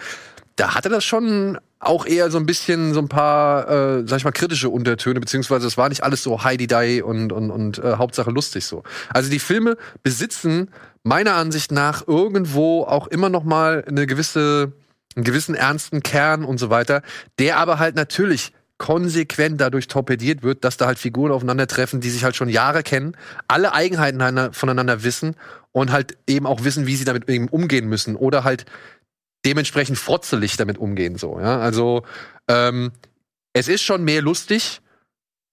[0.59, 4.25] Da hatte das schon auch eher so ein bisschen so ein paar, äh, sag ich
[4.25, 7.93] mal, kritische Untertöne, beziehungsweise es war nicht alles so Heidi Dai und und und äh,
[7.93, 8.83] Hauptsache lustig so.
[9.09, 10.69] Also die Filme besitzen
[11.03, 14.73] meiner Ansicht nach irgendwo auch immer noch mal eine gewisse
[15.15, 17.03] einen gewissen ernsten Kern und so weiter,
[17.39, 22.25] der aber halt natürlich konsequent dadurch torpediert wird, dass da halt Figuren aufeinandertreffen, die sich
[22.25, 23.15] halt schon Jahre kennen,
[23.47, 25.35] alle Eigenheiten voneinander wissen
[25.71, 28.65] und halt eben auch wissen, wie sie damit eben umgehen müssen oder halt
[29.45, 31.39] dementsprechend frotzelig damit umgehen so.
[31.39, 32.03] Ja, also
[32.47, 32.91] ähm,
[33.53, 34.81] es ist schon mehr lustig,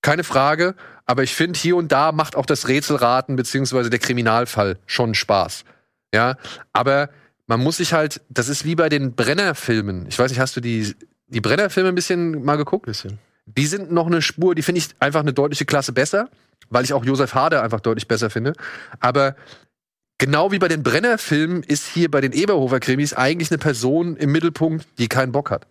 [0.02, 0.74] keine Frage,
[1.06, 5.64] Aber ich finde, hier und da macht auch das Rätselraten beziehungsweise der Kriminalfall schon Spaß.
[6.12, 6.36] Ja,
[6.72, 7.10] aber
[7.46, 10.06] man muss sich halt, das ist wie bei den Brenner-Filmen.
[10.08, 10.94] Ich weiß nicht, hast du die,
[11.28, 12.86] die Brenner-Filme ein bisschen mal geguckt?
[12.86, 13.18] Bisschen.
[13.46, 16.28] Die sind noch eine Spur, die finde ich einfach eine deutliche Klasse besser,
[16.70, 18.54] weil ich auch Josef Hader einfach deutlich besser finde.
[18.98, 19.36] Aber
[20.18, 24.86] genau wie bei den Brenner-Filmen ist hier bei den Eberhofer-Krimis eigentlich eine Person im Mittelpunkt,
[24.98, 25.66] die keinen Bock hat.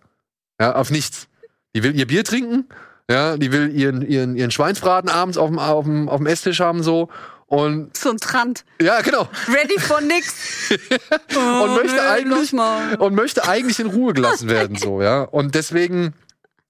[0.60, 1.28] Ja, auf nichts.
[1.76, 2.70] Die will ihr Bier trinken,
[3.10, 6.60] ja, die will ihren, ihren, ihren Schweinsbraten abends auf dem, auf dem, auf dem Esstisch
[6.60, 7.10] haben so.
[7.48, 8.66] Und So ein Trant.
[8.82, 9.30] ja, genau.
[9.48, 10.72] Ready for nix.
[10.72, 16.14] und möchte nee, eigentlich und möchte eigentlich in Ruhe gelassen werden so ja und deswegen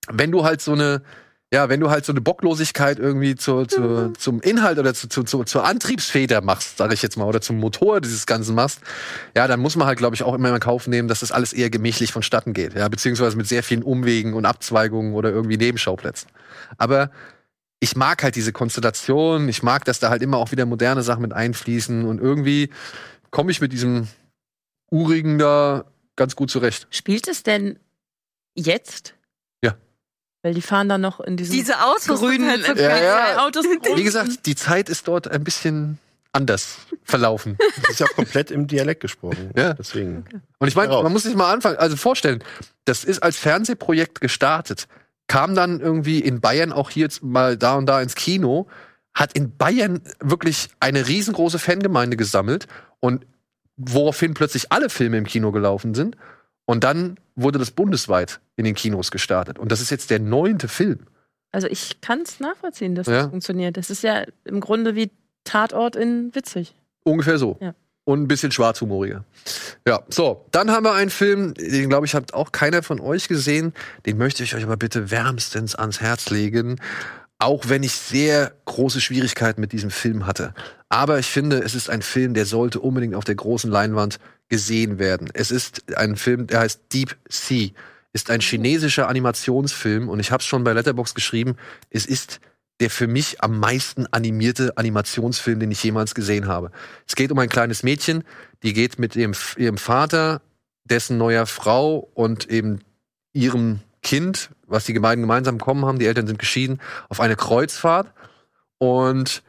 [0.09, 1.01] wenn du halt so eine
[1.53, 5.23] ja wenn du halt so eine Bocklosigkeit irgendwie zu, zu, zum Inhalt oder zu, zu,
[5.23, 8.81] zu, zur Antriebsfeder machst sage ich jetzt mal oder zum Motor dieses Ganzen machst
[9.35, 11.53] ja dann muss man halt glaube ich auch immer in Kauf nehmen dass das alles
[11.53, 16.29] eher gemächlich vonstatten geht ja beziehungsweise mit sehr vielen Umwegen und Abzweigungen oder irgendwie Nebenschauplätzen
[16.77, 17.11] aber
[17.79, 21.21] ich mag halt diese Konstellation, ich mag, dass da halt immer auch wieder moderne Sachen
[21.21, 22.71] mit einfließen und irgendwie
[23.31, 24.07] komme ich mit diesem
[24.89, 25.85] Urigen da
[26.15, 26.87] ganz gut zurecht.
[26.89, 27.77] Spielt es denn
[28.55, 29.15] jetzt?
[30.45, 33.43] Weil die fahren dann noch in diesem Diese Autos sind grünen halt so Ja, ja.
[33.47, 33.65] Autos.
[33.65, 35.97] Wie gesagt, die Zeit ist dort ein bisschen
[36.33, 37.57] anders verlaufen.
[37.77, 39.49] Das ist ja auch komplett im Dialekt gesprochen.
[39.57, 39.73] Ja.
[39.73, 40.23] Deswegen.
[40.59, 42.43] Und ich meine, man muss sich mal anfangen, also vorstellen,
[42.83, 44.87] das ist als Fernsehprojekt gestartet,
[45.25, 48.67] kam dann irgendwie in Bayern auch hier jetzt mal da und da ins Kino,
[49.15, 52.67] hat in Bayern wirklich eine riesengroße Fangemeinde gesammelt
[52.99, 53.25] und
[53.77, 56.17] woraufhin plötzlich alle Filme im Kino gelaufen sind.
[56.65, 59.59] Und dann wurde das bundesweit in den Kinos gestartet.
[59.59, 60.99] Und das ist jetzt der neunte Film.
[61.51, 63.23] Also ich kann es nachvollziehen, dass Ja.
[63.23, 63.77] das funktioniert.
[63.77, 65.11] Das ist ja im Grunde wie
[65.43, 66.73] Tatort in witzig.
[67.03, 67.57] Ungefähr so.
[67.61, 67.73] Ja.
[68.03, 69.23] Und ein bisschen schwarzhumoriger.
[69.87, 73.27] Ja, so, dann haben wir einen Film, den glaube ich hat auch keiner von euch
[73.27, 73.73] gesehen.
[74.05, 76.79] Den möchte ich euch aber bitte wärmstens ans Herz legen.
[77.39, 80.53] Auch wenn ich sehr große Schwierigkeiten mit diesem Film hatte.
[80.89, 84.19] Aber ich finde, es ist ein Film, der sollte unbedingt auf der großen Leinwand
[84.49, 85.29] gesehen werden.
[85.33, 87.69] Es ist ein Film, der heißt Deep Sea.
[88.13, 91.57] Ist ein chinesischer Animationsfilm und ich habe es schon bei Letterbox geschrieben.
[91.89, 92.39] Es ist
[92.79, 96.71] der für mich am meisten animierte Animationsfilm, den ich jemals gesehen habe.
[97.07, 98.23] Es geht um ein kleines Mädchen,
[98.63, 100.41] die geht mit ihrem, ihrem Vater,
[100.83, 102.79] dessen neuer Frau und eben
[103.33, 106.79] ihrem Kind, was die beiden gemeinsam bekommen haben, die Eltern sind geschieden,
[107.09, 108.13] auf eine Kreuzfahrt
[108.77, 109.41] und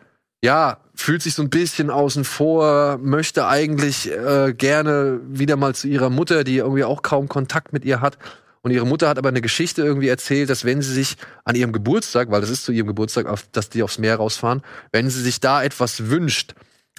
[0.42, 5.88] ja, fühlt sich so ein bisschen außen vor, möchte eigentlich äh, gerne wieder mal zu
[5.88, 8.18] ihrer Mutter, die irgendwie auch kaum Kontakt mit ihr hat.
[8.62, 11.72] Und ihre Mutter hat aber eine Geschichte irgendwie erzählt, dass wenn sie sich an ihrem
[11.72, 15.38] Geburtstag, weil das ist zu ihrem Geburtstag, dass die aufs Meer rausfahren, wenn sie sich
[15.38, 16.54] da etwas wünscht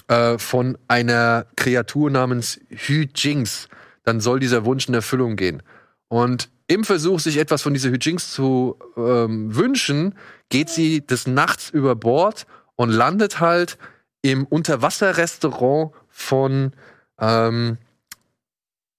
[0.06, 3.68] äh, von einer Kreatur namens Hü Jinx,
[4.04, 5.62] dann soll dieser Wunsch in Erfüllung gehen.
[6.08, 10.14] Und im Versuch, sich etwas von dieser Hü Jinx zu ähm, wünschen,
[10.48, 12.46] geht sie des Nachts über Bord
[12.78, 13.76] und landet halt
[14.22, 16.72] im Unterwasserrestaurant von,
[17.20, 17.76] ähm,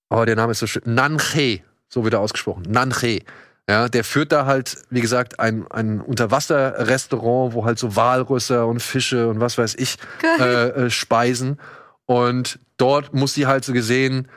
[0.09, 3.21] oh, der Name ist so schön, Nanche, so wird er ausgesprochen, Nanche.
[3.69, 8.82] Ja, der führt da halt, wie gesagt, ein, ein Unterwasserrestaurant, wo halt so Walrüsser und
[8.82, 9.97] Fische und was weiß ich
[10.39, 11.59] äh, äh, speisen.
[12.05, 14.27] Und dort muss sie halt so gesehen,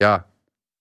[0.00, 0.24] ja,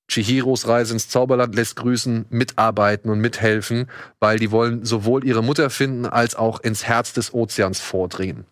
[0.07, 3.89] Chihiros Reise ins Zauberland lässt grüßen, mitarbeiten und mithelfen,
[4.19, 8.45] weil die wollen sowohl ihre Mutter finden als auch ins Herz des Ozeans vordringen.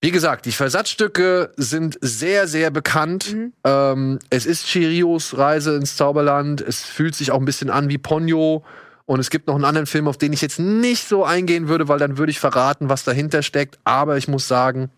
[0.00, 3.34] Wie gesagt, die Versatzstücke sind sehr, sehr bekannt.
[3.34, 3.52] Mhm.
[3.64, 6.60] Ähm, es ist Chirios Reise ins Zauberland.
[6.60, 8.64] Es fühlt sich auch ein bisschen an wie Ponyo.
[9.06, 11.88] Und es gibt noch einen anderen Film, auf den ich jetzt nicht so eingehen würde,
[11.88, 13.78] weil dann würde ich verraten, was dahinter steckt.
[13.82, 14.90] Aber ich muss sagen,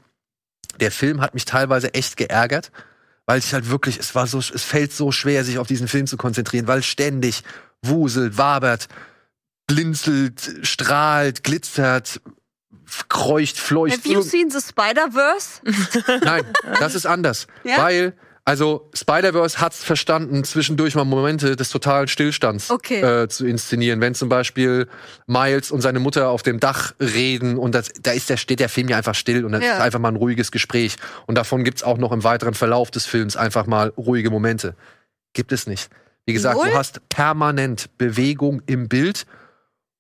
[0.80, 2.70] der Film hat mich teilweise echt geärgert,
[3.26, 6.06] weil ich halt wirklich, es war so, es fällt so schwer, sich auf diesen Film
[6.06, 7.42] zu konzentrieren, weil ständig
[7.82, 8.88] wuselt, wabert,
[9.66, 12.20] blinzelt, strahlt, glitzert,
[13.08, 13.98] kreucht, fleucht.
[13.98, 15.60] Have you seen the Spider-Verse?
[16.24, 16.44] Nein,
[16.80, 17.46] das ist anders.
[17.64, 17.78] Ja?
[17.78, 18.14] Weil,
[18.44, 23.00] also Spider-Verse hat's verstanden, zwischendurch mal Momente des totalen Stillstands Okay.
[23.00, 24.00] äh, zu inszenieren.
[24.00, 24.88] Wenn zum Beispiel
[25.26, 28.68] Miles und seine Mutter auf dem Dach reden und das, da ist der, steht der
[28.68, 29.74] Film ja einfach still und das Ja.
[29.74, 30.96] ist einfach mal ein ruhiges Gespräch.
[31.26, 34.74] Und davon gibt's auch noch im weiteren Verlauf des Films einfach mal ruhige Momente.
[35.32, 35.90] Gibt es nicht.
[36.26, 36.70] Wie gesagt, Null?
[36.70, 39.26] du hast permanent Bewegung im Bild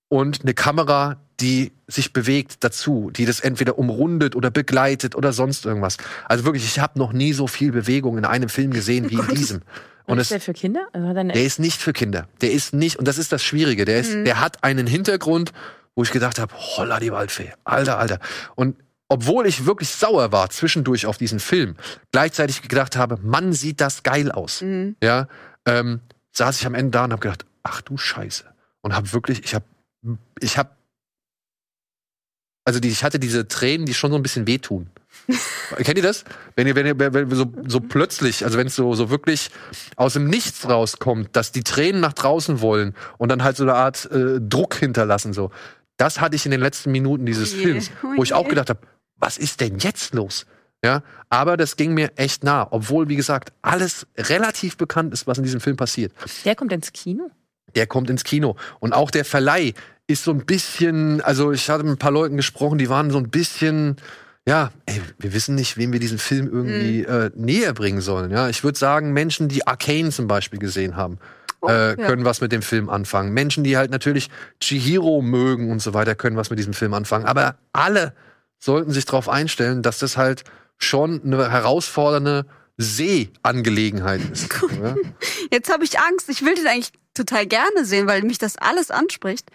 [0.08, 5.66] und eine Kamera, die sich bewegt dazu, die das entweder umrundet oder begleitet oder sonst
[5.66, 5.96] irgendwas.
[6.28, 9.28] Also wirklich, ich habe noch nie so viel Bewegung in einem Film gesehen wie in
[9.28, 9.62] diesem.
[10.06, 10.88] Und ist der für Kinder?
[10.92, 12.28] Also er der ist nicht für Kinder.
[12.40, 15.52] Der ist nicht, und das ist das Schwierige, der ist, der hat einen Hintergrund,
[15.94, 18.18] wo ich gedacht habe, holla die Waldfee, alter, alter.
[18.56, 18.76] Und
[19.08, 21.76] obwohl ich wirklich sauer war zwischendurch auf diesen Film,
[22.12, 24.62] gleichzeitig gedacht habe, Mann, sieht das geil aus.
[24.62, 24.96] Mhm.
[25.02, 25.28] Ja,
[25.66, 26.00] ähm,
[26.32, 28.44] saß ich am Ende da und habe gedacht, ach du Scheiße.
[28.82, 29.64] Und habe wirklich, ich habe,
[30.40, 30.70] ich habe
[32.70, 34.90] also die, ich hatte diese Tränen, die schon so ein bisschen wehtun.
[35.76, 36.22] Kennt ihr das?
[36.54, 39.50] Wenn ihr, wenn ihr, wenn ihr so, so plötzlich, also wenn es so, so wirklich
[39.96, 43.74] aus dem Nichts rauskommt, dass die Tränen nach draußen wollen und dann halt so eine
[43.74, 45.50] Art äh, Druck hinterlassen, so.
[45.96, 48.48] Das hatte ich in den letzten Minuten dieses Oh je, Films, oh wo ich auch
[48.48, 48.78] gedacht habe,
[49.16, 50.46] was ist denn jetzt los?
[50.84, 55.38] Ja, aber das ging mir echt nah, obwohl, wie gesagt, alles relativ bekannt ist, was
[55.38, 56.12] in diesem Film passiert.
[56.44, 57.32] Der kommt ins Kino.
[57.74, 58.56] Der kommt ins Kino.
[58.78, 59.74] Und auch der Verleih
[60.10, 63.18] ist so ein bisschen, also ich hatte mit ein paar Leuten gesprochen, die waren so
[63.18, 63.96] ein bisschen,
[64.46, 68.30] ja, ey, wir wissen nicht, wem wir diesen Film irgendwie äh, näher bringen sollen.
[68.30, 71.18] Ja, ich würde sagen, Menschen, die Arcane zum Beispiel gesehen haben,
[71.66, 71.94] äh, ja.
[71.96, 73.32] können was mit dem Film anfangen.
[73.32, 74.30] Menschen, die halt natürlich
[74.60, 77.26] Chihiro mögen und so weiter, können was mit diesem Film anfangen.
[77.26, 78.12] Aber alle
[78.58, 80.44] sollten sich darauf einstellen, dass das halt
[80.76, 82.46] schon eine herausfordernde
[82.78, 84.48] Seeangelegenheit ist.
[84.82, 84.96] ja?
[85.52, 86.28] Jetzt habe ich Angst.
[86.28, 89.48] Ich will den eigentlich total gerne sehen, weil mich das alles anspricht.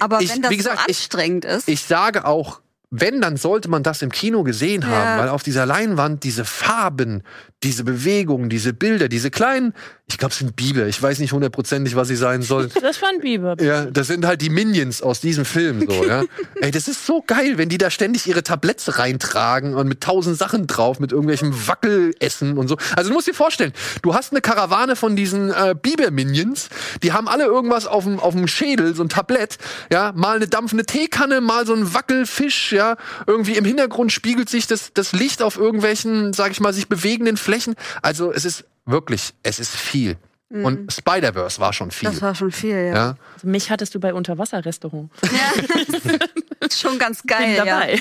[0.00, 1.68] Aber Ich- wenn das gesagt, so ich- anstrengend ist.
[1.68, 2.60] Ich sage auch,
[2.92, 5.18] wenn, dann sollte man das im Kino gesehen haben, Ja.
[5.18, 7.22] weil auf dieser Leinwand diese Farben,
[7.62, 9.74] diese Bewegungen, diese Bilder, diese kleinen,
[10.12, 12.70] ich glaube, es sind Biber, ich weiß nicht hundertprozentig, was sie sein sollen.
[12.80, 13.56] Das war ein Biber.
[13.62, 16.24] Ja, das sind halt die Minions aus diesem Film so, ja.
[16.60, 20.36] Ey, das ist so geil, wenn die da ständig ihre Tabletts reintragen und mit tausend
[20.36, 22.76] Sachen drauf, mit irgendwelchem Wackelessen und so.
[22.96, 23.72] Also du musst dir vorstellen,
[24.02, 26.68] du hast eine Karawane von diesen äh, Biber-Minions,
[27.02, 29.58] die haben alle irgendwas auf dem auf dem Schädel, so ein Tablett,
[29.92, 32.96] ja, mal eine dampfende Teekanne, mal so ein Wackelfisch, ja.
[33.26, 37.36] Irgendwie im Hintergrund spiegelt sich das, das Licht auf irgendwelchen, sag ich mal, sich bewegenden
[37.36, 37.74] Flächen.
[38.02, 40.16] Also es ist wirklich, es ist viel.
[40.52, 42.10] Und Spider-Verse war schon viel.
[42.10, 42.94] das war schon viel, ja.
[42.94, 43.16] ja.
[43.34, 45.08] Also mich hattest du bei Unterwasserrestaurant.
[46.72, 47.64] Schon ganz Bin geil, ja.
[47.64, 48.00] dabei.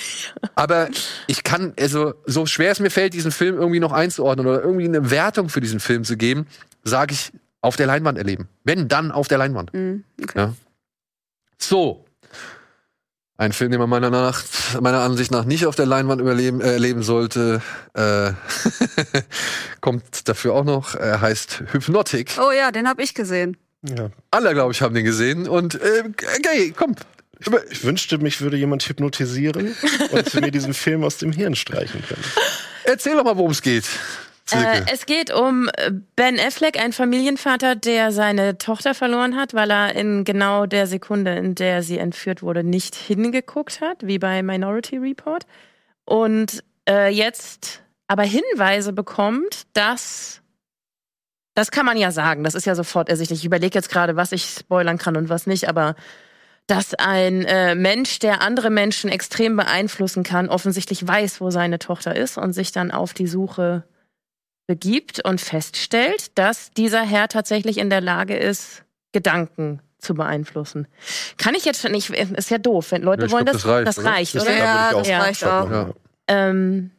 [0.56, 0.90] Aber
[1.28, 4.86] ich kann, also so schwer es mir fällt, diesen Film irgendwie noch einzuordnen oder irgendwie
[4.86, 6.46] eine Wertung für diesen Film zu geben,
[6.84, 7.32] sage ich
[7.62, 8.50] auf der Leinwand erleben.
[8.64, 9.74] Wenn, dann auf der Leinwand.
[9.74, 10.40] Mhm, okay.
[10.40, 10.54] Ja.
[11.58, 12.06] So.
[13.40, 14.44] Ein Film, den man meiner, nach,
[14.82, 17.62] meiner Ansicht nach nicht auf der Leinwand überleben, äh, erleben sollte,
[17.94, 18.34] äh,
[19.82, 22.38] kommt dafür auch noch, er heißt Hypnotic.
[22.38, 23.56] Oh ja, den habe ich gesehen.
[23.82, 24.10] Ja.
[24.30, 25.48] Alle, glaube ich, haben den gesehen.
[25.48, 26.04] Und äh,
[26.42, 26.98] geil, komm.
[27.70, 29.74] Ich wünschte, mich würde jemand hypnotisieren
[30.12, 32.24] und mir diesen Film aus dem Hirn streichen können.
[32.84, 33.86] Erzähl doch mal, worum es geht.
[34.52, 39.72] Äh, es geht um äh, Ben Affleck, ein Familienvater, der seine Tochter verloren hat, weil
[39.72, 44.42] er in genau der Sekunde, in der sie entführt wurde, nicht hingeguckt hat, wie bei
[44.44, 45.46] Minority Report.
[46.06, 50.42] Und äh, jetzt aber Hinweise bekommt, dass
[51.56, 53.40] das kann man ja sagen, das ist ja sofort ersichtlich.
[53.40, 55.96] Ich überlege jetzt gerade, was ich spoilern kann und was nicht, aber
[56.68, 62.16] dass ein äh, Mensch, der andere Menschen extrem beeinflussen kann, offensichtlich weiß, wo seine Tochter
[62.16, 63.84] ist und sich dann auf die Suche
[64.70, 68.84] begibt und feststellt, dass dieser Herr tatsächlich in der Lage ist,
[69.14, 70.88] Gedanken zu beeinflussen.
[71.38, 73.66] Kann ich jetzt schon nicht, ist ja doof, wenn Leute Ja, wollen, glaub, das, das
[73.66, 74.06] reicht, das oder?
[74.06, 74.54] reicht, oder?
[74.54, 75.72] Ja, das reicht auch.
[75.72, 75.90] ja.
[76.28, 76.92] Ähm,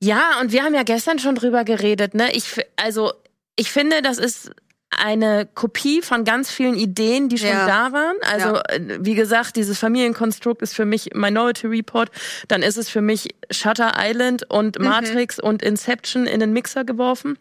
[0.00, 2.30] ja, und wir haben ja gestern schon drüber geredet, ne?
[2.30, 3.12] Ich, also,
[3.56, 4.52] ich finde, das ist
[4.98, 7.66] eine Kopie von ganz vielen Ideen, die schon Ja.
[7.66, 8.16] da waren.
[8.22, 8.60] Also, Ja.
[8.70, 12.10] äh, wie gesagt, dieses Familienkonstrukt ist für mich Minority Report.
[12.48, 14.84] Dann ist es für mich Shutter Island und Mhm.
[14.86, 17.38] Matrix und Inception in den Mixer geworfen.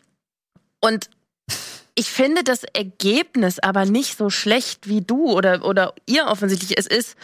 [0.81, 1.09] Und
[1.95, 6.77] ich finde das Ergebnis aber nicht so schlecht wie du oder, oder ihr offensichtlich.
[6.77, 7.15] Es ist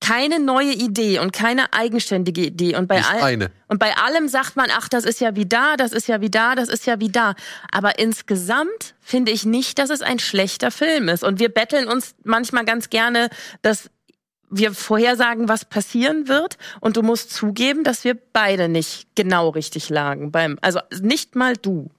[0.00, 2.76] keine neue Idee und keine eigenständige Idee.
[2.76, 5.92] Und bei all, und bei allem sagt man, ach, das ist ja wie da, das
[5.92, 7.34] ist ja wie da, das ist ja wie da.
[7.72, 11.24] Aber insgesamt finde ich nicht, dass es ein schlechter Film ist.
[11.24, 13.30] Und wir betteln uns manchmal ganz gerne,
[13.62, 13.90] dass
[14.50, 16.58] wir vorhersagen, was passieren wird.
[16.80, 20.30] Und du musst zugeben, dass wir beide nicht genau richtig lagen.
[20.30, 21.90] Beim, also nicht mal du.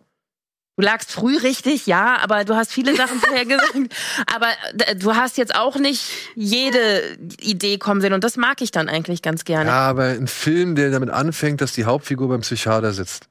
[0.78, 3.74] Du lagst früh richtig, ja, aber du hast viele Sachen vorher gesagt.
[4.28, 4.48] Aber
[4.86, 8.14] äh, du hast jetzt auch nicht jede Idee kommen sehen.
[8.14, 9.72] Und das mag ich dann eigentlich ganz gerne.
[9.72, 13.28] Ja, aber ein Film, der damit anfängt, dass die Hauptfigur beim Psychiater sitzt.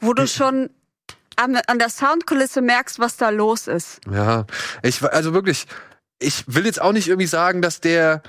[0.00, 0.68] Wo du schon
[1.36, 4.00] an, an der Soundkulisse merkst, was da los ist.
[4.10, 4.44] Ja,
[4.82, 5.66] ich also wirklich,
[6.18, 8.22] ich will jetzt auch nicht irgendwie sagen, dass der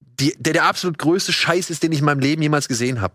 [0.00, 3.14] die, der der absolut größte Scheiß ist, den ich in meinem Leben jemals gesehen habe.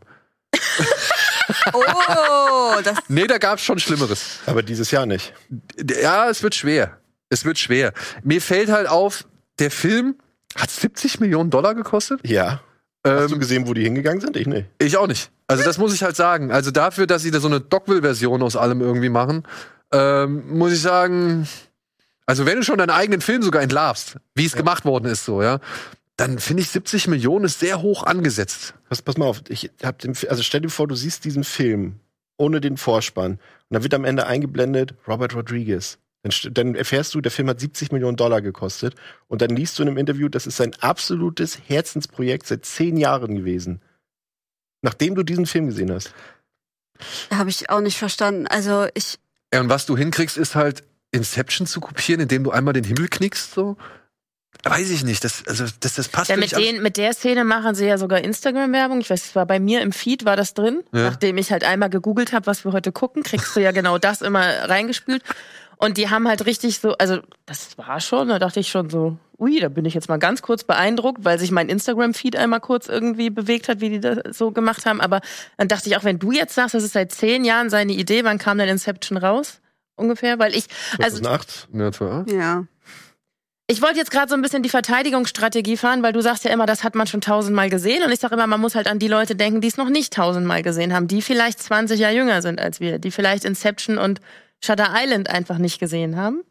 [1.74, 4.40] Oh, das Nee, da gab's schon Schlimmeres.
[4.46, 5.34] Aber dieses Jahr nicht.
[6.02, 6.98] Ja, es wird schwer.
[7.30, 7.94] Es wird schwer.
[8.24, 9.26] Mir fällt halt auf,
[9.60, 10.16] der Film
[10.56, 12.20] hat 70 Millionen Dollar gekostet.
[12.24, 12.62] Ja.
[13.06, 14.36] Hast du Ähm, gesehen, wo die hingegangen sind?
[14.38, 14.68] Ich nicht.
[14.80, 15.30] ich auch nicht.
[15.48, 16.52] Also das muss ich halt sagen.
[16.52, 19.44] Also dafür, dass sie da so eine Dogville-Version aus allem irgendwie machen,
[19.92, 21.48] ähm, muss ich sagen,
[22.26, 25.44] also wenn du schon deinen eigenen Film sogar entlarvst, wie es gemacht worden ist, so,
[25.44, 25.60] ja,
[26.18, 28.74] dann finde ich 70 Millionen ist sehr hoch angesetzt.
[28.90, 32.00] Pass, pass mal auf, ich hab den, also stell dir vor, du siehst diesen Film
[32.38, 33.40] ohne den Vorspann und
[33.70, 35.98] dann wird am Ende eingeblendet Robert Rodriguez.
[36.26, 38.96] Dann, dann erfährst du, der Film hat 70 Millionen Dollar gekostet.
[39.28, 43.36] Und dann liest du in einem Interview, das ist sein absolutes Herzensprojekt seit zehn Jahren
[43.36, 43.80] gewesen.
[44.82, 46.14] Nachdem du diesen Film gesehen hast.
[47.32, 48.48] Habe ich auch nicht verstanden.
[48.48, 49.20] Also ich,
[49.54, 53.08] Ja, und was du hinkriegst, ist halt Inception zu kopieren, indem du einmal den Himmel
[53.08, 53.78] knickst, so.
[54.68, 55.24] Weiß ich nicht.
[55.24, 58.24] Das, also, das, das passt Ja, mit, den, mit der Szene machen sie ja sogar
[58.24, 59.00] Instagram-Werbung.
[59.00, 60.84] Ich weiß, es war bei mir im Feed, war das drin.
[60.92, 61.04] Ja.
[61.04, 64.22] Nachdem ich halt einmal gegoogelt habe, was wir heute gucken, kriegst du ja genau das
[64.22, 65.22] immer reingespült.
[65.78, 69.18] Und die haben halt richtig so, also das war schon, da dachte ich schon so,
[69.38, 72.88] ui, da bin ich jetzt mal ganz kurz beeindruckt, weil sich mein Instagram-Feed einmal kurz
[72.88, 75.02] irgendwie bewegt hat, wie die das so gemacht haben.
[75.02, 75.22] Aber
[75.58, 78.24] dann dachte ich auch, wenn du jetzt sagst, das ist seit zehn Jahren seine Idee,
[78.24, 79.60] wann kam denn Inception raus?
[79.96, 80.66] Ungefähr, weil ich,
[81.00, 81.68] also 2008.
[81.74, 82.28] Ja, zwar.
[82.30, 82.66] ja.
[83.68, 86.66] Ich wollte jetzt gerade so ein bisschen die Verteidigungsstrategie fahren, weil du sagst ja immer,
[86.66, 88.04] das hat man schon tausendmal gesehen.
[88.04, 90.14] Und ich sage immer, man muss halt an die Leute denken, die es noch nicht
[90.14, 94.22] tausendmal gesehen haben, die vielleicht 20 Jahre jünger sind als wir, die vielleicht Inception und
[94.64, 96.44] Shutter Island einfach nicht gesehen haben.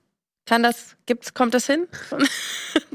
[0.47, 1.87] Kann das, gibt's, kommt das hin?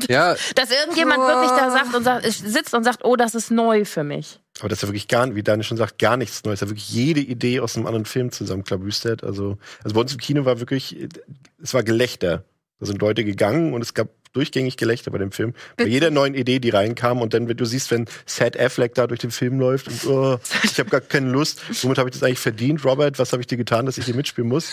[0.07, 3.83] Ja, Dass irgendjemand wirklich da sagt und sagt, sitzt und sagt, oh, das ist neu
[3.83, 4.39] für mich.
[4.59, 6.61] Aber das ist ja wirklich gar, wie Daniel schon sagt, gar nichts Neues.
[6.61, 9.23] Da wirklich jede Idee aus einem anderen Film zusammenklabüstert.
[9.23, 11.09] Also, also bei uns im Kino war wirklich,
[11.61, 12.45] es war Gelächter.
[12.79, 15.53] Da sind Leute gegangen und es gab durchgängig Gelächter bei dem Film.
[15.75, 19.07] Bei jeder neuen Idee, die reinkam und dann, wenn du siehst, wenn Sad Affleck da
[19.07, 22.23] durch den Film läuft und oh, ich habe gar keine Lust, womit habe ich das
[22.23, 23.19] eigentlich verdient, Robert?
[23.19, 24.69] Was habe ich dir getan, dass ich hier mitspielen muss?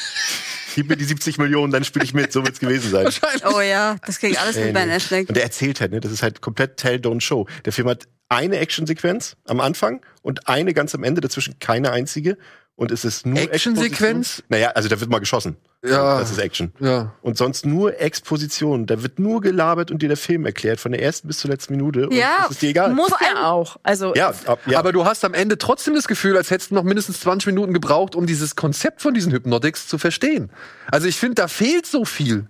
[0.75, 3.09] Gib mir die 70 Millionen, dann spiele ich mit, so wird's gewesen sein.
[3.53, 4.91] Oh ja, das ging alles mit Ben.
[4.91, 5.29] Affleck.
[5.29, 6.01] Und der erzählt halt, ne?
[6.01, 7.47] Das ist halt komplett Tell, Don't Show.
[7.65, 12.37] Der Film hat eine Actionsequenz am Anfang und eine ganz am Ende, dazwischen keine einzige.
[12.75, 13.95] Und es ist nur Actionsequenz?
[13.95, 14.47] Exposition.
[14.51, 15.57] Naja, also da wird mal geschossen.
[15.89, 16.19] Ja.
[16.19, 16.73] Das ist Action.
[16.81, 17.13] ja.
[17.23, 18.87] Und sonst nur Exposition.
[18.87, 21.75] Da wird nur gelabert und dir der Film erklärt, von der ersten bis zur letzten
[21.75, 22.09] Minute.
[22.09, 22.93] Und Ja, es ist dir egal.
[22.95, 23.77] Muss ja auch.
[23.83, 24.79] Also, ja, ab, ja.
[24.79, 27.73] Aber du hast am Ende trotzdem das Gefühl, als hättest du noch mindestens 20 Minuten
[27.73, 30.51] gebraucht, um dieses Konzept von diesen Hypnotics zu verstehen.
[30.91, 32.47] Also ich finde, da fehlt so viel.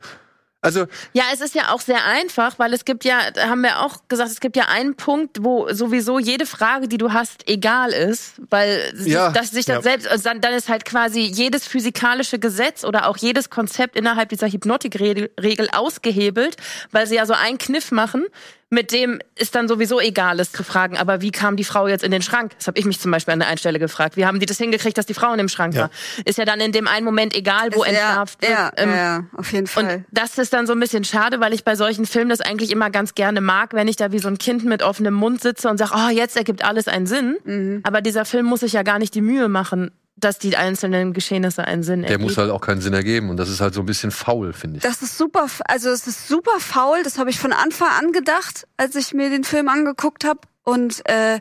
[0.63, 3.81] Also, Ja, es ist ja auch sehr einfach, weil es gibt ja, da haben wir
[3.81, 7.93] auch gesagt, es gibt ja einen Punkt, wo sowieso jede Frage, die du hast, egal
[7.93, 9.31] ist, weil Ja.
[9.31, 9.83] dass sich das Ja.
[9.83, 14.31] selbst, also dann, dann ist halt quasi jedes physikalische Gesetz oder auch jedes Konzept innerhalb
[14.31, 16.57] dieser Hypnotikregel Regel ausgehebelt,
[16.91, 18.25] weil sie ja so einen Kniff machen,
[18.69, 22.03] mit dem es dann sowieso egal ist zu fragen, aber wie kam die Frau jetzt
[22.03, 22.51] in den Schrank?
[22.59, 24.17] Das habe ich mich zum Beispiel an der einen Stelle gefragt.
[24.17, 25.83] Wie haben die das hingekriegt, dass die Frau in dem Schrank Ja.
[25.83, 25.91] war?
[26.25, 28.51] Ist ja dann in dem einen Moment egal, wo Ist- ja, entlarvt wird.
[28.53, 29.85] ja, Ähm, ja, ja, auf jeden Fall.
[29.85, 32.73] und das ist dann so ein bisschen schade, weil ich bei solchen Filmen das eigentlich
[32.73, 35.69] immer ganz gerne mag, wenn ich da wie so ein Kind mit offenem Mund sitze
[35.69, 37.37] und sage, oh, jetzt ergibt alles einen Sinn.
[37.45, 37.81] Mhm.
[37.85, 41.65] Aber dieser Film muss sich ja gar nicht die Mühe machen, dass die einzelnen Geschehnisse
[41.65, 42.25] einen Sinn der ergeben.
[42.29, 43.29] muss halt auch keinen Sinn ergeben.
[43.29, 44.83] Und das ist halt so ein bisschen faul, finde ich.
[44.83, 47.03] Das ist super, also es ist super faul.
[47.03, 50.41] Das habe ich von Anfang an gedacht, als ich mir den Film angeguckt habe.
[50.65, 51.41] Und äh,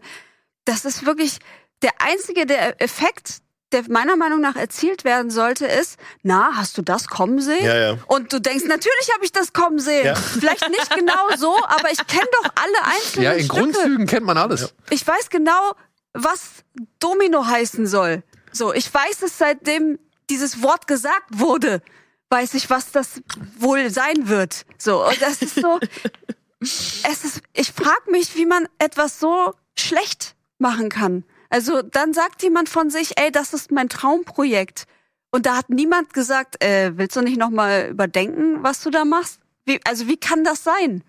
[0.66, 1.40] das ist wirklich
[1.84, 3.40] der einzige der Effekt,
[3.72, 7.64] der meiner Meinung nach erzielt werden sollte, ist: Na, hast du das kommen sehen?
[7.64, 7.98] Ja, ja.
[8.08, 10.06] Und du denkst, natürlich habe ich das kommen sehen.
[10.06, 10.16] Ja.
[10.40, 13.60] Vielleicht nicht genau so, aber ich kenne doch alle einzelnen Ja, in Stücke.
[13.60, 14.74] Grundzügen kennt man alles.
[14.90, 15.72] Ich weiß genau,
[16.14, 16.64] was
[17.00, 18.24] Domino heißen soll.
[18.56, 20.00] So, ich weiß es seitdem
[20.30, 21.82] dieses Wort gesagt wurde,
[22.30, 23.22] weiß ich, was das
[23.60, 24.66] wohl sein wird.
[24.78, 25.80] So, und das ist so,
[26.62, 31.26] es ist, ich frage mich, wie man etwas so schlecht machen kann.
[31.50, 34.86] Also, dann sagt jemand von sich, ey, das ist mein Traumprojekt.
[35.32, 39.42] Und da hat niemand gesagt, äh, willst du nicht nochmal überdenken, was du da machst?
[39.66, 41.04] Wie, also, wie kann das sein?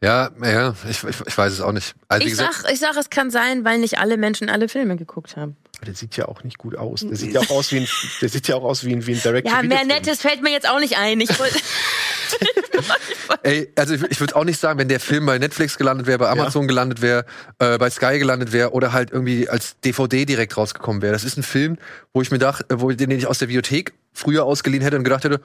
[0.00, 1.94] Ja, ja, ich, ich, ich weiß es auch nicht.
[2.08, 4.96] Also, Ich gesagt, sag, ich sag, es kann sein, weil nicht alle Menschen alle Filme
[4.96, 5.56] geguckt haben.
[5.84, 7.00] Aber der sieht ja auch nicht gut aus.
[7.06, 7.88] Der sieht ja auch aus wie ein,
[8.22, 10.50] der sieht ja auch aus wie ein, wie ein Direct Ja, mehr Nettes fällt mir
[10.50, 11.20] jetzt auch nicht ein.
[11.20, 11.58] Ich wollte-
[13.42, 16.18] Ey, also ich, ich würde auch nicht sagen, wenn der Film bei Netflix gelandet wäre,
[16.18, 17.24] bei Amazon gelandet wäre,
[17.58, 21.12] äh, bei Sky gelandet wäre oder halt irgendwie als DVD direkt rausgekommen wäre.
[21.12, 21.76] Das ist ein Film,
[22.12, 25.04] wo ich mir dachte, wo ich den ich aus der Bibliothek früher ausgeliehen hätte und
[25.04, 25.40] gedacht hätte,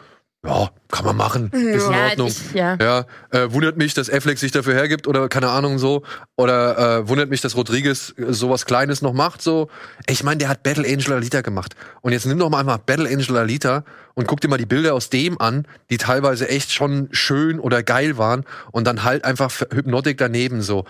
[0.45, 2.27] ja, kann man machen, ist in Ja, Ordnung.
[2.29, 2.77] ich- ja.
[2.79, 6.03] ja äh, wundert mich, dass Affleck sich dafür hergibt oder keine Ahnung so.
[6.37, 9.41] Oder äh, wundert mich, dass Rodriguez äh, sowas Kleines noch macht.
[9.41, 9.69] So,
[10.07, 11.75] ich meine, der hat Battle Angel Alita gemacht.
[12.01, 13.83] Und jetzt nimm doch mal einmal Battle Angel Alita
[14.15, 17.83] und guck dir mal die Bilder aus dem an, die teilweise echt schon schön oder
[17.83, 18.45] geil waren.
[18.71, 20.85] Und dann halt einfach Hypnotic daneben so.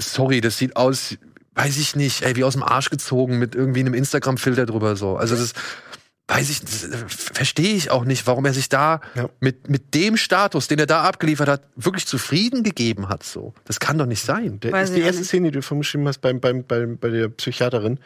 [0.00, 1.16] Sorry, das sieht aus,
[1.54, 5.16] weiß ich nicht, ey, wie aus dem Arsch gezogen mit irgendwie einem Instagram-Filter drüber so.
[5.16, 5.52] Also das
[6.30, 9.28] weiß ich, äh, verstehe ich auch nicht, warum er sich da Ja.
[9.40, 13.22] mit, mit dem Status, den er da abgeliefert hat, wirklich zufrieden gegeben hat.
[13.22, 14.60] So, das kann doch nicht sein.
[14.60, 15.28] Der, ist die erste nicht.
[15.28, 17.98] Szene, die du vorhin beschrieben hast beim, beim, beim, bei der Psychiaterin.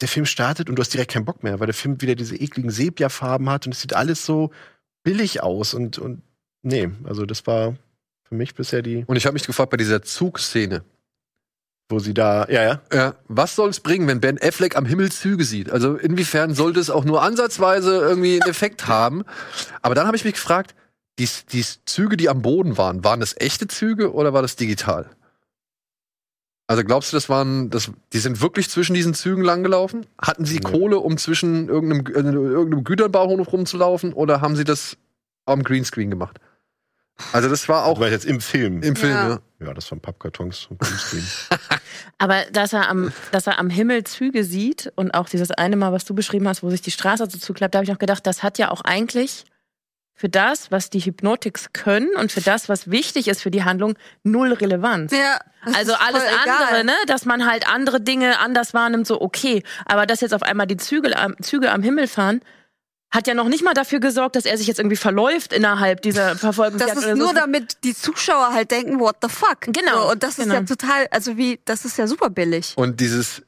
[0.00, 2.34] Der Film startet und du hast direkt keinen Bock mehr, weil der Film wieder diese
[2.36, 4.50] ekligen Sepia-Farben hat und es sieht alles so
[5.04, 6.22] billig aus und, und
[6.62, 7.76] nee, also das war
[8.24, 9.04] für mich bisher die.
[9.06, 10.82] Und ich habe mich gefragt bei dieser Zugszene,
[11.92, 12.80] wo sie da, ja, ja.
[12.92, 15.70] Ja, was soll es bringen, wenn Ben Affleck am Himmel Züge sieht?
[15.70, 19.22] Also inwiefern sollte es auch nur ansatzweise irgendwie einen Effekt haben?
[19.82, 20.74] Aber dann habe ich mich gefragt,
[21.18, 25.10] die, die Züge, die am Boden waren, waren das echte Züge oder war das digital?
[26.66, 30.06] Also glaubst du, das waren, das, die sind wirklich zwischen diesen Zügen langgelaufen?
[30.20, 30.60] Hatten sie Nee.
[30.70, 34.96] Kohle, um zwischen irgendeinem, äh, irgendeinem Güterbauhof rumzulaufen oder haben sie das
[35.44, 36.38] am Greenscreen gemacht?
[37.32, 38.82] Also das war Auch auch weil jetzt im Film.
[38.82, 39.28] im Film, Ja.
[39.28, 39.38] ja.
[39.66, 41.24] Ja, das waren Pappkartons und Greenscreen.
[42.18, 45.92] Aber dass er, am, dass er am Himmel Züge sieht und auch dieses eine Mal,
[45.92, 48.26] was du beschrieben hast, wo sich die Straße so zuklappt, da habe ich noch gedacht,
[48.26, 49.44] das hat ja auch eigentlich
[50.14, 53.94] für das, was die Hypnotics können und für das, was wichtig ist für die Handlung,
[54.24, 55.12] null Relevanz.
[55.12, 55.38] Ja,
[55.74, 59.62] Also alles andere, ne, dass man halt andere Dinge anders wahrnimmt, so okay.
[59.86, 62.40] Aber dass jetzt auf einmal die Züge am, Züge am Himmel fahren,
[63.12, 66.34] hat ja noch nicht mal dafür gesorgt, dass er sich jetzt irgendwie verläuft innerhalb dieser
[66.36, 66.92] Verfolgungsjagd.
[66.92, 67.22] Das ist oder so.
[67.22, 69.60] nur damit die Zuschauer halt denken, what the fuck.
[69.66, 70.54] Genau, So, und das ist genau.
[70.54, 72.72] ja total, also wie, das ist ja super billig.
[72.76, 73.42] Und dieses,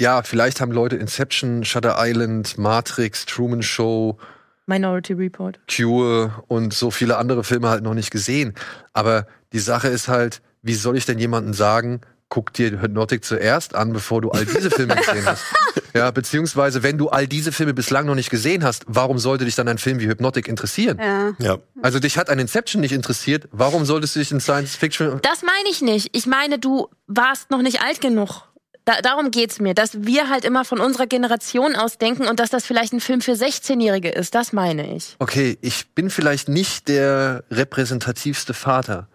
[0.00, 4.18] ja, vielleicht haben Leute Inception, Shutter Island, Matrix, Truman Show,
[4.66, 5.60] Minority Report.
[5.68, 8.54] Cure und so viele andere Filme halt noch nicht gesehen.
[8.92, 13.74] Aber die Sache ist halt, wie soll ich denn jemandem sagen, guck dir Hypnotic zuerst
[13.76, 15.44] an, bevor du all diese Filme gesehen hast?
[15.96, 19.54] Ja, beziehungsweise, wenn du all diese Filme bislang noch nicht gesehen hast, warum sollte dich
[19.54, 20.98] dann ein Film wie Hypnotic interessieren?
[21.00, 21.32] Ja.
[21.38, 21.58] ja.
[21.82, 25.42] Also dich hat ein Inception nicht interessiert, warum solltest du dich in Science Fiction Das
[25.42, 26.10] meine ich nicht.
[26.12, 28.42] Ich meine, du warst noch nicht alt genug.
[28.84, 32.50] Da, darum geht's mir, dass wir halt immer von unserer Generation aus denken und dass
[32.50, 34.34] das vielleicht ein Film für 16-Jährige ist.
[34.36, 35.16] Das meine ich.
[35.18, 39.08] okay, ich bin vielleicht nicht der repräsentativste Vater.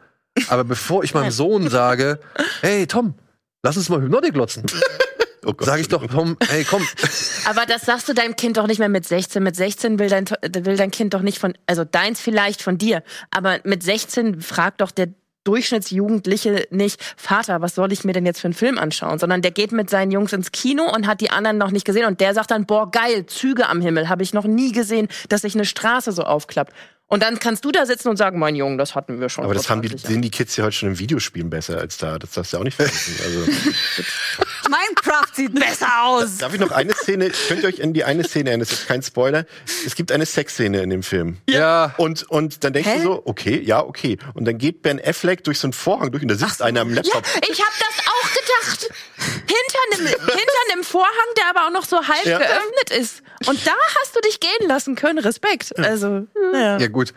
[0.49, 2.19] Aber bevor ich meinem Sohn sage,
[2.61, 3.15] hey Tom,
[3.63, 4.65] lass uns mal Hypnotic glotzen,
[5.45, 5.65] Oh Gott.
[5.65, 6.85] sage ich doch, Tom, hey komm,
[7.45, 9.41] Aber das sagst du deinem Kind doch nicht mehr mit 16.
[9.41, 13.03] Mit 16 will dein, will dein Kind doch nicht von, also deins vielleicht von dir.
[13.31, 15.09] Aber mit 16 fragt doch der
[15.43, 19.17] Durchschnittsjugendliche nicht, Vater, was soll ich mir denn jetzt für einen Film anschauen?
[19.17, 22.05] Sondern der geht mit seinen Jungs ins Kino und hat die anderen noch nicht gesehen.
[22.05, 24.09] Und der sagt dann, boah, geil, Züge am Himmel.
[24.09, 26.73] Habe ich noch nie gesehen, dass sich eine Straße so aufklappt.
[27.11, 29.43] Und dann kannst du da sitzen und sagen, mein Junge, das hatten wir schon.
[29.43, 30.13] Aber das haben die, 20 Jahren.
[30.13, 32.17] sehen die Kids ja heute schon in Videospielen besser als da.
[32.17, 33.15] Das darfst du ja auch nicht vergessen.
[33.25, 33.39] Also,
[34.69, 36.37] Minecraft sieht besser aus.
[36.37, 38.87] darf ich noch eine Szene, könnt ihr euch an die eine Szene erinnern, das ist
[38.87, 39.45] kein Spoiler.
[39.85, 41.37] Es gibt eine Sexszene in dem Film.
[41.49, 42.97] ja, Und, und dann denkst Hä?
[42.99, 44.17] du so, okay, ja, okay.
[44.33, 46.93] Und dann geht Ben Affleck durch so einen Vorhang durch und da sitzt einer am
[46.93, 47.23] Laptop.
[47.49, 48.89] Ich habe das auch gedacht.
[49.17, 52.37] Hinter einem, hinter einem Vorhang, der aber auch noch so halb Ja.
[52.37, 53.23] geöffnet ist.
[53.47, 55.19] Und da hast du dich gehen lassen können.
[55.19, 55.77] Respekt.
[55.77, 56.77] Also, naja.
[56.77, 57.13] ja gut.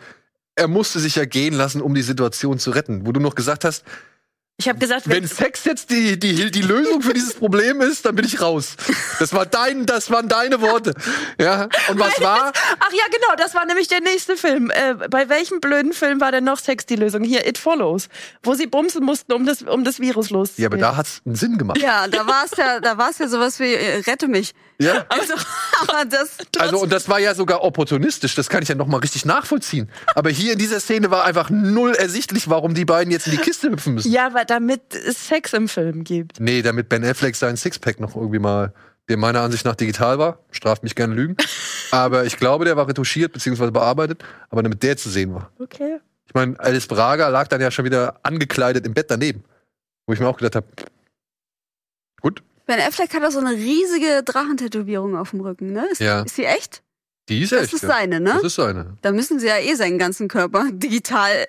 [0.55, 3.05] Er musste sich ja gehen lassen, um die Situation zu retten.
[3.05, 3.83] Wo du noch gesagt hast,
[4.57, 8.05] Ich habe gesagt, wenn wenn, Sex jetzt die, die, die Lösung für dieses Problem ist,
[8.05, 8.77] dann bin ich raus.
[9.19, 10.93] Das war dein, das waren deine Worte.
[11.39, 11.63] Ja.
[11.89, 12.53] Und was war?
[12.79, 14.71] Ach ja, genau, das war nämlich der nächste Film.
[14.71, 17.23] Äh, bei welchem blöden Film war denn noch Sex die Lösung?
[17.23, 18.07] Hier, It Follows.
[18.43, 20.53] Wo sie bumsen mussten, um das, um das Virus los.
[20.55, 21.77] Ja, aber da hat's einen Sinn gemacht.
[21.81, 24.53] Ja, da war es ja, da war es ja sowas wie äh, rette mich.
[24.79, 25.05] Ja.
[25.15, 25.33] Also,
[25.81, 29.25] aber das Also, und das war ja sogar opportunistisch, das kann ich ja nochmal richtig
[29.25, 29.89] nachvollziehen.
[30.13, 33.37] Aber hier in dieser Szene war einfach null ersichtlich, warum die beiden jetzt in die
[33.37, 34.11] Kiste hüpfen müssen.
[34.11, 36.39] Ja, weil damit es Sex im Film gibt.
[36.39, 38.73] Nee, damit Ben Affleck seinen Sixpack noch irgendwie mal,
[39.07, 41.37] der meiner Ansicht nach digital war, straft mich gerne Lügen.
[41.91, 43.71] Aber ich glaube, der war retuschiert bzw.
[43.71, 45.51] bearbeitet, aber damit der zu sehen war.
[45.59, 45.99] Okay.
[46.27, 49.43] Ich meine, Alice Braga lag dann ja schon wieder angekleidet im Bett daneben.
[50.07, 50.67] Wo ich mir auch gedacht habe,
[52.65, 55.85] Ben Affleck hat auch so eine riesige Drachentätowierung auf dem Rücken, ne?
[55.91, 56.21] Ist, Ja.
[56.23, 56.81] ist die echt?
[57.27, 57.73] die ist Das echt.
[57.73, 57.89] ist ja.
[57.89, 58.33] seine, ne?
[58.35, 58.97] Das ist seine.
[59.01, 61.47] Da müssen sie ja eh seinen ganzen Körper digital.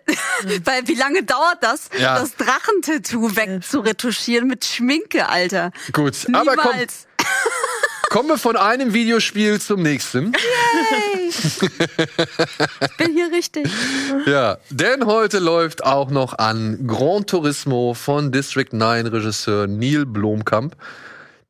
[0.64, 2.18] Weil wie lange dauert das, Ja.
[2.18, 5.72] das Drachentattoo wegzuretuschieren mit Schminke, Alter?
[5.92, 7.06] Gut, aber komm, Niemals.
[8.10, 10.32] kommen wir von einem Videospiel zum nächsten.
[10.34, 11.28] Hey.
[11.28, 13.66] ich bin hier richtig.
[14.26, 20.74] Ja, denn heute läuft auch noch an Gran Turismo von District 9 Regisseur Neil Blomkamp,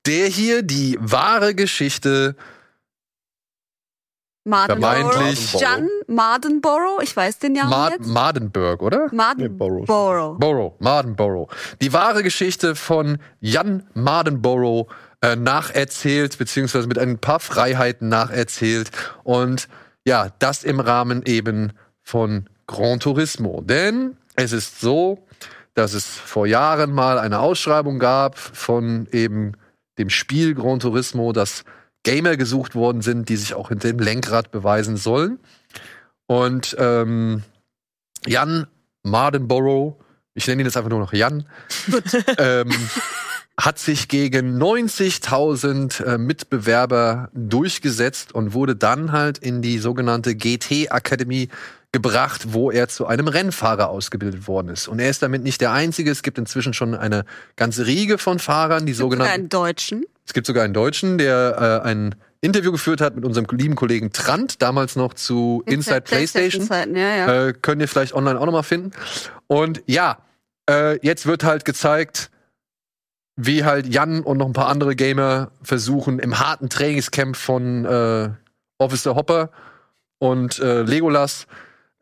[0.05, 2.37] der hier die wahre Geschichte.
[4.49, 8.07] Vermeintlich- Jan Mardenborough, ich weiß den Namen Ma jetzt.
[8.07, 9.09] Mardenberg, oder?
[9.13, 9.87] Mardenborough.
[10.39, 11.49] Borough, Mardenborough.
[11.81, 14.87] Die wahre Geschichte von Jan Mardenborough
[15.27, 18.93] äh, nacherzählt, beziehungsweise mit ein paar Freiheiten nacherzählt.
[19.25, 19.69] Und
[20.07, 23.61] ja, das im Rahmen eben von Gran Turismo.
[23.61, 25.27] Denn es ist so,
[25.75, 29.55] dass es vor Jahren mal eine Ausschreibung gab von eben
[29.99, 31.65] dem Spiel Gran Turismo, dass
[32.05, 35.41] Gamer gesucht worden sind, die sich auch hinter dem Lenkrad beweisen sollen.
[36.27, 37.43] Und ähm,
[38.27, 38.69] Jan
[39.03, 39.97] Mardenborough,
[40.35, 41.49] ich nenne ihn jetzt einfach nur noch Jan,
[42.39, 42.71] ähm,
[43.59, 50.91] hat sich gegen 90.000 äh, Mitbewerber durchgesetzt und wurde dann halt in die sogenannte GT
[50.91, 51.49] Academy
[51.93, 54.89] gebracht, wo er zu einem Rennfahrer ausgebildet worden ist.
[54.89, 56.11] Und er ist damit nicht der Einzige.
[56.11, 57.25] Es gibt inzwischen schon eine
[57.57, 59.33] ganze Riege von Fahrern, die Sogar sogenannten.
[59.33, 60.05] einen Deutschen.
[60.27, 64.13] Es gibt sogar einen Deutschen, der äh, ein Interview geführt hat mit unserem lieben Kollegen
[64.13, 66.67] Trant, damals noch zu Inside PlayStation.
[66.67, 67.47] Zeiten, ja, ja.
[67.47, 68.91] Äh, könnt ihr vielleicht online auch nochmal finden.
[69.47, 70.19] Und ja,
[70.69, 72.31] äh, jetzt wird halt gezeigt,
[73.37, 78.31] wie halt Jan und noch ein paar andere Gamer versuchen, im harten Trainingscamp von äh,
[78.79, 79.51] Officer Hopper
[80.19, 81.47] und äh, Legolas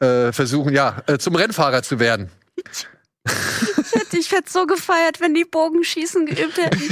[0.01, 2.31] äh, versuchen, ja, äh, zum Rennfahrer zu werden.
[4.13, 6.79] Ich hätte, so gefeiert, wenn die Bogenschießen geübt hätten.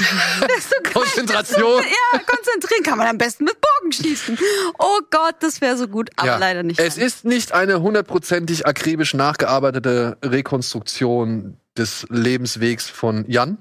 [0.61, 0.93] So.
[1.01, 1.83] Konzentration.
[2.13, 4.39] Ja, konzentrieren kann man am besten mit Bogenschießen.
[4.79, 6.37] Oh Gott, das wäre so gut, aber Ja.
[6.39, 6.81] leider nicht.
[6.81, 13.59] Es ist nicht eine hundertprozentig akribisch nachgearbeitete Rekonstruktion des Lebenswegs von Jan.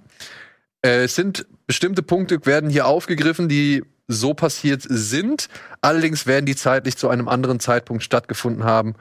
[0.83, 5.47] Äh, Es sind bestimmte Punkte werden hier aufgegriffen, die so passiert sind.
[5.81, 8.95] Allerdings werden die zeitlich zu einem anderen Zeitpunkt stattgefunden haben,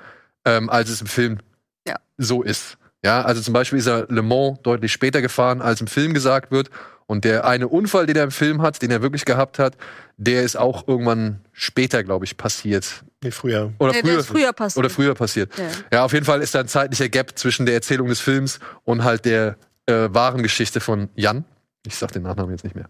[0.44, 1.38] ähm, als es im Film
[1.86, 1.96] Ja.
[2.16, 2.76] so ist.
[3.04, 6.50] Ja, also zum Beispiel ist er Le Mans deutlich später gefahren, als im Film gesagt
[6.52, 6.70] wird.
[7.06, 9.76] Und der eine Unfall, den er im Film hat, den er wirklich gehabt hat,
[10.16, 13.02] der ist auch irgendwann später, glaube ich, passiert.
[13.24, 13.72] Nee, früher.
[13.78, 14.78] Oder Nee, der früher, ist früher passiert.
[14.78, 15.50] Oder früher passiert.
[15.58, 15.64] Ja.
[15.92, 19.02] Ja, auf jeden Fall ist da ein zeitlicher Gap zwischen der Erzählung des Films und
[19.02, 21.44] halt der äh, wahren Geschichte von Jan.
[21.86, 22.88] Ich sag den Nachnamen jetzt nicht mehr.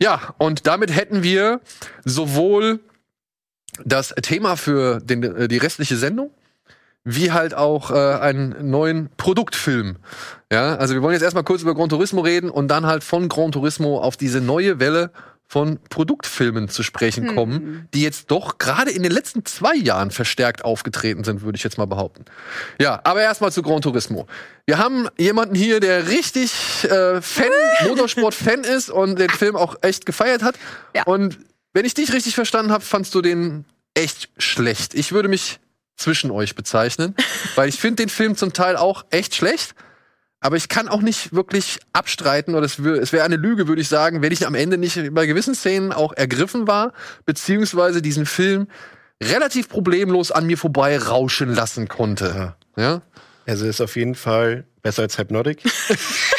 [0.00, 1.60] Ja, und damit hätten wir
[2.04, 2.80] sowohl
[3.84, 6.30] das Thema für den, äh, die restliche Sendung,
[7.04, 9.96] wie halt auch äh, einen neuen Produktfilm.
[10.52, 13.28] Ja, also wir wollen jetzt erstmal kurz über Gran Turismo reden und dann halt von
[13.28, 15.10] Gran Turismo auf diese neue Welle
[15.50, 20.62] von Produktfilmen zu sprechen kommen, die jetzt doch gerade in den letzten zwei Jahren verstärkt
[20.62, 22.26] aufgetreten sind, würde ich jetzt mal behaupten.
[22.78, 24.26] Ja, aber erstmal zu Gran Turismo.
[24.66, 26.52] Wir haben jemanden hier, der richtig
[26.84, 27.48] äh, Fan,
[27.88, 30.56] Motorsport-Fan ist und den Film auch echt gefeiert hat.
[30.94, 31.04] Ja.
[31.04, 31.38] Und
[31.72, 33.64] wenn ich dich richtig verstanden habe, fandst du den
[33.94, 34.92] echt schlecht.
[34.92, 35.60] Ich würde mich
[35.96, 37.14] zwischen euch bezeichnen,
[37.54, 39.74] weil ich finde den Film zum Teil auch echt schlecht.
[40.40, 43.88] Aber ich kann auch nicht wirklich abstreiten, oder es, es wäre eine Lüge, würde ich
[43.88, 46.92] sagen, wenn ich am Ende nicht bei gewissen Szenen auch ergriffen war,
[47.26, 48.68] beziehungsweise diesen Film
[49.22, 52.54] relativ problemlos an mir vorbei rauschen lassen konnte.
[52.76, 53.02] Ja?
[53.46, 55.62] Also ist auf jeden Fall besser als Hypnotic.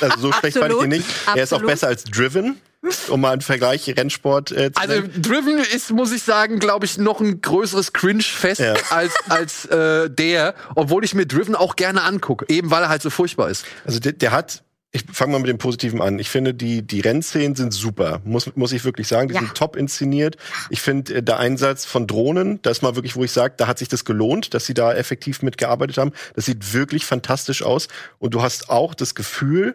[0.00, 1.06] also so schlecht fand ich ihn nicht.
[1.34, 1.66] Er ist auch Absolut.
[1.66, 2.60] besser als Driven,
[3.08, 5.22] um mal einen Vergleich Rennsport äh, zu Also nennen.
[5.22, 8.74] Driven ist, muss ich sagen, glaube ich, noch ein größeres Cringe-Fest Ja.
[8.90, 13.02] als, als äh, der, obwohl ich mir Driven auch gerne angucke, eben weil er halt
[13.02, 13.64] so furchtbar ist.
[13.84, 14.62] Also der, der hat,
[14.92, 16.18] ich fange mal mit dem Positiven an.
[16.18, 19.28] Ich finde, die, die Rennszenen sind super, muss, muss ich wirklich sagen.
[19.28, 19.40] Die Ja.
[19.40, 20.36] sind top inszeniert.
[20.70, 23.66] Ich finde, äh, der Einsatz von Drohnen, das ist mal wirklich, wo ich sage, da
[23.66, 26.12] hat sich das gelohnt, dass sie da effektiv mitgearbeitet haben.
[26.34, 27.88] Das sieht wirklich fantastisch aus.
[28.18, 29.74] Und du hast auch das Gefühl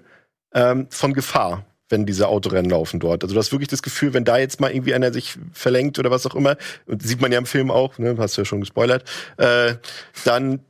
[0.54, 3.24] ähm, von Gefahr wenn diese Autorennen laufen dort.
[3.24, 6.10] Also du hast wirklich das Gefühl, wenn da jetzt mal irgendwie einer sich verlenkt oder
[6.10, 6.58] was auch immer,
[6.88, 9.04] und sieht man ja im Film auch, ne, hast du ja schon gespoilert,
[9.38, 9.76] äh,
[10.24, 10.62] dann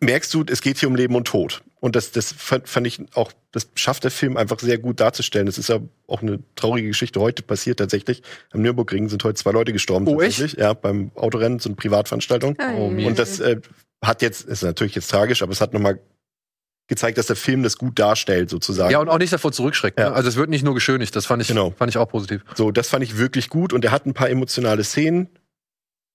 [0.00, 1.62] merkst du, es geht hier um Leben und Tod.
[1.80, 5.46] Und das, das fand, fand ich auch, das schafft der Film einfach sehr gut darzustellen.
[5.46, 5.78] Das ist ja
[6.08, 8.22] auch eine traurige Geschichte heute passiert tatsächlich.
[8.50, 10.38] Am Nürburgring sind heute zwei Leute gestorben Oh, echt?
[10.38, 10.60] tatsächlich.
[10.60, 12.56] Ja, beim Autorennen, so eine Privatveranstaltung.
[12.76, 12.86] Oh.
[12.86, 13.60] Und das äh,
[14.02, 16.00] hat jetzt, ist natürlich jetzt tragisch, aber es hat nochmal
[16.88, 18.90] gezeigt, dass der Film das gut darstellt, sozusagen.
[18.90, 19.98] Ja, und auch nicht davor zurückschreckt.
[19.98, 20.10] Ja.
[20.10, 20.16] Ne?
[20.16, 21.70] Also es wird nicht nur geschönigt, das fand ich, Genau.
[21.70, 22.42] fand ich auch positiv.
[22.56, 25.28] So, das fand ich wirklich gut und er hat ein paar emotionale Szenen.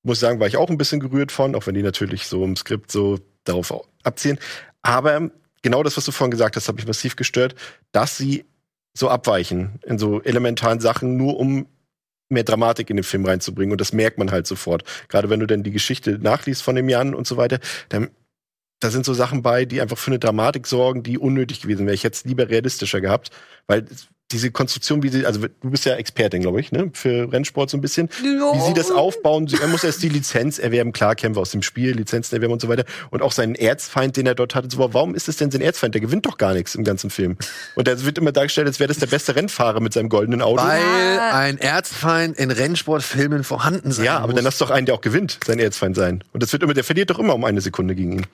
[0.04, 2.56] Muss sagen, war ich auch ein bisschen gerührt von, auch wenn die natürlich so im
[2.58, 4.38] Skript so darauf au- abzielen.
[4.82, 5.30] Aber
[5.62, 7.56] genau das, was du vorhin gesagt hast, hat mich massiv gestört,
[7.94, 8.44] dass sie
[8.96, 11.68] so abweichen in so elementaren Sachen, nur um
[12.30, 13.72] mehr Dramatik in den Film reinzubringen.
[13.72, 14.84] Und das merkt man halt sofort.
[15.08, 17.60] Gerade wenn du dann die Geschichte nachliest von dem Jan und so weiter,
[17.90, 18.10] dann
[18.80, 21.96] da sind so Sachen bei, die einfach für eine Dramatik sorgen, die unnötig gewesen wäre.
[21.96, 23.32] Ich hätte es lieber realistischer gehabt,
[23.68, 23.86] weil
[24.34, 27.78] diese Konstruktion, wie sie, also du bist ja Expertin, glaube ich, ne, für Rennsport so
[27.78, 28.10] ein bisschen.
[28.10, 31.92] Wie sie das aufbauen, er muss erst die Lizenz erwerben, klar, Kämpfer aus dem Spiel,
[31.92, 32.84] Lizenzen erwerben und so weiter.
[33.12, 34.68] Und auch seinen Erzfeind, den er dort hatte.
[34.72, 35.94] So, warum ist es denn sein Erzfeind?
[35.94, 37.38] Der gewinnt doch gar nichts im ganzen Film.
[37.76, 40.64] Und da wird immer dargestellt, als wäre das der beste Rennfahrer mit seinem goldenen Auto.
[40.64, 44.36] Weil ein Erzfeind in Rennsportfilmen vorhanden sein ja, aber muss.
[44.36, 46.24] dann lass doch einen, der auch gewinnt, sein Erzfeind sein.
[46.34, 48.26] Und das wird immer, der verliert doch immer um eine Sekunde gegen ihn.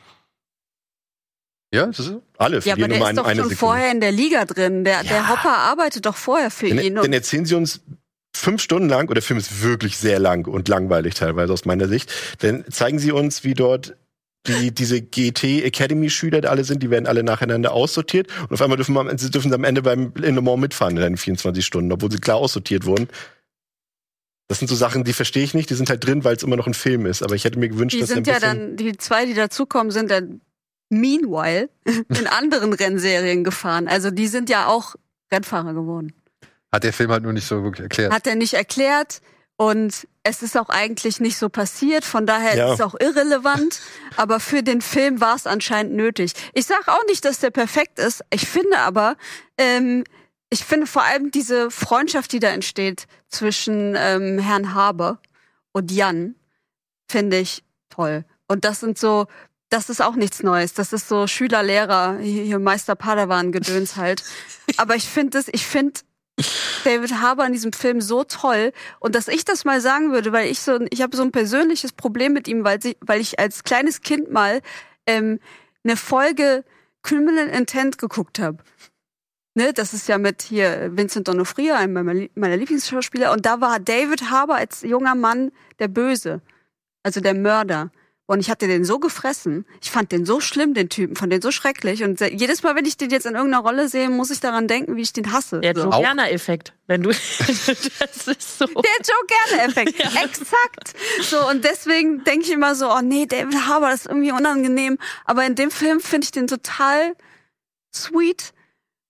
[1.74, 2.24] Ja, das ist so.
[2.38, 3.56] Alle Ja, aber der ist doch schon Sekunde.
[3.56, 4.84] vorher in der Liga drin.
[4.84, 6.78] Der, der Hopper arbeitet doch vorher für ihn.
[6.78, 7.82] Dann, Und dann erzählen sie uns
[8.36, 11.88] fünf Stunden lang, und der Film ist wirklich sehr lang und langweilig teilweise aus meiner
[11.88, 13.96] Sicht, dann zeigen sie uns, wie dort
[14.48, 18.62] die, diese GT Academy Schüler da alle sind, die werden alle nacheinander aussortiert und auf
[18.62, 21.66] einmal dürfen, wir, dürfen sie am Ende beim in Le Mans mitfahren in den 24
[21.66, 23.10] Stunden, obwohl sie klar aussortiert wurden.
[24.48, 26.56] Das sind so Sachen, die verstehe ich nicht, die sind halt drin, weil es immer
[26.56, 28.98] noch ein Film ist, aber ich hätte mir gewünscht, die dass sind ja dann, die
[28.98, 30.42] zwei, die dazukommen, sind dann
[30.90, 33.88] meanwhile in anderen Rennserien gefahren.
[33.88, 34.96] Also die sind ja auch
[35.32, 36.14] Rennfahrer geworden.
[36.72, 38.14] Hat der Film halt nur nicht so wirklich erklärt.
[38.14, 39.22] Hat er nicht erklärt.
[39.56, 42.68] Und es ist auch eigentlich nicht so passiert, von daher Ja.
[42.68, 43.82] ist es auch irrelevant.
[44.16, 46.32] aber für den Film war es anscheinend nötig.
[46.54, 48.24] Ich sage auch nicht, dass der perfekt ist.
[48.30, 49.18] Ich finde aber,
[49.58, 50.06] ähm,
[50.50, 55.20] ich finde vor allem diese Freundschaft, die da entsteht zwischen ähm, Herrn Haber
[55.74, 56.36] und Jan,
[57.10, 58.24] finde ich toll.
[58.48, 59.28] Und das sind so,
[59.70, 60.74] das ist auch nichts Neues.
[60.74, 64.24] Das ist so Schüler-Lehrer, hier hier Meister Padawan-Gedöns halt.
[64.78, 66.02] Aber ich finde es, ich finde
[66.84, 70.50] David Harbour in diesem Film so toll und dass ich das mal sagen würde, weil
[70.50, 73.64] ich so, ich habe so ein persönliches Problem mit ihm, weil, sie, weil ich als
[73.64, 74.62] kleines Kind mal
[75.06, 75.40] ähm,
[75.84, 76.64] eine Folge
[77.04, 78.58] Criminal Intent geguckt habe.
[79.56, 84.30] Ne, das ist ja mit hier Vincent D'Onofrio, einem meiner Lieblingsschauspieler, und da war David
[84.30, 86.42] Harbour als junger Mann der Böse,
[87.04, 87.92] also der Mörder.
[88.30, 89.66] Und ich hatte den so gefressen.
[89.82, 92.04] Ich fand den so schlimm, den Typen, fand den so schrecklich.
[92.04, 94.98] Und jedes Mal, wenn ich den jetzt in irgendeiner Rolle sehe, muss ich daran denken,
[94.98, 95.62] wie ich den hasse.
[95.62, 95.90] Der so.
[95.90, 97.10] Joe Gerner-Effekt, wenn du.
[97.10, 98.68] das ist so.
[98.68, 100.00] Der Joe Gerne-Effekt.
[100.24, 100.94] Exakt.
[101.24, 105.00] So, und deswegen denke ich immer so, oh nee, David Harbour, das ist irgendwie unangenehm.
[105.26, 107.16] Aber in dem Film finde ich den total
[107.92, 108.54] sweet.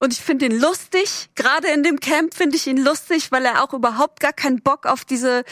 [0.01, 1.27] Und ich finde ihn lustig.
[1.35, 4.85] Gerade in dem Camp finde ich ihn lustig, weil er auch überhaupt gar keinen Bock
[4.85, 5.43] auf diese,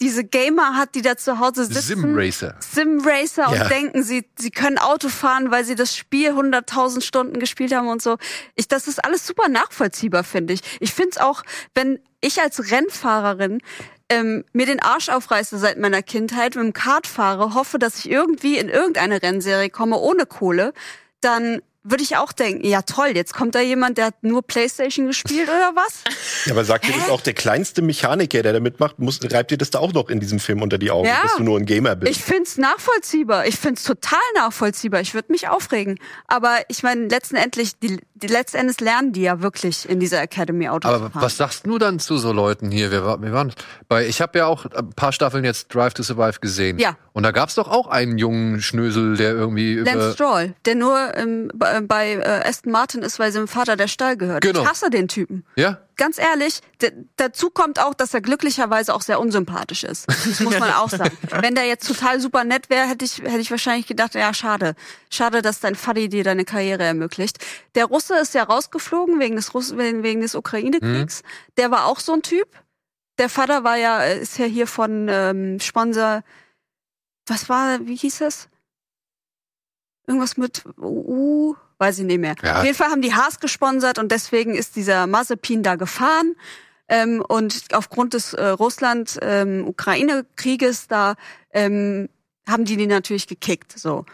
[0.00, 2.00] diese Gamer hat, die da zu Hause sitzen.
[2.00, 2.54] Simracer.
[2.60, 3.62] Simracer Ja.
[3.62, 7.88] und denken, sie, sie können Auto fahren, weil sie das Spiel 100.000 Stunden gespielt haben
[7.88, 8.18] und so.
[8.56, 10.60] Ich, das ist alles super nachvollziehbar, finde ich.
[10.80, 11.42] Ich finde es auch,
[11.74, 13.60] wenn ich als Rennfahrerin
[14.08, 18.10] ähm, mir den Arsch aufreiße seit meiner Kindheit, mit dem Kart fahre, hoffe, dass ich
[18.10, 20.72] irgendwie in irgendeine Rennserie komme ohne Kohle,
[21.20, 21.60] dann
[21.90, 25.48] würde ich auch denken, ja toll, jetzt kommt da jemand, der hat nur Playstation gespielt
[25.48, 26.02] oder was?
[26.46, 29.58] Ja, aber sagt dir das auch der kleinste Mechaniker, der da mitmacht, muss, reibt dir
[29.58, 31.22] das da auch noch in diesem Film unter die Augen, Ja.
[31.22, 32.12] dass du nur ein Gamer bist?
[32.12, 33.46] Ich find's nachvollziehbar.
[33.46, 35.00] Ich find's total nachvollziehbar.
[35.00, 35.98] Ich würde mich aufregen.
[36.28, 40.68] Aber ich meine, letztendlich, die, die letzten Endes lernen die ja wirklich in dieser Academy
[40.68, 42.90] Auto Aber was sagst du dann zu so Leuten hier?
[42.90, 43.52] Wir, wir waren
[43.88, 46.78] bei, ich habe ja auch ein paar Staffeln jetzt Drive to Survive gesehen.
[46.78, 46.96] Ja.
[47.12, 50.14] Und da gab's doch auch einen jungen Schnösel, der irgendwie Lance.
[50.14, 54.42] Stroll, der nur ähm, bei, äh, Aston Martin ist, weil seinem Vater der Stall gehört.
[54.42, 54.62] Genau.
[54.62, 55.44] Ich hasse den Typen.
[55.56, 55.78] Ja?
[55.98, 56.60] Ganz ehrlich,
[57.16, 60.06] dazu kommt auch, dass er glücklicherweise auch sehr unsympathisch ist.
[60.06, 61.16] Das muss man auch sagen.
[61.40, 64.74] Wenn der jetzt total super nett wäre, hätte ich, hätte ich wahrscheinlich gedacht, ja, schade.
[65.08, 67.38] Schade, dass dein Faddy dir deine Karriere ermöglicht.
[67.76, 71.22] Der Russe ist ja rausgeflogen wegen des, Russ wegen, des Ukraine-Kriegs.
[71.56, 72.48] Der war auch so ein Typ.
[73.18, 76.22] Der Vater war ja, ist ja hier von ähm, Sponsor,
[77.26, 78.48] was war, wie hieß es?
[80.06, 82.36] Irgendwas mit U, weiß ich nicht mehr.
[82.42, 82.58] Ja.
[82.58, 86.34] Auf jeden Fall haben die Haas gesponsert und deswegen ist dieser Mazepin da gefahren.
[86.88, 91.16] Ähm, und aufgrund des äh, Russland-Ukraine-Krieges da
[91.50, 92.08] ähm,
[92.48, 93.76] haben die die natürlich gekickt.
[93.76, 94.06] So,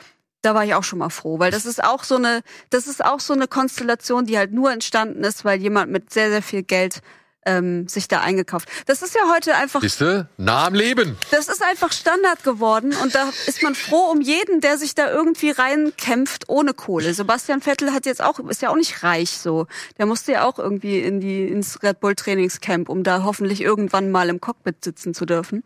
[0.43, 3.05] da war ich auch schon mal froh, weil das ist auch so eine, das ist
[3.05, 6.63] auch so eine Konstellation, die halt nur entstanden ist, weil jemand mit sehr sehr viel
[6.63, 7.01] Geld
[7.45, 8.69] ähm, sich da eingekauft.
[8.87, 10.29] Das ist ja heute einfach Siehste?
[10.37, 11.17] Nah am Leben.
[11.31, 15.11] das ist einfach Standard geworden und da ist man froh um jeden, der sich da
[15.11, 17.15] irgendwie reinkämpft ohne Kohle.
[17.15, 19.67] Sebastian Vettel hat jetzt auch ist ja auch nicht reich so.
[19.99, 24.11] Der musste ja auch irgendwie in die ins Red Bull Trainingscamp, um da hoffentlich irgendwann
[24.11, 25.65] mal im Cockpit sitzen zu dürfen.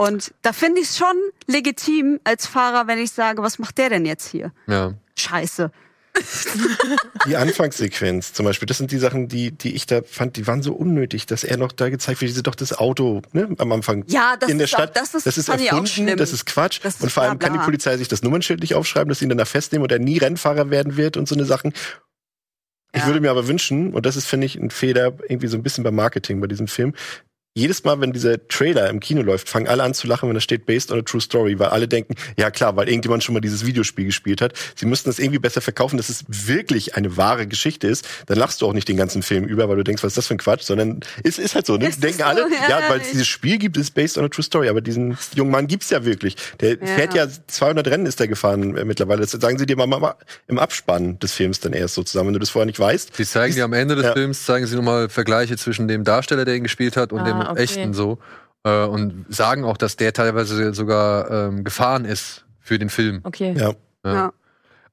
[0.00, 1.16] Und da finde ich es schon
[1.48, 4.52] legitim als Fahrer, wenn ich sage, was macht der denn jetzt hier?
[4.68, 4.94] Ja.
[5.18, 5.72] Scheiße.
[7.26, 10.62] Die Anfangssequenz zum Beispiel, das sind die Sachen, die, die ich da fand, die waren
[10.62, 13.72] so unnötig, dass er noch da gezeigt wird, wie sie doch das Auto ne, am
[13.72, 14.96] Anfang Ja, das in der ist auch- Stadt.
[14.96, 16.80] das ist- ich auch erfunden, das ist Quatsch.
[16.82, 17.64] Das ist und vor allem bla, kann die.
[17.64, 20.70] Polizei sich das Nummernschild nicht aufschreiben, dass sie ihn danach festnehmen und er nie Rennfahrer
[20.70, 21.72] werden wird und so eine Sachen.
[22.92, 23.06] Ich Ja.
[23.06, 25.84] würde mir aber wünschen, und das ist, finde ich, ein Fehler irgendwie so ein bisschen
[25.84, 26.94] beim Marketing bei diesem Film,
[27.58, 30.40] jedes Mal, wenn dieser Trailer im Kino läuft, fangen alle an zu lachen, wenn da
[30.40, 33.40] steht Based on a True Story, weil alle denken, ja klar, weil irgendjemand schon mal
[33.40, 34.52] dieses Videospiel gespielt hat.
[34.76, 38.06] Sie müssten das irgendwie besser verkaufen, dass es wirklich eine wahre Geschichte ist.
[38.26, 40.26] Dann lachst du auch nicht den ganzen Film über, weil du denkst, was ist das
[40.28, 41.76] für ein Quatsch, sondern es ist halt so.
[41.76, 41.90] Ne?
[41.90, 42.24] Denken so?
[42.24, 44.68] alle, Ja, ja, weil es dieses Spiel gibt, ist Based on a True Story.
[44.68, 46.36] Aber diesen jungen Mann gibt's ja wirklich.
[46.60, 46.86] Der Ja.
[46.86, 49.20] fährt ja 200 Rennen ist der gefahren äh, mittlerweile.
[49.22, 50.14] Das sagen sie dir mal, mal
[50.46, 53.16] im Abspann des Films dann erst sozusagen, wenn du das vorher nicht weißt.
[53.16, 54.12] Sie zeigen dir am Ende des Ja.
[54.12, 57.40] Films, zeigen sie nochmal Vergleiche zwischen dem Darsteller, der ihn gespielt hat, und Ah, dem
[57.52, 57.62] okay.
[57.62, 58.18] echten so.
[58.64, 63.20] Äh, und sagen auch, dass der teilweise sogar ähm, gefahren ist für den Film.
[63.24, 63.54] Okay.
[63.56, 63.72] Ja.
[64.04, 64.14] Ja.
[64.14, 64.32] Ja.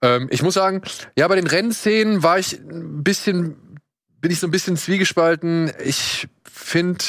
[0.02, 0.82] Ähm, ich muss sagen,
[1.18, 3.80] ja, bei den Rennszenen war ich ein bisschen,
[4.22, 5.72] bin ich so ein bisschen zwiegespalten.
[5.84, 7.06] Ich finde,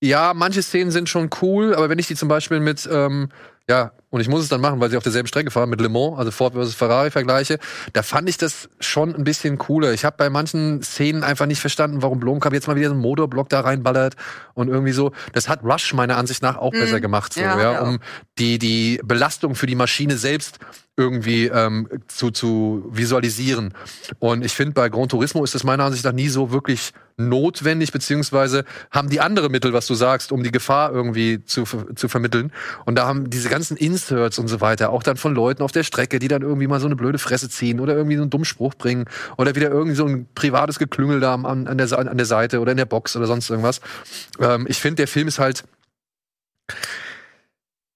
[0.00, 3.28] ja, manche Szenen sind schon cool, aber wenn ich die zum Beispiel mit, ähm,
[3.68, 5.88] ja, und ich muss es dann machen, weil sie auf derselben Strecke fahren, mit Le
[5.88, 7.58] Mans, also Ford versus Ferrari vergleiche,
[7.94, 9.94] da fand ich das schon ein bisschen cooler.
[9.94, 13.00] Ich habe bei manchen Szenen einfach nicht verstanden, warum Blomkamp jetzt mal wieder so einen
[13.00, 14.16] Motorblock da reinballert
[14.52, 15.12] und irgendwie so.
[15.32, 17.80] Das hat Rush meiner Ansicht nach auch besser gemacht, so, ja, ja.
[17.80, 18.00] um
[18.38, 20.58] die, die Belastung für die Maschine selbst
[20.96, 23.72] irgendwie ähm, zu, zu visualisieren.
[24.18, 27.92] Und ich finde, bei Gran Turismo ist das meiner Ansicht nach nie so wirklich notwendig,
[27.92, 31.64] beziehungsweise haben die andere Mittel, was du sagst, um die Gefahr irgendwie zu,
[31.94, 32.52] zu vermitteln.
[32.84, 35.82] Und da haben diese ganzen Inserts und so weiter, auch dann von Leuten auf der
[35.82, 38.44] Strecke, die dann irgendwie mal so eine blöde Fresse ziehen oder irgendwie so einen dummen
[38.44, 39.06] Spruch bringen
[39.38, 42.72] oder wieder irgendwie so ein privates Geklüngel da an, an, der, an der Seite oder
[42.72, 43.80] in der Box oder sonst irgendwas.
[44.38, 45.64] Ähm, ich finde, der Film ist halt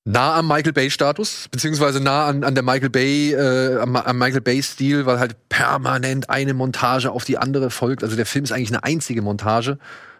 [0.07, 4.19] nah am Michael Bay Status, beziehungsweise nah an, an der Michael Bay, äh, am, am
[4.19, 8.05] Michael Bay Stil, weil halt permanent eine Montage auf die andere folgt.
[8.05, 9.79] Also der Film ist eigentlich eine einzige Montage,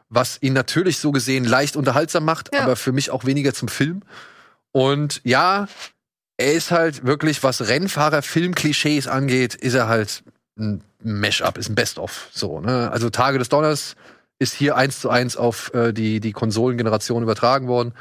[0.09, 2.63] was ihn natürlich so gesehen leicht unterhaltsam macht, Ja.
[2.63, 4.03] aber für mich auch weniger zum Film.
[4.73, 5.69] Und ja,
[6.37, 10.25] er ist halt wirklich, was Rennfahrer-Film-Klischees angeht, ist er halt
[10.59, 12.29] ein Mash-up, ist ein Best-of.
[12.33, 12.91] So, ne?
[12.91, 13.95] Also Tage des Donners
[14.41, 17.95] ist hier eins zu eins auf äh, die, die Konsolengeneration übertragen worden.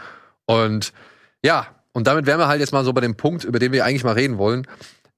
[0.46, 0.92] Und
[1.44, 3.86] ja, und damit wären wir halt jetzt mal so bei dem Punkt, über den wir
[3.86, 4.68] eigentlich mal reden wollen.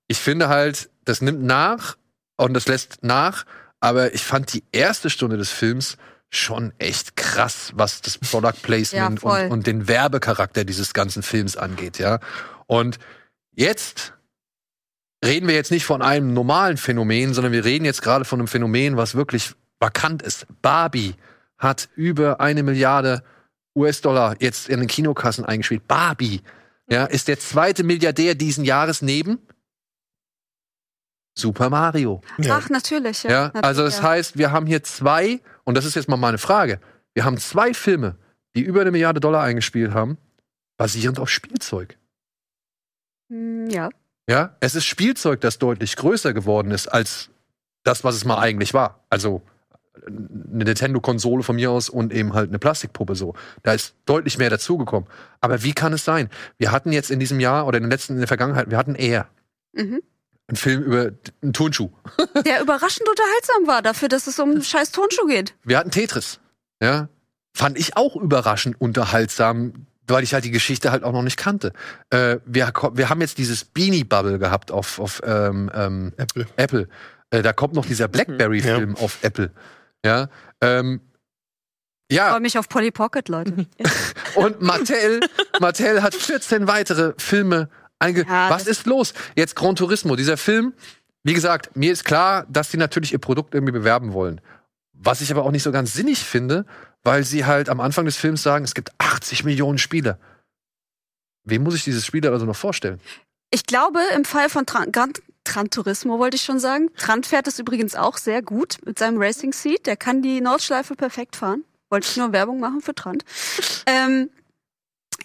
[0.08, 1.98] Ich finde halt, das nimmt nach
[2.38, 3.46] und das lässt nach,
[3.80, 5.98] aber ich fand die erste Stunde des Films
[6.30, 11.58] schon echt krass, was das Product Placement Ja, und, und den Werbecharakter dieses ganzen Films
[11.58, 12.20] angeht, ja.
[12.68, 13.00] Und
[13.56, 14.14] jetzt
[15.26, 18.48] reden wir jetzt nicht von einem normalen Phänomen, sondern wir reden jetzt gerade von einem
[18.48, 20.46] Phänomen, was wirklich vakant ist.
[20.62, 21.16] Barbie
[21.58, 23.24] hat über eine Milliarde
[23.76, 25.88] US-Dollar jetzt in den Kinokassen eingespielt.
[25.88, 26.44] Barbie,
[26.90, 29.40] ja, ist der zweite Milliardär diesen Jahres neben
[31.38, 32.22] Super Mario.
[32.40, 32.58] Ja.
[32.60, 33.24] Ach, natürlich.
[33.24, 34.04] Ja, Ja, natürlich, also das ja.
[34.04, 36.80] heißt, wir haben hier zwei, und das ist jetzt mal meine Frage,
[37.14, 38.18] wir haben zwei Filme,
[38.56, 40.18] die über eine Milliarde Dollar eingespielt haben,
[40.78, 41.98] basierend auf Spielzeug.
[43.32, 43.90] Hm, Ja.
[44.30, 47.30] Ja, es ist Spielzeug, das deutlich größer geworden ist als
[47.84, 49.06] das, was es mal eigentlich war.
[49.10, 49.42] Also
[50.06, 53.34] eine Nintendo-Konsole von mir aus und eben halt eine Plastikpuppe so.
[53.64, 55.10] Da ist deutlich mehr dazugekommen.
[55.42, 56.30] Aber wie kann es sein?
[56.58, 58.96] Wir hatten jetzt in diesem Jahr oder in den letzten, in der Vergangenheit, wir hatten
[58.96, 59.28] Air.
[59.74, 60.02] Mhm.
[60.48, 61.12] Einen Film über
[61.42, 61.90] einen Turnschuh.
[62.46, 65.54] Der überraschend unterhaltsam war dafür, dass es um einen scheiß Turnschuh geht.
[65.64, 66.40] Wir hatten Tetris.
[66.82, 67.10] Ja.
[67.54, 71.74] Fand ich auch überraschend unterhaltsam, weil ich halt die Geschichte halt auch noch nicht kannte.
[72.12, 76.48] Äh, wir, wir haben jetzt dieses Beanie Bubble gehabt auf, auf ähm, ähm, Apple.
[76.56, 76.88] Apple.
[77.30, 79.52] Äh, da kommt noch dieser Blackberry-Film auf Apple.
[80.06, 80.30] Ja.
[80.62, 81.02] Ähm,
[82.10, 83.68] Ich ja, freue mich auf Polly Pocket, Leute.
[84.36, 85.20] und Mattel,
[85.60, 87.70] Mattel hat 14 weitere Filme
[88.00, 88.26] einge.
[88.28, 89.14] Ja, Was ist los?
[89.36, 90.74] Jetzt Gran Turismo, dieser Film.
[91.24, 94.40] Wie gesagt, mir ist klar, dass sie natürlich ihr Produkt irgendwie bewerben wollen.
[94.94, 96.66] Was ich aber auch nicht so ganz sinnig finde,
[97.04, 100.18] weil sie halt am Anfang des Films sagen, es gibt 80 Millionen Spieler.
[101.44, 103.00] Wem muss ich dieses Spiel also noch vorstellen?
[103.52, 105.14] Ich glaube, im Fall von Tran Gran
[105.48, 106.90] Gran Turismo wollte ich schon sagen.
[106.98, 109.86] Trant fährt es übrigens auch sehr gut mit seinem Racing Seat.
[109.86, 111.64] Der kann die Nordschleife perfekt fahren.
[111.90, 113.24] Wollte ich nur Werbung machen für Trant.
[113.86, 114.30] Ähm,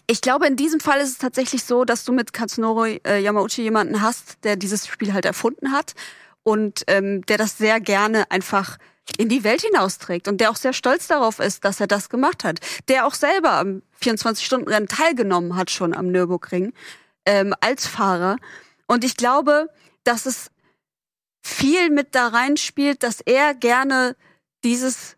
[0.07, 3.62] ich glaube, in diesem Fall ist es tatsächlich so, dass du mit Katsunoro äh, Yamauchi
[3.62, 5.94] jemanden hast, der dieses Spiel halt erfunden hat
[6.43, 8.78] und ähm, der das sehr gerne einfach
[9.19, 12.44] in die Welt hinausträgt und der auch sehr stolz darauf ist, dass er das gemacht
[12.44, 12.61] hat.
[12.89, 16.73] Der auch selber am 24-Stunden-Rennen teilgenommen hat schon am Nürburgring
[17.27, 18.36] ähm, als Fahrer.
[18.86, 19.69] Und ich glaube,
[20.05, 20.51] dass es
[21.45, 24.16] viel mit da reinspielt, dass er gerne
[24.65, 25.16] dieses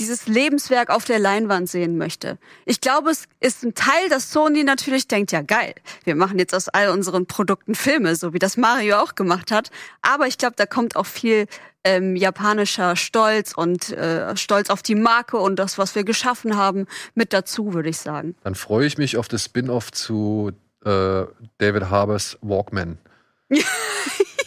[0.00, 2.38] dieses Lebenswerk auf der Leinwand sehen möchte.
[2.64, 5.74] Ich glaube, es ist ein Teil, dass Sony natürlich denkt, ja geil,
[6.04, 9.70] wir machen jetzt aus all unseren Produkten Filme, so wie das Mario auch gemacht hat.
[10.00, 11.46] Aber ich glaube, da kommt auch viel
[11.84, 16.86] ähm, japanischer Stolz und äh, Stolz auf die Marke und das, was wir geschaffen haben,
[17.14, 18.34] mit dazu, würde ich sagen.
[18.42, 20.52] Dann freue ich mich auf das Spin-off zu
[20.84, 21.24] äh,
[21.58, 22.98] David Harbers Walkman.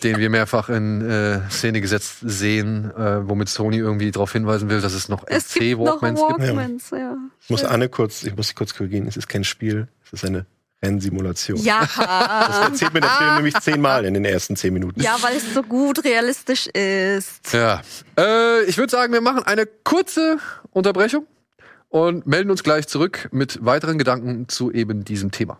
[0.03, 4.81] Den wir mehrfach in äh, Szene gesetzt sehen, äh, womit Sony irgendwie darauf hinweisen will,
[4.81, 6.39] dass es noch Es gibt noch LC-Walkmans gibt.
[6.41, 7.15] Walkmans, ja.
[7.41, 9.07] Ich muss Anne kurz, ich muss sie kurz korrigieren.
[9.07, 10.45] Es ist kein Spiel, es ist eine
[10.83, 11.57] Rennsimulation.
[11.57, 15.01] Das Ja, erzählt mir der Film nämlich zehnmal in den ersten zehn Minuten.
[15.01, 17.53] ja, weil es so gut realistisch ist.
[17.53, 17.81] Ja.
[18.17, 20.37] Äh, ich würde sagen, wir machen eine kurze
[20.71, 21.25] Unterbrechung
[21.87, 25.57] und melden uns gleich zurück mit weiteren Gedanken zu eben diesem Thema.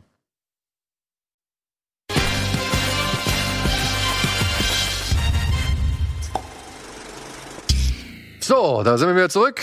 [8.46, 9.62] So, da sind wir wieder zurück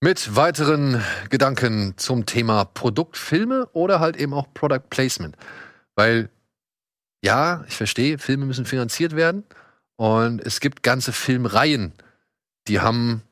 [0.00, 1.00] mit weiteren
[1.30, 5.36] Gedanken zum Thema Produktfilme oder halt eben auch Product Placement.
[5.94, 6.28] Weil,
[7.24, 9.44] ja, ich verstehe, Filme müssen finanziert werden
[9.94, 11.92] und es gibt ganze Filmreihen,
[12.66, 13.22] die haben,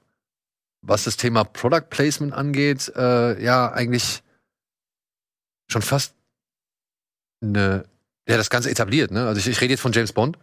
[0.83, 4.23] was das Thema Product Placement angeht, äh, ja, eigentlich
[5.67, 6.15] schon fast
[7.43, 7.87] eine,
[8.29, 9.27] ja, das Ganze etabliert, ne?
[9.27, 10.39] Also ich, ich rede jetzt von James Bond.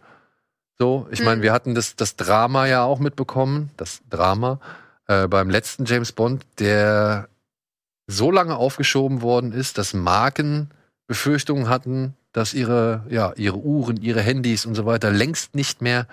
[0.78, 1.42] So, ich meine, Mhm.
[1.42, 4.60] wir hatten das, das Drama ja auch mitbekommen, das Drama
[5.08, 7.28] äh, beim letzten James Bond, der
[8.06, 10.70] so lange aufgeschoben worden ist, dass Marken
[11.08, 16.06] Befürchtungen hatten, dass ihre, ja, ihre Uhren, ihre Handys und so weiter längst nicht mehr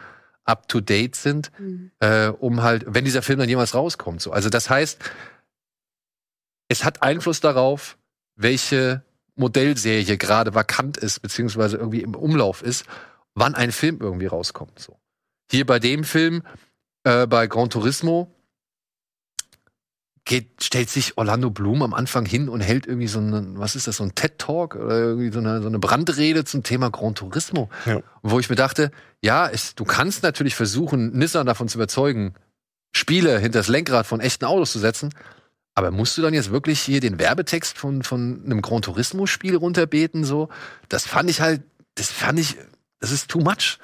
[0.46, 1.92] up to date sind, Mhm.
[2.00, 4.22] äh, um halt, wenn dieser Film dann jemals rauskommt.
[4.22, 4.32] So.
[4.32, 5.00] Also das heißt,
[6.70, 7.98] es hat Einfluss darauf,
[8.36, 9.04] welche
[9.36, 12.86] Modellserie gerade vakant ist, beziehungsweise irgendwie im Umlauf ist,
[13.36, 14.80] wann ein Film irgendwie rauskommt.
[14.80, 14.98] So.
[15.52, 16.44] Hier bei dem Film,
[17.03, 18.32] äh, bei Gran Turismo,
[20.26, 23.86] geht, stellt sich Orlando Bloom am Anfang hin und hält irgendwie so einen, was ist
[23.86, 27.70] das, so ein TED-Talk oder irgendwie so eine, so eine Brandrede zum Thema Gran Turismo.
[27.86, 28.02] Ja.
[28.24, 28.91] Wo ich mir dachte,
[29.22, 32.34] ja, es, du kannst natürlich versuchen, Nissan davon zu überzeugen,
[32.91, 35.14] Spiele hinter das Lenkrad von echten Autos zu setzen,
[35.76, 40.24] aber musst du dann jetzt wirklich hier den Werbetext von, von einem Gran Turismo-Spiel runterbeten?
[40.24, 40.49] So,
[40.90, 41.62] das fand ich halt,
[41.95, 42.57] das fand ich,
[43.06, 43.77] das ist too much.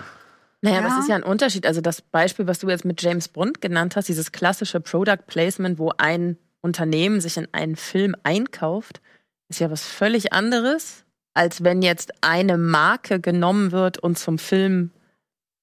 [0.62, 0.94] Naja, aber Ja.
[0.96, 1.66] es ist ja ein Unterschied.
[1.66, 5.78] Also das Beispiel, was du jetzt mit James Bond genannt hast, dieses klassische Product Placement,
[5.80, 9.02] wo ein Unternehmen sich in einen Film einkauft,
[9.50, 11.04] ist ja was völlig anderes,
[11.34, 14.92] als wenn jetzt eine Marke genommen wird und zum Film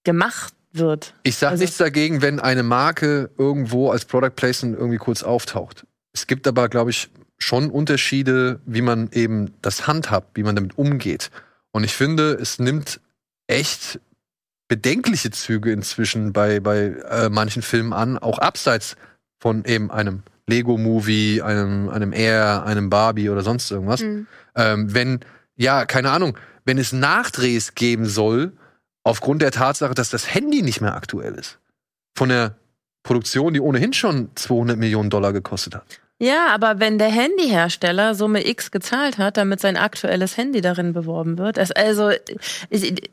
[0.05, 1.15] gemacht wird.
[1.23, 5.87] Ich sage Also- nichts dagegen, wenn eine Marke irgendwo als Product Placement irgendwie kurz auftaucht.
[6.13, 7.09] Es gibt aber, glaube ich,
[7.39, 11.31] schon Unterschiede, wie man eben das handhabt, wie man damit umgeht.
[11.71, 13.01] Und ich finde, es nimmt
[13.49, 14.01] echt
[14.69, 18.97] bedenkliche Züge inzwischen bei, bei äh, manchen Filmen an, auch abseits
[19.41, 24.03] von eben einem Lego-Movie, einem, einem Air, einem Barbie oder sonst irgendwas.
[24.03, 24.27] Mhm.
[24.55, 25.21] Ähm, wenn,
[25.57, 28.53] ja, keine Ahnung, wenn es Nachdrehs geben soll,
[29.05, 31.59] aufgrund der Tatsache, dass das Handy nicht mehr aktuell ist.
[32.15, 32.57] Von der
[33.03, 36.01] Produktion, die ohnehin schon 200 Millionen Dollar gekostet hat.
[36.21, 41.39] Ja, aber wenn der Handyhersteller Summe X gezahlt hat, damit sein aktuelles Handy darin beworben
[41.39, 42.11] wird, also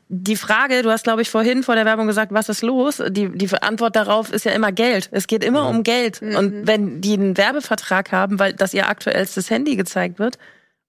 [0.08, 3.00] die Frage, du hast glaube ich vorhin vor der Werbung gesagt, was ist los?
[3.08, 5.08] Die, die Antwort darauf ist ja immer Geld.
[5.12, 5.68] Es geht immer Ja.
[5.68, 6.20] um Geld.
[6.20, 6.34] Mhm.
[6.36, 10.38] Und wenn die einen Werbevertrag haben, weil das ihr aktuellstes Handy gezeigt wird,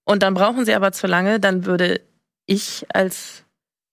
[0.03, 2.01] und dann brauchen sie aber zu lange, dann würde
[2.47, 3.43] ich als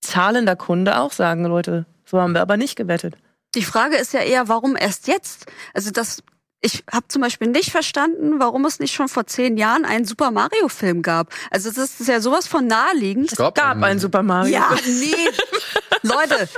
[0.00, 3.16] zahlender Kunde auch sagen, Leute, so haben wir aber nicht gewettet.
[3.54, 5.46] Die Frage ist ja eher, warum erst jetzt?
[5.74, 6.22] Also das,
[6.64, 10.30] ich habe zum Beispiel nicht verstanden, warum es nicht schon vor zehn Jahren einen Super
[10.30, 11.28] Mario Film gab.
[11.50, 13.32] Also das ist ja sowas von naheliegend.
[13.32, 14.54] Es gab einen Super Mario.
[14.54, 15.14] Ja, nee.
[16.02, 16.48] Leute,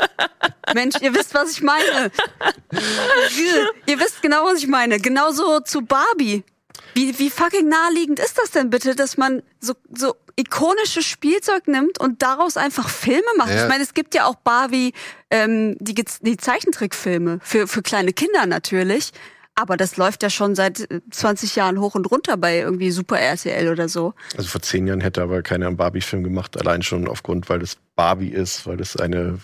[0.74, 2.12] Mensch, ihr wisst, was ich meine.
[3.86, 5.00] ihr wisst genau, was ich meine.
[5.00, 6.44] Genauso zu Barbie.
[6.94, 11.98] Wie, wie fucking naheliegend ist das denn bitte, dass man so, so ikonisches Spielzeug nimmt
[12.00, 13.50] und daraus einfach Filme macht?
[13.50, 13.64] Ja.
[13.64, 14.92] Ich meine, es gibt ja auch Barbie,
[15.30, 19.12] ähm, die, die Zeichentrickfilme für, für kleine Kinder natürlich.
[19.56, 23.18] Aber das läuft ja schon seit äh, 20 Jahren hoch und runter bei irgendwie Super
[23.18, 24.14] RTL oder so.
[24.36, 27.78] Also vor zehn Jahren hätte aber keiner einen Barbie-Film gemacht, allein schon aufgrund, weil das
[27.96, 29.38] Barbie ist, weil das eine,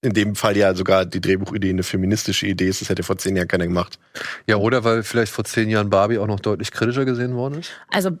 [0.00, 3.36] in dem Fall ja sogar die Drehbuchidee eine feministische Idee ist, das hätte vor zehn
[3.36, 3.98] Jahren keiner gemacht.
[4.46, 7.70] Ja, oder weil vielleicht vor zehn Jahren Barbie auch noch deutlich kritischer gesehen worden ist.
[7.90, 8.12] Also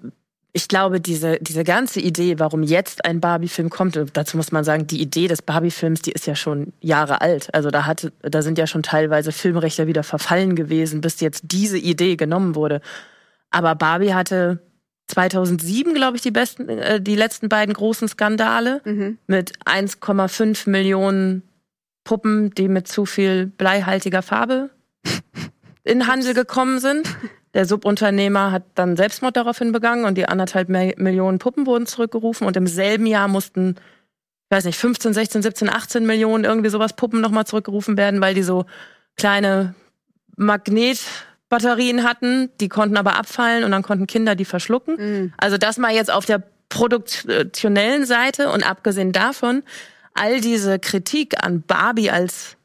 [0.52, 4.86] ich glaube, diese, diese ganze Idee, warum jetzt ein Barbie-Film kommt, dazu muss man sagen,
[4.86, 7.54] die Idee des Barbie-Films, die ist ja schon Jahre alt.
[7.54, 11.78] Also da hatte, da sind ja schon teilweise Filmrechte wieder verfallen gewesen, bis jetzt diese
[11.78, 12.80] Idee genommen wurde.
[13.50, 14.60] Aber Barbie hatte
[15.08, 19.18] 2007, glaube ich, die besten, äh, die letzten beiden großen Skandale Mhm.
[19.26, 21.42] mit 1,5 Millionen
[22.04, 24.70] Puppen, die mit zu viel bleihaltiger Farbe
[25.84, 27.06] in Handel gekommen sind.
[27.54, 32.56] Der Subunternehmer hat dann Selbstmord daraufhin begangen und die anderthalb Millionen Puppen wurden zurückgerufen und
[32.56, 33.76] im selben Jahr mussten,
[34.44, 38.34] ich weiß nicht, 15, 16, 17, 18 Millionen irgendwie sowas Puppen nochmal zurückgerufen werden, weil
[38.34, 38.66] die so
[39.16, 39.74] kleine
[40.36, 44.96] Magnetbatterien hatten, die konnten aber abfallen und dann konnten Kinder die verschlucken.
[44.96, 45.32] Mhm.
[45.36, 49.64] Also das mal jetzt auf der produktionellen Seite und abgesehen davon,
[50.14, 52.56] all diese Kritik an Barbie als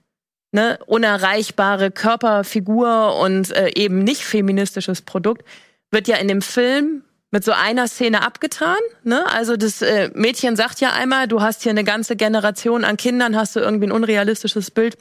[0.55, 5.45] ne, unerreichbare Körperfigur und äh, eben nicht feministisches Produkt
[5.91, 8.77] wird ja in dem Film mit so einer Szene abgetan.
[9.03, 9.25] Ne?
[9.31, 13.35] Also das äh, Mädchen sagt ja einmal, du hast hier eine ganze Generation an Kindern,
[13.35, 14.97] hast du irgendwie ein unrealistisches Bild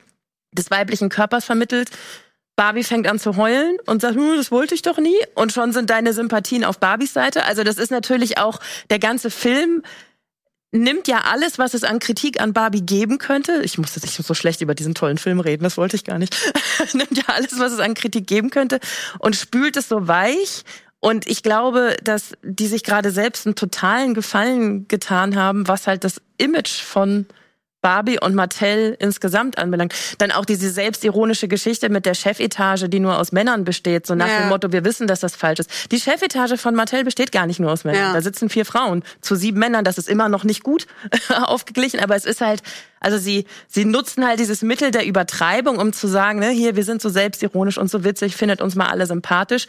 [0.52, 1.90] des weiblichen Körpers vermittelt.
[2.56, 5.16] Barbie fängt an zu heulen und sagt, "Hm, das wollte ich doch nie.
[5.35, 7.44] Und schon sind deine Sympathien auf Barbies Seite.
[7.44, 8.59] Also das ist natürlich auch
[8.90, 9.82] der ganze Film
[10.74, 13.62] nimmt ja alles, was es an Kritik an Barbie geben könnte.
[13.62, 16.36] Ich musste nicht so schlecht über diesen tollen Film reden, das wollte ich gar nicht.
[16.94, 18.80] nimmt ja alles, was es an Kritik geben könnte
[19.18, 20.64] und spült es so weich.
[20.98, 26.02] Und ich glaube, dass die sich gerade selbst einen totalen Gefallen getan haben, was halt
[26.02, 27.26] das Image von
[27.85, 29.93] Barbie und Mattel insgesamt anbelangt.
[30.16, 34.27] Dann auch diese selbstironische Geschichte mit der Chefetage, die nur aus Männern besteht, so nach
[34.27, 34.39] Ja.
[34.40, 35.93] dem Motto, wir wissen, dass das falsch ist.
[35.93, 38.01] Die Chefetage von Mattel besteht gar nicht nur aus Männern.
[38.01, 38.12] Ja.
[38.15, 39.85] Da sitzen vier Frauen zu sieben Männern.
[39.85, 40.86] Das ist immer noch nicht gut
[41.44, 42.62] aufgeglichen, aber es ist halt,
[43.01, 46.85] also sie, sie nutzen halt dieses Mittel der Übertreibung, um zu sagen, ne, hier, wir
[46.85, 49.66] sind so selbstironisch und so witzig, findet uns mal alle sympathisch.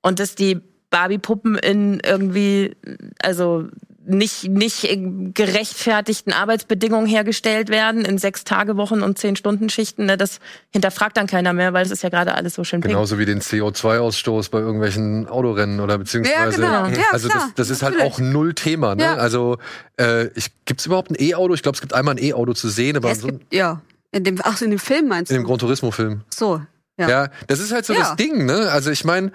[0.00, 2.74] Und dass die Barbie-Puppen in irgendwie,
[3.22, 3.68] also
[4.10, 4.86] nicht, nicht
[5.34, 10.06] gerechtfertigten Arbeitsbedingungen hergestellt werden in sechs Tage Wochen und zehn Stunden Schichten.
[10.06, 10.16] Ne?
[10.16, 10.38] Das
[10.70, 12.92] hinterfragt dann keiner mehr, weil es ist ja gerade alles so schön pink.
[12.92, 16.62] Genauso wie den CO2-Ausstoß bei irgendwelchen Autorennen oder beziehungsweise.
[16.62, 17.00] Ja, genau.
[17.00, 18.94] Ja, also klar, das, das ist halt auch null Thema.
[18.94, 19.04] Ne?
[19.04, 19.14] Ja.
[19.16, 19.58] Also
[19.98, 21.54] äh, ich, gibt's überhaupt ein E-Auto?
[21.54, 23.38] Ich glaube, es gibt einmal ein E-Auto zu sehen, aber Ja, in es so, in
[23.38, 23.80] gibt, ja.
[24.12, 25.34] In dem, ach, in dem Film meinst du?
[25.34, 26.22] dem Gran Turismo-Film.
[26.34, 26.60] so.
[26.98, 27.08] Ja.
[27.08, 27.28] Ja.
[27.46, 28.00] das ist halt so Ja.
[28.00, 28.68] das Ding, ne?
[28.70, 29.32] Also ich meine,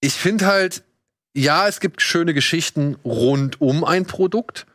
[0.00, 0.82] ich finde halt,
[1.34, 4.66] ja, es gibt schöne Geschichten rund um ein Produkt.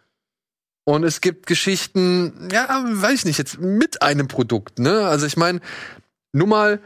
[0.84, 5.06] Und es gibt Geschichten, ja, weiß ich nicht, jetzt mit einem Produkt, ne?
[5.08, 5.62] Also ich meine,
[6.34, 6.82] nur mal,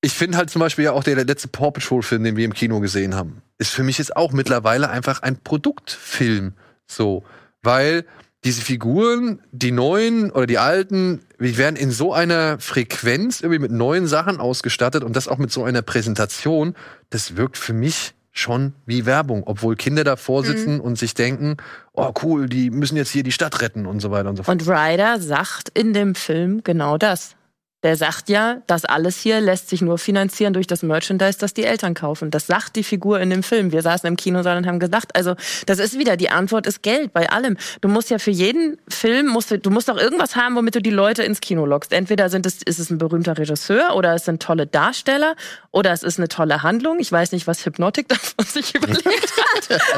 [0.00, 2.80] ich finde halt zum Beispiel ja auch der letzte Paw Patrol-Film, den wir im Kino
[2.80, 6.54] gesehen haben, ist für mich jetzt auch mittlerweile einfach ein Produktfilm.
[6.86, 7.24] So.
[7.62, 8.04] Weil
[8.44, 13.72] diese Figuren, die neuen oder die alten, die werden in so einer Frequenz irgendwie mit
[13.72, 16.74] neuen Sachen ausgestattet und das auch mit so einer Präsentation,
[17.10, 21.56] das wirkt für mich schon wie Werbung, obwohl Kinder davor sitzen und sich denken,
[21.92, 24.60] oh cool, die müssen jetzt hier die Stadt retten und so weiter und so fort.
[24.60, 27.34] Und Ryder sagt in dem Film genau das.
[27.84, 31.62] Der sagt ja, das alles hier lässt sich nur finanzieren durch das Merchandise, das die
[31.64, 32.32] Eltern kaufen.
[32.32, 33.70] Das sagt die Figur in dem Film.
[33.70, 35.36] Wir saßen im Kinosaal und haben gedacht, also
[35.66, 37.56] das ist wieder, die Antwort ist Geld bei allem.
[37.80, 40.90] Du musst ja für jeden Film, musst du, musst doch irgendwas haben, womit du die
[40.90, 41.92] Leute ins Kino lockst.
[41.92, 45.36] Entweder sind es, ist es ein berühmter Regisseur oder es sind tolle Darsteller
[45.70, 46.98] oder es ist eine tolle Handlung.
[46.98, 49.80] Ich weiß nicht, was Hypnotic davon sich überlegt hat.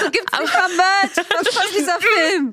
[0.00, 1.10] So gibt's nicht mal Merch.
[1.16, 2.52] Was soll dieser Film?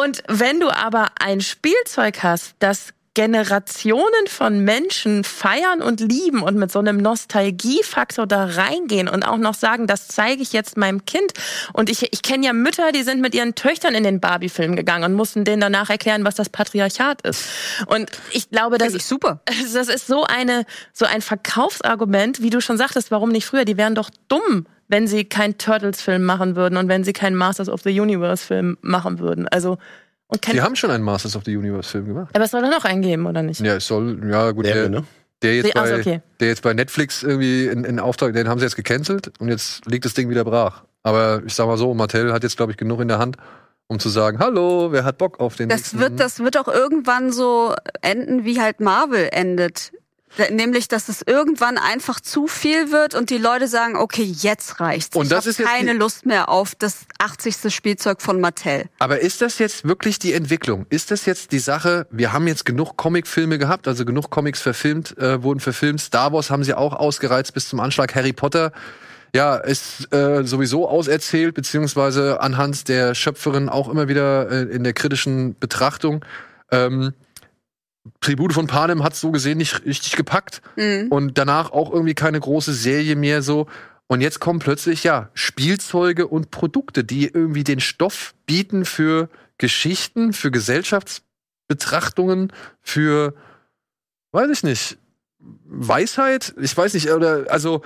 [0.00, 6.56] Und wenn du aber ein Spielzeug hast, das Generationen von Menschen feiern und lieben und
[6.56, 11.04] mit so einem Nostalgiefaktor da reingehen und auch noch sagen, das zeige ich jetzt meinem
[11.04, 11.34] Kind.
[11.74, 15.04] Und ich, ich kenne ja Mütter, die sind mit ihren Töchtern in den Barbie-Film gegangen
[15.04, 17.50] und mussten denen danach erklären, was das Patriarchat ist.
[17.86, 19.42] Und ich glaube, das ich super.
[19.74, 20.64] das ist so eine
[20.94, 23.66] so ein Verkaufsargument, wie du schon sagtest, warum nicht früher?
[23.66, 27.68] Die wären doch dumm, wenn sie keinen Turtles-Film machen würden und wenn sie keinen Masters
[27.68, 29.48] of the Universe-Film machen würden.
[29.48, 29.76] Also
[30.32, 32.30] und kein, Die haben schon einen Masters of the Universe-Film gemacht.
[32.34, 33.60] aber es soll doch noch eingeben, oder nicht?
[33.60, 35.04] Ja, es soll, ja gut, Wäre, der, ne?
[35.42, 36.20] der, jetzt Also, bei, okay.
[36.40, 39.84] der jetzt bei Netflix irgendwie in, in Auftrag, den haben sie jetzt gecancelt und jetzt
[39.86, 40.84] liegt das Ding wieder brach.
[41.02, 43.36] Aber ich sag mal so, Mattel hat jetzt, glaube ich, genug in der Hand,
[43.88, 45.98] um zu sagen, hallo, wer hat Bock auf den Das nächsten?
[45.98, 49.92] wird, das wird auch irgendwann so enden, wie halt Marvel endet.
[50.50, 55.14] Nämlich, dass es irgendwann einfach zu viel wird und die Leute sagen, okay, jetzt reicht's.
[55.14, 57.74] Und ich das hab ist jetzt keine Lust mehr auf das 80.
[57.74, 58.86] Spielzeug von Mattel.
[58.98, 60.86] Aber ist das jetzt wirklich die Entwicklung?
[60.88, 65.16] Ist das jetzt die Sache, wir haben jetzt genug Comicfilme gehabt, also genug Comics verfilmt,
[65.18, 66.00] äh, wurden verfilmt.
[66.00, 68.14] Star Wars haben sie auch ausgereizt bis zum Anschlag.
[68.14, 68.72] Harry Potter,
[69.34, 74.92] ja, ist äh, sowieso auserzählt, beziehungsweise anhand der Schöpferin auch immer wieder äh, in der
[74.92, 76.24] kritischen Betrachtung.
[76.70, 77.12] Ähm,
[78.20, 81.06] Tribute von Panem hat so gesehen nicht richtig gepackt Mhm.
[81.10, 83.66] und danach auch irgendwie keine große Serie mehr so.
[84.08, 90.32] Und jetzt kommen plötzlich ja Spielzeuge und Produkte, die irgendwie den Stoff bieten für Geschichten,
[90.32, 93.34] für Gesellschaftsbetrachtungen, für
[94.32, 94.98] weiß ich nicht
[95.64, 96.54] Weisheit.
[96.60, 97.82] Ich weiß nicht oder also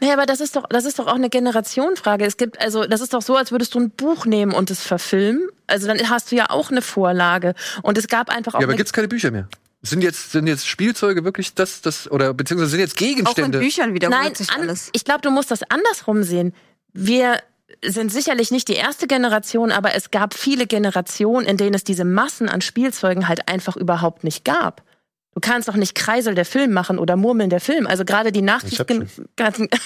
[0.00, 2.24] Naja, aber das ist doch, das ist doch auch eine Generationenfrage.
[2.24, 4.82] Es gibt, also, das ist doch so, als würdest du ein Buch nehmen und es
[4.82, 5.48] verfilmen.
[5.66, 7.54] Also dann hast du ja auch eine Vorlage.
[7.82, 9.48] Und es gab einfach auch ja, aber gibt's keine Bücher mehr.
[9.82, 13.58] Sind jetzt sind jetzt Spielzeuge wirklich das das oder beziehungsweise sind jetzt Auch in Gegenstände?
[13.58, 14.88] Büchern wiederholt Nein, sich an, alles.
[14.92, 16.54] ich glaube, du musst das andersrum sehen.
[16.92, 17.38] Wir
[17.84, 22.04] sind sicherlich nicht die erste Generation, aber es gab viele Generationen, in denen es diese
[22.04, 24.82] Massen an Spielzeugen halt einfach überhaupt nicht gab.
[25.34, 27.86] Du kannst doch nicht Kreisel der Film machen oder Murmeln der Film.
[27.88, 29.68] Also gerade die Nachkriegsgen ganzen-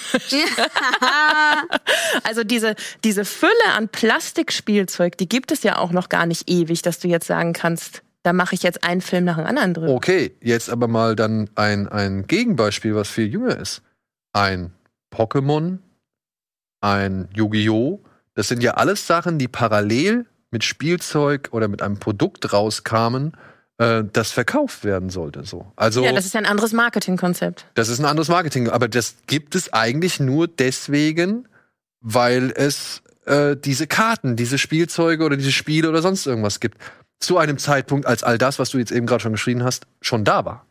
[2.25, 6.83] Also diese, diese Fülle an Plastikspielzeug, die gibt es ja auch noch gar nicht ewig,
[6.83, 9.89] dass du jetzt sagen kannst, da mache ich jetzt einen Film nach dem anderen drin.
[9.89, 13.83] Okay, jetzt aber mal dann ein, ein Gegenbeispiel, was viel jünger ist.
[14.33, 14.73] Ein
[15.15, 15.79] Pokémon,
[16.81, 18.01] ein Yu-Gi-Oh!
[18.35, 23.33] Das sind ja alles Sachen, die parallel mit Spielzeug oder mit einem Produkt rauskamen,
[23.79, 25.45] äh, das verkauft werden sollte.
[25.45, 25.73] So.
[25.77, 27.67] Also Ja, das ist ja ein anderes Marketingkonzept.
[27.75, 31.49] das ist ein anderes Marketing, aber das gibt es eigentlich nur deswegen,
[32.01, 36.79] weil es äh, diese Karten, diese Spielzeuge oder diese Spiele oder sonst irgendwas gibt.
[37.21, 40.25] Zu einem Zeitpunkt, als all das, was du jetzt eben gerade schon geschrieben hast, schon
[40.25, 40.67] da war.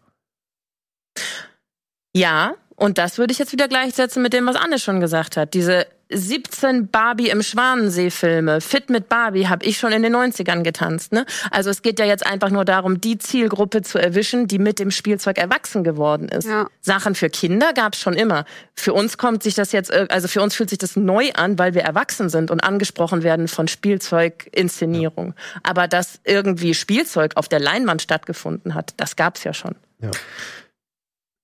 [2.15, 5.53] Ja, und das würde ich jetzt wieder gleichsetzen mit dem, was Anne schon gesagt hat.
[5.53, 11.11] Diese 17 Barbie im Schwanensee-Filme, Fit mit Barbie, habe ich schon in den 90ern getanzt.
[11.11, 11.25] Ne?
[11.51, 14.91] Also es geht ja jetzt einfach nur darum, die Zielgruppe zu erwischen, die mit dem
[14.91, 16.47] Spielzeug erwachsen geworden ist.
[16.47, 16.67] Ja.
[16.81, 18.45] Sachen für Kinder gab es schon immer.
[18.73, 21.59] Für uns kommt sich das jetzt, ir- also für uns fühlt sich das neu an,
[21.59, 25.33] weil wir erwachsen sind und angesprochen werden von Spielzeuginszenierung.
[25.63, 29.75] Aber dass irgendwie Spielzeug auf der Leinwand stattgefunden hat, das gab's ja schon.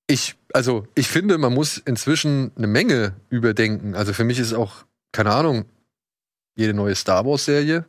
[0.08, 3.96] Ich, also, ich finde, man muss inzwischen eine Menge überdenken.
[3.96, 5.66] Also für mich ist auch keine Ahnung,
[6.56, 7.86] jede neue Star Wars-Serie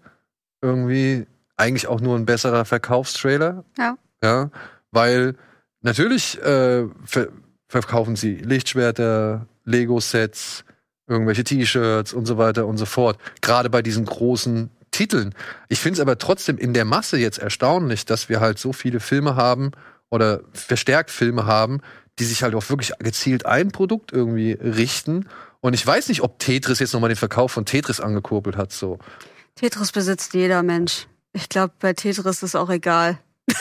[0.62, 1.26] irgendwie
[1.56, 3.64] eigentlich auch nur ein besserer Verkaufstrailer.
[3.76, 3.96] Ja.
[4.22, 4.50] Ja,
[4.90, 5.34] weil
[5.82, 7.28] natürlich äh, ver
[7.68, 10.64] verkaufen sie Lichtschwerter, Lego-Sets,
[11.08, 13.18] irgendwelche T-Shirts und so weiter und so fort.
[13.40, 15.34] Gerade bei diesen großen Titeln.
[15.68, 19.00] Ich finde es aber trotzdem in der Masse jetzt erstaunlich, dass wir halt so viele
[19.00, 19.72] Filme haben
[20.08, 21.80] oder verstärkt Filme haben,
[22.18, 25.28] die sich halt auch wirklich gezielt ein Produkt irgendwie richten.
[25.60, 28.72] Und ich weiß nicht, ob Tetris jetzt nochmal den Verkauf von Tetris angekurbelt hat.
[28.72, 28.98] So.
[29.56, 31.06] Tetris besitzt jeder Mensch.
[31.32, 33.18] Ich glaube, bei Tetris ist auch egal.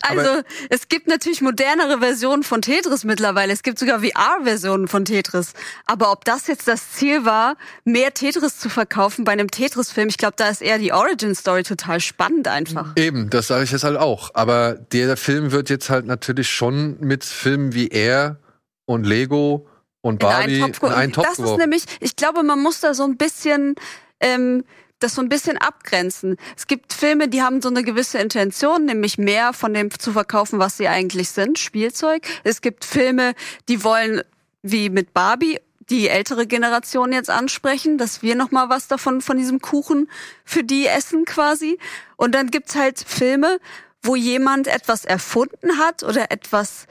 [0.00, 3.52] also, Aber- es gibt natürlich modernere Versionen von Tetris mittlerweile.
[3.52, 5.52] Es gibt sogar VR-Versionen von Tetris.
[5.86, 10.18] Aber ob das jetzt das Ziel war, mehr Tetris zu verkaufen bei einem Tetris-Film, ich
[10.18, 12.92] glaube, da ist eher die Origin-Story total spannend einfach.
[12.96, 14.30] Eben, das sage ich jetzt halt auch.
[14.34, 18.38] Aber der Film wird jetzt halt natürlich schon mit Filmen wie er
[18.86, 19.66] und Lego
[20.00, 22.80] und Barbie in einen Topf, in einen Topf Das ist nämlich, ich glaube, man muss
[22.80, 23.74] da so ein bisschen
[24.20, 24.64] ähm,
[24.98, 26.36] das so ein bisschen abgrenzen.
[26.56, 30.58] Es gibt Filme, die haben so eine gewisse Intention, nämlich mehr von dem zu verkaufen,
[30.58, 32.26] was sie eigentlich sind, Spielzeug.
[32.44, 33.34] Es gibt Filme,
[33.68, 34.22] die wollen,
[34.62, 35.60] wie mit Barbie,
[35.90, 40.10] die ältere Generation jetzt ansprechen, dass wir noch mal was davon von diesem Kuchen
[40.44, 41.78] für die essen quasi.
[42.16, 43.58] Und dann gibt's halt Filme,
[44.02, 46.86] wo jemand etwas erfunden hat oder etwas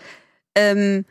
[0.56, 1.06] ähm,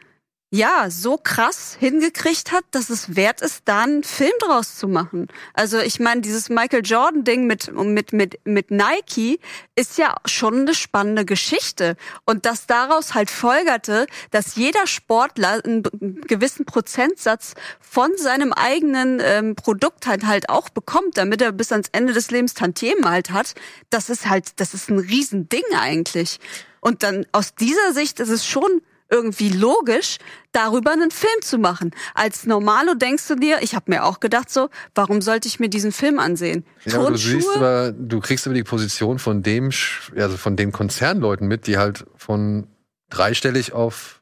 [0.50, 5.26] ja, so krass hingekriegt hat, dass es wert ist, da einen Film draus zu machen.
[5.54, 9.40] Also ich meine, dieses Michael Jordan-Ding mit, mit, mit, mit Nike
[9.74, 11.96] ist ja schon eine spannende Geschichte.
[12.26, 15.82] Und dass daraus halt folgerte, dass jeder Sportler einen
[16.22, 21.88] gewissen Prozentsatz von seinem eigenen ähm, Produkt halt halt auch bekommt, damit er bis ans
[21.90, 23.54] Ende des Lebens Tantiemen halt hat,
[23.90, 26.38] das ist halt, das ist ein Riesending eigentlich.
[26.80, 30.18] Und dann aus dieser Sicht ist es schon irgendwie logisch,
[30.52, 31.92] darüber einen Film zu machen.
[32.14, 35.68] Als Normalo denkst du dir, ich habe mir auch gedacht so, warum sollte ich mir
[35.68, 36.64] diesen Film ansehen?
[36.84, 39.70] Ja, du siehst aber, du kriegst aber die Position von dem,
[40.16, 42.66] also von den Konzernleuten mit, die halt von
[43.10, 44.20] dreistellig auf,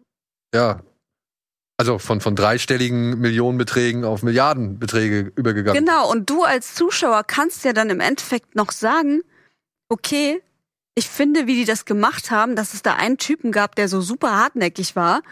[0.54, 0.82] ja,
[1.76, 5.84] also von, von dreistelligen Millionenbeträgen auf Milliardenbeträge übergegangen.
[5.84, 9.22] Genau, und du als Zuschauer kannst ja dann im Endeffekt noch sagen,
[9.88, 10.40] okay,
[10.94, 14.00] ich finde, wie die das gemacht haben, dass es da einen Typen gab, der so
[14.00, 15.22] super hartnäckig war,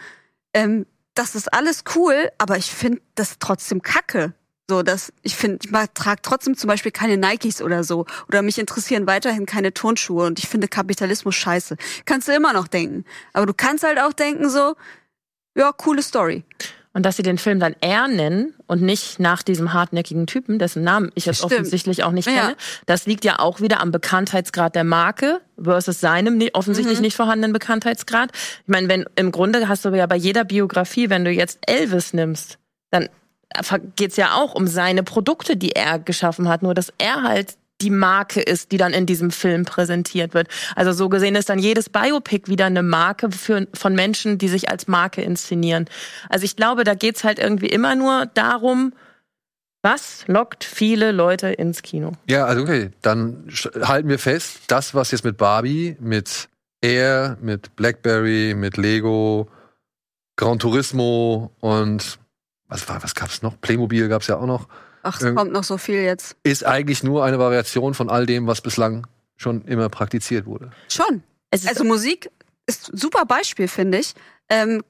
[0.53, 0.85] ähm,
[1.15, 4.33] das ist alles cool, aber ich finde das trotzdem kacke.
[4.69, 8.05] So, dass ich finde, ich trage trotzdem zum Beispiel keine Nikes oder so.
[8.29, 11.75] Oder mich interessieren weiterhin keine Turnschuhe und ich finde Kapitalismus scheiße.
[12.05, 13.03] Kannst du immer noch denken.
[13.33, 14.75] Aber du kannst halt auch denken so,
[15.55, 16.45] ja, coole Story.
[16.95, 20.83] Und dass sie den Film dann er nennen und nicht nach diesem hartnäckigen Typen, dessen
[20.83, 21.53] Namen ich jetzt Stimmt.
[21.53, 22.33] offensichtlich auch nicht Ja.
[22.33, 22.55] kenne,
[22.85, 27.01] das liegt ja auch wieder am Bekanntheitsgrad der Marke versus seinem offensichtlich Mhm.
[27.03, 28.29] nicht vorhandenen Bekanntheitsgrad.
[28.33, 32.13] Ich meine, wenn im Grunde hast du ja bei jeder Biografie, wenn du jetzt Elvis
[32.13, 32.59] nimmst,
[32.91, 33.09] dann
[33.95, 37.89] geht's ja auch um seine Produkte, die er geschaffen hat, nur dass er halt die
[37.89, 40.47] Marke ist, die dann in diesem Film präsentiert wird.
[40.75, 44.69] Also so gesehen ist dann jedes Biopic wieder eine Marke für, von Menschen, die sich
[44.69, 45.89] als Marke inszenieren.
[46.29, 48.93] Also ich glaube, da geht's halt irgendwie immer nur darum,
[49.81, 52.13] was lockt viele Leute ins Kino.
[52.29, 53.49] Ja, also okay, dann
[53.81, 56.47] halten wir fest, das, was jetzt mit Barbie, mit
[56.81, 59.49] Air, mit Blackberry, mit Lego,
[60.37, 62.17] Gran Turismo und
[62.69, 63.59] was war, was gab's noch?
[63.59, 64.69] Playmobil gab's ja auch noch,
[65.03, 66.35] Ach, es Ähm, kommt noch so viel jetzt.
[66.43, 69.05] ist eigentlich nur eine Variation von all dem, was bislang
[69.35, 70.71] schon immer praktiziert wurde.
[70.89, 71.23] Schon.
[71.51, 72.29] Es ist Also Musik
[72.65, 74.13] ist ein super Beispiel, finde ich.
[74.49, 74.83] Ähm,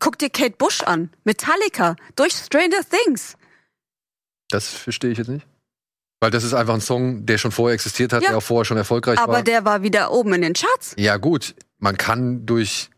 [0.00, 3.34] guck dir Kate Bush an, Metallica, durch Stranger Things.
[4.48, 5.46] Das verstehe ich jetzt nicht.
[6.20, 8.30] Weil das ist einfach ein Song, der schon vorher existiert hat, Ja.
[8.30, 9.42] der auch vorher schon erfolgreich Aber war.
[9.42, 10.94] der war wieder oben in den Charts.
[10.96, 12.90] Ja, gut, man kann durch,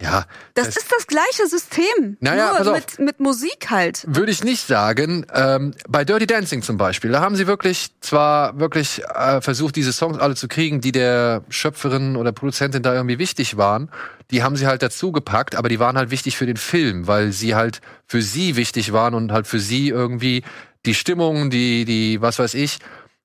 [0.00, 0.24] ja,
[0.54, 2.16] Das, Das- ist das gleiche System.
[2.20, 2.80] Naja, pass nur auf.
[2.80, 4.04] mit, mit Musik halt.
[4.06, 5.26] Würde ich nicht sagen.
[5.34, 9.92] Ähm, bei Dirty Dancing zum Beispiel, da haben sie wirklich zwar wirklich äh, versucht, diese
[9.92, 13.90] Songs alle zu kriegen, die der Schöpferin oder Produzentin da irgendwie wichtig waren.
[14.30, 17.32] Die haben sie halt dazu gepackt, aber die waren halt wichtig für den Film, weil
[17.32, 20.42] sie halt für sie wichtig waren und halt für sie irgendwie
[20.86, 22.78] die Stimmung, die, die, was weiß ich,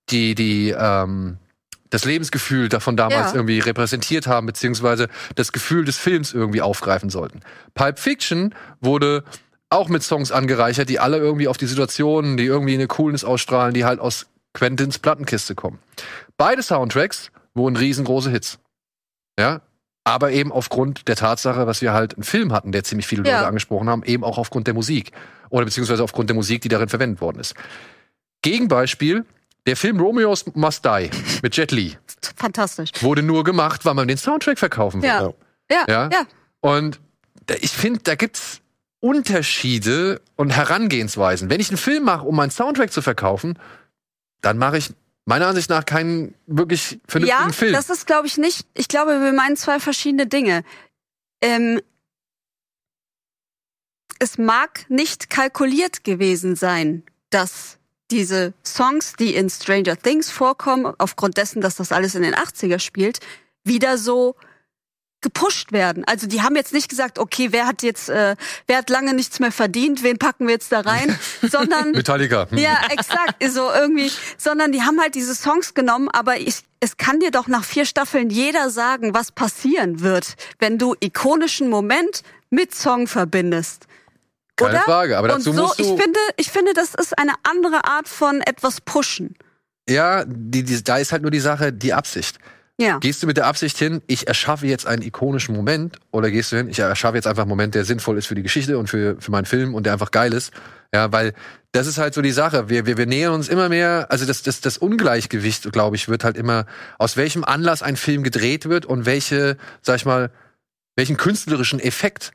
[0.10, 1.38] die, die, ähm,
[1.90, 3.36] das Lebensgefühl davon damals Ja.
[3.36, 7.40] irgendwie repräsentiert haben, beziehungsweise das Gefühl des Films irgendwie aufgreifen sollten.
[7.74, 9.24] Pulp Fiction wurde
[9.70, 13.74] auch mit Songs angereichert, die alle irgendwie auf die Situationen, die irgendwie eine Coolness ausstrahlen,
[13.74, 15.80] die halt aus Quentins Plattenkiste kommen.
[16.38, 18.60] Beide Soundtracks wurden riesengroße Hits.
[19.40, 19.62] Ja,
[20.04, 23.36] aber eben aufgrund der Tatsache, dass wir halt einen Film hatten, der ziemlich viele Ja.
[23.38, 25.12] Leute angesprochen haben, eben auch aufgrund der Musik.
[25.50, 27.54] Oder beziehungsweise aufgrund der Musik, die darin verwendet worden ist.
[28.42, 29.26] Gegenbeispiel,
[29.68, 31.10] der Film Romeo's Must Die
[31.44, 31.98] mit Jet Li
[32.36, 32.92] Fantastisch.
[33.02, 35.10] wurde nur gemacht, weil man den Soundtrack verkaufen will.
[35.10, 35.34] Ja.
[35.72, 36.10] Ja, Ja?
[36.12, 36.26] ja.
[36.62, 37.00] Und
[37.62, 38.62] ich finde, da gibt's
[39.02, 41.50] Unterschiede und Herangehensweisen.
[41.50, 43.58] Wenn ich einen Film mache, um meinen Soundtrack zu verkaufen,
[44.42, 44.92] dann mache ich
[45.26, 47.74] meiner Ansicht nach keinen wirklich vernünftigen Ja, Film.
[47.74, 48.66] das ist, glaube ich, nicht.
[48.74, 50.64] Ich glaube, wir meinen zwei verschiedene Dinge.
[51.42, 51.80] Ähm,
[54.20, 57.79] es mag nicht kalkuliert gewesen sein, dass
[58.12, 62.80] diese Songs, die in Stranger Things vorkommen, aufgrund dessen, dass das alles in den 80er
[62.80, 63.20] spielt,
[63.64, 64.36] wieder so
[65.22, 66.06] gepusht werden.
[66.06, 68.36] Also die haben jetzt nicht gesagt, okay, wer hat jetzt, äh,
[68.68, 72.48] wer hat lange nichts mehr verdient, wen packen wir jetzt da rein, sondern Metallica.
[72.50, 72.58] Hm.
[72.58, 73.44] ja, exakt.
[73.50, 77.48] So irgendwie, sondern die haben halt diese Songs genommen, aber ich, es kann dir doch
[77.48, 83.88] nach vier Staffeln jeder sagen, was passieren wird, wenn du ikonischen Moment mit Song verbindest.
[84.60, 84.84] Keine Oder?
[84.84, 85.84] Frage, aber dazu Und so, musst du.
[85.84, 89.36] ich finde, ich finde, das ist eine andere Art von etwas pushen.
[89.90, 92.38] ja, die, die, da ist halt nur die Sache, die Absicht.
[92.82, 92.98] Ja.
[93.00, 96.58] Gehst du mit der Absicht hin, ich erschaffe jetzt einen ikonischen Moment, oder gehst du
[96.58, 99.18] hin, ich erschaffe jetzt einfach einen Moment, der sinnvoll ist für die Geschichte und für,
[99.20, 100.54] für meinen Film und der einfach geil ist.
[100.94, 101.34] Ja, weil
[101.74, 102.70] das ist halt so die Sache.
[102.70, 106.24] Wir, wir, wir nähern uns immer mehr, also das, das, das Ungleichgewicht, glaube ich, wird
[106.24, 106.66] halt immer,
[106.98, 110.32] aus welchem Anlass ein Film gedreht wird und welche, sag ich mal,
[110.96, 112.32] welchen künstlerischen Effekt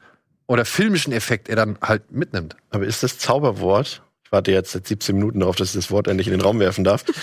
[0.47, 2.57] oder filmischen Effekt er dann halt mitnimmt.
[2.71, 4.03] Aber ist das Zauberwort?
[4.25, 6.59] Ich warte jetzt seit 17 Minuten darauf, dass ich das Wort endlich in den Raum
[6.61, 7.05] werfen darf.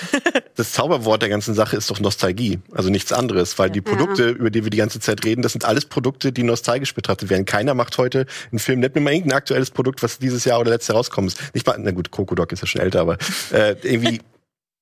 [0.56, 2.60] Das Zauberwort der ganzen Sache ist doch Nostalgie.
[2.72, 5.66] Also nichts anderes, weil die Produkte, über die wir die ganze Zeit reden, das sind
[5.66, 7.46] alles Produkte, die nostalgisch betrachtet werden.
[7.46, 8.82] Keiner macht heute einen Film.
[8.82, 11.36] Nennt mir mal irgendein aktuelles Produkt, was dieses Jahr oder letztes Jahr rauskommt.
[11.54, 13.18] Nicht mal, na gut, Coco-Doc ist ja schon älter, aber
[13.52, 14.20] äh, irgendwie,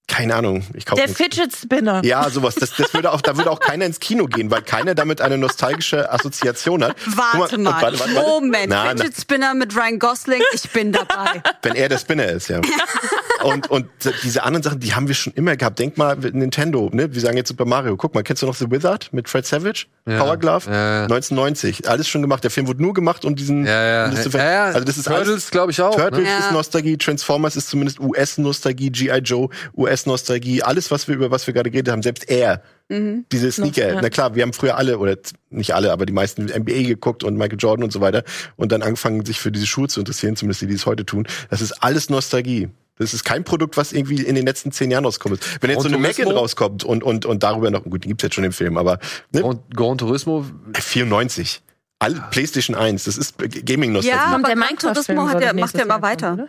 [0.09, 0.65] keine Ahnung.
[0.73, 2.01] Ich kaufe Der Fidget Spinner.
[2.03, 2.55] ja, sowas.
[2.55, 5.37] Das, das würde auch, da würde auch keiner ins Kino gehen, weil keiner damit eine
[5.37, 6.95] nostalgische Assoziation hat.
[7.05, 7.81] Warte und mal.
[7.81, 8.29] warte, warte, warte.
[8.29, 8.69] Moment.
[8.69, 11.41] Na, na, Fidget Spinner mit Ryan Gosling, ich bin dabei.
[11.61, 12.59] wenn er der Spinner ist, ja.
[13.43, 13.87] Und, und
[14.23, 15.79] diese anderen Sachen, die haben wir schon immer gehabt.
[15.79, 17.13] Denk mal, Nintendo, ne?
[17.13, 17.95] Wir sagen jetzt Super Mario.
[17.97, 19.85] Guck mal, kennst du noch The Wizard mit Fred Savage?
[20.07, 20.17] Ja.
[20.19, 20.69] Power Glove?
[20.69, 21.03] Ja.
[21.03, 21.87] 1990.
[21.89, 22.43] Alles schon gemacht.
[22.43, 23.65] Der Film wurde nur gemacht, um diesen.
[23.65, 24.05] Ja, ja.
[24.05, 24.63] Um das zu ja, ja.
[24.65, 25.95] Also das ist alles, Turtles, glaube ich auch.
[25.95, 26.29] Turtles Ne?
[26.29, 26.39] Ja.
[26.39, 29.17] ist Nostalgie, Transformers ist zumindest US-Nostalgie, G.I.
[29.19, 32.61] Joe, US-Nostalgie, alles, was wir über was wir gerade geredet haben, selbst er,
[32.91, 33.25] Mhm.
[33.31, 33.93] diese Sneaker.
[33.93, 34.01] ja.
[34.01, 35.15] Na klar, wir haben früher alle, oder
[35.51, 38.23] nicht alle, aber die meisten NBA geguckt und Michael Jordan und so weiter
[38.55, 41.27] und dann angefangen, sich für diese Schuhe zu interessieren, zumindest die, die es heute tun.
[41.51, 42.69] Das ist alles Nostalgie.
[42.99, 45.39] Das ist kein Produkt, was irgendwie in den letzten zehn Jahren rauskommt.
[45.61, 46.31] Wenn jetzt so eine Turismo?
[46.31, 48.99] rauskommt und, und, und darüber noch, gut, die gibt's jetzt schon im Film, aber
[49.31, 51.61] ne, Und Gran Turismo, 94.
[51.99, 54.07] Alle PlayStation 1, das ist Gaming-Nostalgie.
[54.17, 56.33] Ja, aber der Gran Turismo hat nächstes macht ja immer weiter.
[56.33, 56.47] oder?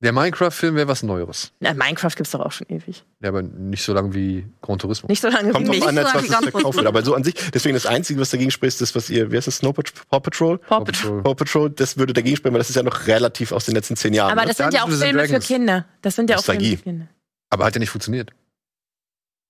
[0.00, 1.52] Der Minecraft-Film wäre was Neueres.
[1.58, 3.04] Na, Minecraft gibt's doch auch schon ewig.
[3.20, 5.08] Ja, aber nicht so lang wie Gran Turismo.
[5.08, 5.88] Nicht so lange Kommt wie drauf mich.
[5.88, 6.86] an, als so was es verkauft wird.
[6.86, 9.36] Aber so an sich, deswegen das Einzige, was dagegen spricht, ist das, was ihr, wie
[9.36, 10.58] heißt das, Snow Pat- Paw Patrol?
[10.58, 11.22] Paw Patrol.
[11.22, 13.96] Paw Patrol, das würde dagegen sprechen, weil das ist ja noch relativ aus den letzten
[13.96, 14.30] zehn Jahren.
[14.30, 14.48] Aber ne?
[14.48, 15.40] das sind ja auch Filme für.
[15.40, 15.84] Kinder.
[16.02, 17.08] Das sind ja auch Filme für Kinder.
[17.50, 18.30] Aber hat ja nicht funktioniert.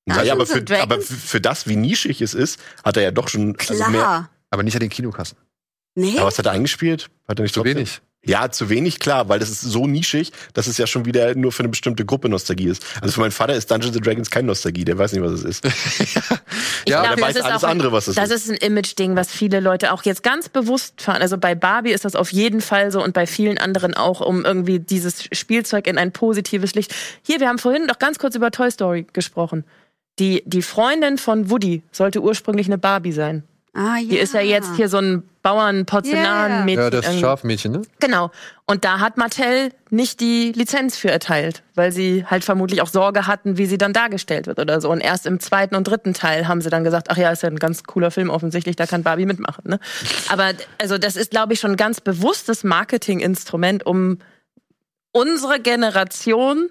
[0.06, 3.54] naja, aber, für, aber für, das, wie nischig es ist, hat er ja doch schon
[3.58, 4.00] also mehr.
[4.00, 4.30] Klar.
[4.50, 5.36] Aber nicht an den Kinokassen.
[5.94, 6.16] Nee?
[6.16, 7.10] Aber was hat er eingespielt?
[7.28, 8.00] Hat er nicht trotzdem- wenig.
[8.28, 11.50] Ja, zu wenig, klar, weil das ist so nischig, dass es ja schon wieder nur
[11.50, 12.84] für eine bestimmte Gruppe Nostalgie ist.
[13.00, 15.42] Also für meinen Vater ist Dungeons and Dragons kein Nostalgie, der weiß nicht, was es
[15.44, 15.64] ist.
[16.84, 18.46] Ich Ja, glaub, der das weiß ist alles auch ein, andere, was es Das ist.
[18.46, 21.20] ist ein Image-Ding, was viele Leute auch jetzt ganz bewusst fahren.
[21.22, 24.44] Also bei Barbie ist das auf jeden Fall so und bei vielen anderen auch, um
[24.44, 26.94] irgendwie dieses Spielzeug in ein positives Licht.
[27.22, 29.64] Hier, wir haben vorhin doch ganz kurz über Toy Story gesprochen.
[30.18, 33.42] Die, die Freundin von Woody sollte ursprünglich eine Barbie sein.
[33.78, 34.08] Ah, ja.
[34.08, 36.82] Die ist ja jetzt hier so ein Bauern-Porzellanmädchen.
[36.82, 37.20] Ja, das.
[37.20, 37.82] Schafmädchen, ne?
[38.00, 38.32] Genau.
[38.66, 43.28] Und da hat Mattel nicht die Lizenz für erteilt, weil sie halt vermutlich auch Sorge
[43.28, 44.90] hatten, wie sie dann dargestellt wird oder so.
[44.90, 47.50] Und erst im zweiten und dritten Teil haben sie dann gesagt, ach ja, ist ja
[47.50, 49.62] ein ganz cooler Film offensichtlich, da kann Barbie mitmachen.
[49.64, 49.78] Ne?
[50.28, 50.50] Aber
[50.82, 54.18] also das ist, glaube ich, schon ein ganz bewusstes Marketinginstrument, um
[55.12, 56.68] unsere Generation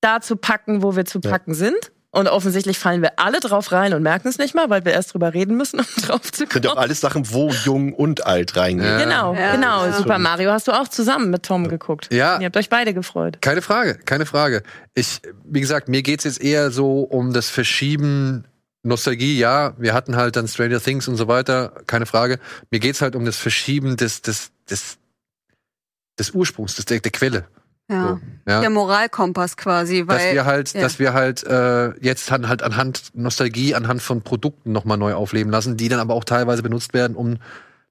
[0.00, 1.90] da zu packen, wo wir zu packen sind.
[2.14, 5.14] Und offensichtlich fallen wir alle drauf rein und merken es nicht mal, weil wir erst
[5.14, 6.78] drüber reden müssen, um drauf zu Sind doch kommen.
[6.78, 8.88] alles Sachen, wo jung und alt reingehen.
[8.88, 8.98] Ja.
[9.04, 9.52] Genau, Ja.
[9.56, 9.84] genau.
[9.86, 9.92] Ja.
[9.92, 12.08] Super Mario hast du auch zusammen mit Tom geguckt.
[12.12, 12.38] Ja.
[12.38, 13.38] Ihr habt euch beide gefreut.
[13.40, 14.62] Keine Frage, keine Frage.
[14.94, 18.44] Ich, wie gesagt, mir geht's jetzt eher so um das Verschieben
[18.86, 22.38] Nostalgie, ja, wir hatten halt dann Stranger Things und so weiter, keine Frage.
[22.70, 24.98] Mir geht's halt um das Verschieben des, des, des,
[26.18, 27.46] des Ursprungs, des, der, der Quelle.
[27.90, 28.08] Ja.
[28.08, 28.20] So,
[28.50, 28.60] ja.
[28.60, 30.80] Der Moralkompass quasi, weil dass wir halt, ja.
[30.80, 35.52] dass wir halt äh, jetzt dann halt anhand Nostalgie, anhand von Produkten nochmal neu aufleben
[35.52, 37.38] lassen, die dann aber auch teilweise benutzt werden, um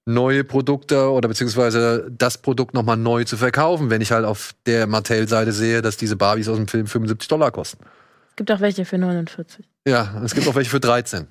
[0.05, 4.87] neue Produkte oder beziehungsweise das Produkt nochmal neu zu verkaufen, wenn ich halt auf der
[4.87, 7.85] Mattel-Seite sehe, dass diese Barbies aus dem Film 75 Dollar kosten.
[8.31, 9.65] Es gibt auch welche für 49.
[9.87, 11.27] Ja, es gibt auch welche für 13.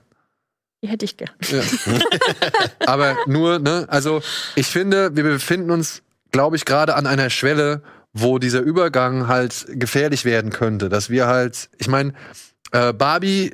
[0.82, 1.30] Die hätte ich gern.
[1.50, 1.62] Ja.
[2.86, 4.22] Aber nur, ne, also
[4.56, 7.82] ich finde, wir befinden uns, glaube ich, gerade an einer Schwelle,
[8.12, 10.88] wo dieser Übergang halt gefährlich werden könnte.
[10.88, 12.12] Dass wir halt, ich meine,
[12.72, 13.52] äh, Barbie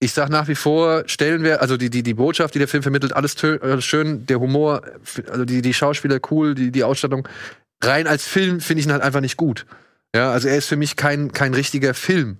[0.00, 3.12] ich sag nach wie vor, Stellenwert, also die, die, die Botschaft, die der Film vermittelt,
[3.14, 4.82] alles äh, schön, der Humor,
[5.30, 7.26] also die, die Schauspieler cool, die, die Ausstattung.
[7.82, 9.66] Rein als Film finde ich ihn halt einfach nicht gut.
[10.14, 12.38] Ja, also er ist für mich kein, kein richtiger Film.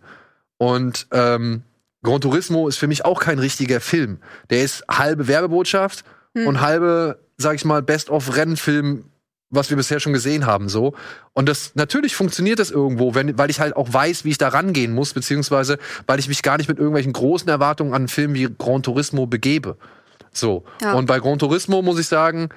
[0.57, 1.63] Und ähm,
[2.03, 4.19] Gran Turismo ist für mich auch kein richtiger Film.
[4.51, 6.05] Der ist halbe Werbebotschaft
[6.35, 9.05] und halbe, sag ich mal, Best-of-Rennfilm,
[9.51, 10.95] was wir bisher schon gesehen haben, so.
[11.33, 14.49] Und das, natürlich funktioniert das irgendwo, wenn, weil ich halt auch weiß, wie ich da
[14.49, 18.35] rangehen muss, beziehungsweise, weil ich mich gar nicht mit irgendwelchen großen Erwartungen an einen Film
[18.35, 19.77] wie Gran Turismo begebe.
[20.33, 20.65] So.
[20.83, 20.93] Ja.
[20.93, 22.51] Und bei Gran Turismo muss ich sagen,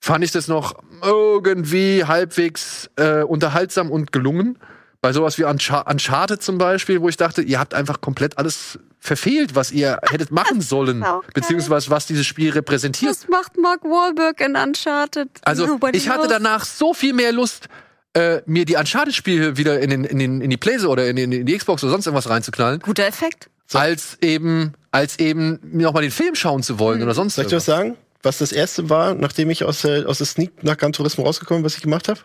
[0.00, 4.58] fand ich das noch irgendwie halbwegs äh, unterhaltsam und gelungen.
[5.06, 8.76] Bei sowas wie Unchar Uncharted zum Beispiel, wo ich dachte, ihr habt einfach komplett alles
[8.98, 11.28] verfehlt, was ihr hättet machen sollen, Okay.
[11.32, 13.12] beziehungsweise was dieses Spiel repräsentiert.
[13.12, 15.28] Was macht Mark Wahlberg in Uncharted?
[15.42, 16.32] Also Nobody ich hatte knows.
[16.32, 17.68] danach so viel mehr Lust,
[18.14, 21.30] äh, mir die Uncharted-Spiele wieder in, den, in, den, in die Playse oder in, den,
[21.30, 23.48] in die Xbox oder sonst irgendwas reinzuknallen, Guter Effekt.
[23.74, 27.50] als eben, als eben mir nochmal den Film schauen zu wollen oder sonst Soll ich
[27.50, 27.96] dir was sagen?
[28.24, 31.62] Was das erste war, nachdem ich aus der, aus der Sneak nach Gran Turismo rausgekommen
[31.62, 32.18] was ich gemacht habe?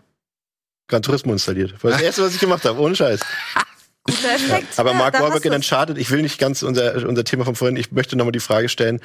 [0.87, 1.83] Gran Turismo installiert.
[1.83, 3.21] War das erste, was ich gemacht habe, ohne Scheiß.
[4.03, 4.79] Guter Effekt.
[4.79, 5.53] Aber Ja, Mark da Wahlberg in.
[5.53, 8.67] Uncharted, ich will nicht ganz unser, unser Thema von vorhin, ich möchte nochmal die Frage
[8.67, 8.99] stellen,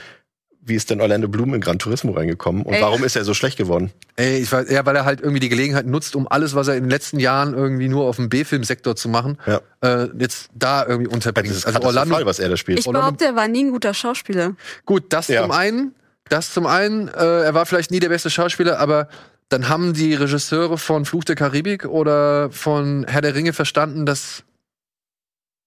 [0.69, 2.81] wie ist denn Orlando Bloom in Gran Turismo reingekommen und Ey.
[2.83, 3.93] warum ist er so schlecht geworden?
[4.17, 6.75] Ey, ich weiß, ja, weil er halt irgendwie die Gelegenheit nutzt, um alles, was er
[6.77, 9.61] in den letzten Jahren irgendwie nur auf dem B-Film-Sektor zu machen, Ja.
[9.83, 11.53] äh, jetzt da irgendwie Das unterbringen.
[11.55, 12.81] ist Also Orlando, Fall, was er da spielt.
[12.81, 14.57] Ich behaupte, er war nie ein guter Schauspieler.
[14.87, 15.43] Gut, das Ja.
[15.43, 15.95] zum einen,
[16.31, 19.09] das zum einen, äh, er war vielleicht nie der beste Schauspieler, aber
[19.49, 24.45] dann haben die Regisseure von Fluch der Karibik oder von Herr der Ringe verstanden, dass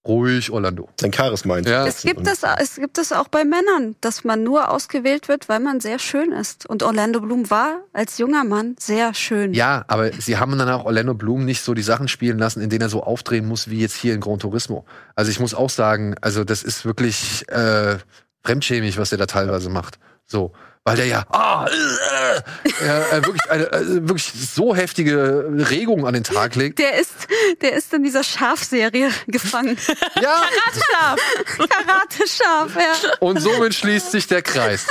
[0.06, 0.88] ruhig Orlando.
[0.98, 1.86] Sein Charisma Ja.
[1.86, 5.60] Es gibt es, es gibt es auch bei Männern, dass man nur ausgewählt wird, weil
[5.60, 6.66] man sehr schön ist.
[6.66, 9.52] Und Orlando Bloom war als junger Mann sehr schön.
[9.52, 12.70] Ja, aber sie haben dann auch Orlando Bloom nicht so die Sachen spielen lassen, in
[12.70, 14.86] denen er so aufdrehen muss wie jetzt hier in Gran Turismo.
[15.14, 17.98] Also ich muss auch sagen, also das ist wirklich äh,
[18.42, 19.98] fremdschämig, was er da teilweise macht.
[20.24, 20.52] So,
[20.84, 26.14] weil der ja, ah, äh, ja äh, wirklich, eine, äh, wirklich so heftige Regungen an
[26.14, 26.78] den Tag legt.
[26.78, 27.12] Der ist,
[27.60, 29.76] der ist in dieser Schafserie gefangen.
[30.22, 30.42] Ja,
[31.58, 33.10] Karate-Schaf, ja.
[33.20, 34.86] und somit schließt sich der Kreis.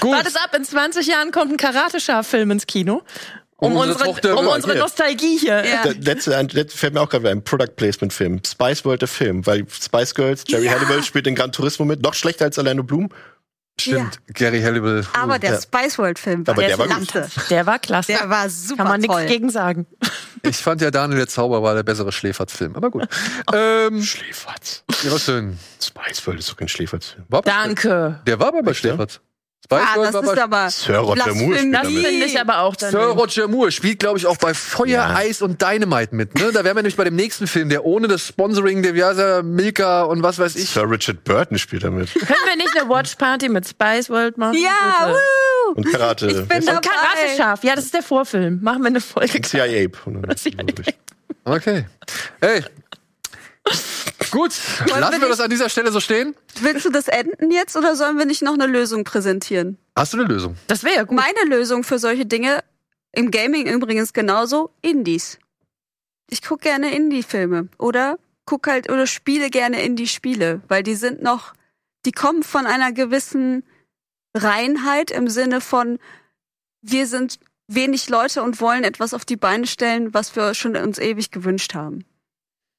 [0.00, 3.02] Gut, Wartet ab, in 20 Jahren kommt ein Karate-Schaf-Film ins Kino.
[3.56, 4.82] Um, Um unsere Tochter- um unsere hier.
[4.82, 5.64] Nostalgie hier.
[5.64, 5.84] Ja.
[6.00, 8.40] Letzte, letzte fällt mir auch gerade ein Product Placement Film.
[8.44, 10.72] Spice World der Film, weil Spice Girls, Jerry Ja.
[10.72, 13.10] Hannibal spielt in Gran Turismo mit, noch schlechter als Orlando Bloom.
[13.80, 15.04] Stimmt, Gary Hannibal.
[15.14, 15.60] Aber der Ja.
[15.60, 17.28] Spice World Film war, Aber der war klasse.
[17.50, 18.12] Der war klasse.
[18.12, 19.86] Der war super Kann man nichts gegen sagen.
[20.42, 22.76] Ich fand ja Daniel der Zauber war der bessere Schläferz-Film.
[22.76, 23.08] Aber gut.
[23.54, 24.84] ähm, Schläferz.
[25.02, 25.58] ja, schön.
[25.82, 26.68] Spice World ist doch kein
[27.42, 28.20] bei- Danke.
[28.26, 29.20] Der war aber bei Schläferz.
[29.64, 31.74] Spice Ah, World das war ist aber Sir Roger Moore spielt.
[31.74, 32.90] Das finde ich aber auch dann.
[32.90, 35.14] Sir Roger Moore spielt, glaube ich, auch bei Feuer, Ja.
[35.14, 36.34] Eis und Dynamite mit.
[36.38, 36.52] Ne?
[36.52, 40.02] Da wären wir nämlich bei dem nächsten Film, der ohne das Sponsoring der er, Milka
[40.02, 40.68] und was weiß ich.
[40.68, 42.12] Sir Richard Burton spielt damit.
[42.14, 44.58] Können wir nicht eine Watch-Party mit Spice World machen?
[44.62, 45.12] Ja, Bitte?
[45.12, 45.72] woo.
[45.76, 46.26] Und Karate.
[46.26, 46.80] Ich bin Und dabei.
[46.80, 47.64] Karate-Schaf.
[47.64, 48.58] Ja, das ist der Vorfilm.
[48.62, 49.40] Machen wir eine Folge.
[49.40, 49.98] CIA Ape.
[51.46, 51.86] Okay.
[52.42, 52.62] Hey.
[54.30, 54.52] Gut,
[54.86, 56.34] lassen wir das an dieser Stelle so stehen.
[56.60, 59.78] Willst du das enden jetzt oder sollen wir nicht noch eine Lösung präsentieren?
[59.96, 60.56] Hast du eine Lösung?
[60.66, 61.16] Das wäre ja gut.
[61.16, 62.62] Meine Lösung für solche Dinge,
[63.12, 65.38] im Gaming übrigens genauso, Indies.
[66.30, 71.54] Ich gucke gerne Indie-Filme oder guck halt oder spiele gerne Indie-Spiele, weil die sind noch,
[72.04, 73.64] die kommen von einer gewissen
[74.34, 75.98] Reinheit im Sinne von,
[76.82, 77.38] wir sind
[77.68, 81.74] wenig Leute und wollen etwas auf die Beine stellen, was wir schon uns ewig gewünscht
[81.74, 82.04] haben.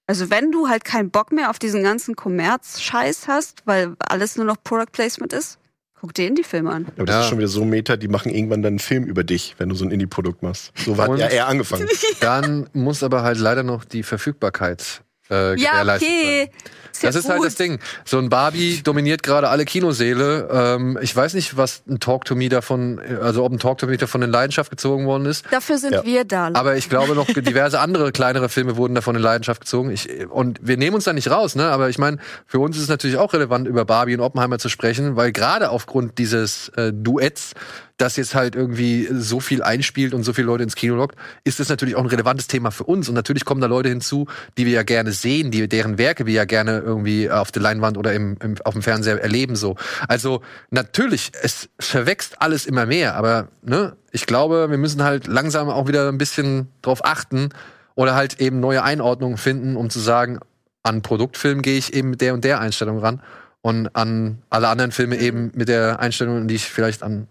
[0.08, 4.46] Also wenn du halt keinen Bock mehr auf diesen ganzen Kommerz-Scheiß hast, weil alles nur
[4.46, 5.58] noch Product Placement ist,
[6.00, 6.86] guck dir Indie-Filme an.
[6.96, 7.22] Aber das Ja.
[7.22, 9.76] ist schon wieder so Meta, die machen irgendwann dann einen Film über dich, wenn du
[9.76, 10.72] so ein Indie-Produkt machst.
[10.78, 11.88] So hat Und- ja er angefangen.
[12.20, 15.02] Dann muss aber halt leider noch die Verfügbarkeit
[15.32, 16.52] äh, Ja, gewährleistet okay.
[16.52, 16.72] sein.
[17.02, 17.80] Das ist halt das Ding.
[18.06, 20.50] So ein Barbie dominiert gerade alle Kinoseele.
[20.52, 23.88] Ähm, ich weiß nicht, was ein Talk to Me davon, also ob ein Talk to
[23.88, 25.46] Me davon in Leidenschaft gezogen worden ist.
[25.52, 26.04] Dafür sind Ja.
[26.06, 26.50] wir da.
[26.54, 29.90] Aber ich glaube noch diverse andere kleinere Filme wurden davon in Leidenschaft gezogen.
[29.92, 31.66] Ich, und wir nehmen uns da nicht raus, ne?
[31.70, 34.70] Aber ich meine, für uns ist es natürlich auch relevant, über Barbie und Oppenheimer zu
[34.70, 37.54] sprechen, weil gerade aufgrund dieses äh, Duetts,
[37.98, 41.60] das jetzt halt irgendwie so viel einspielt und so viele Leute ins Kino lockt, ist
[41.60, 43.08] das natürlich auch ein relevantes Thema für uns.
[43.08, 44.28] Und natürlich kommen da Leute hinzu,
[44.58, 47.98] die wir ja gerne sehen, die deren Werke wir ja gerne irgendwie auf der Leinwand
[47.98, 49.56] oder im, im, auf dem Fernseher erleben.
[49.56, 49.76] So.
[50.08, 50.42] Also
[50.72, 55.88] natürlich, es verwächst alles immer mehr, aber ne, ich glaube, wir müssen halt langsam auch
[55.88, 57.50] wieder ein bisschen drauf achten
[57.96, 60.40] oder halt eben neue Einordnungen finden, um zu sagen,
[60.84, 63.22] an Produktfilm gehe ich eben mit der und der Einstellung ran
[63.62, 67.28] und an alle anderen Filme eben mit der Einstellung, die ich vielleicht an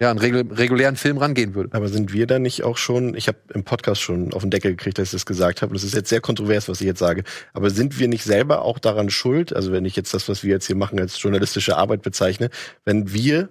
[0.00, 1.70] ja, einen regul regulären Film rangehen würde.
[1.72, 4.72] Aber sind wir da nicht auch schon, ich habe im Podcast schon auf den Deckel
[4.72, 6.98] gekriegt, dass ich das gesagt habe, und das ist jetzt sehr kontrovers, was ich jetzt
[6.98, 10.42] sage, aber sind wir nicht selber auch daran schuld, also wenn ich jetzt das, was
[10.42, 12.50] wir jetzt hier machen, als journalistische Arbeit bezeichne,
[12.84, 13.48] wenn wir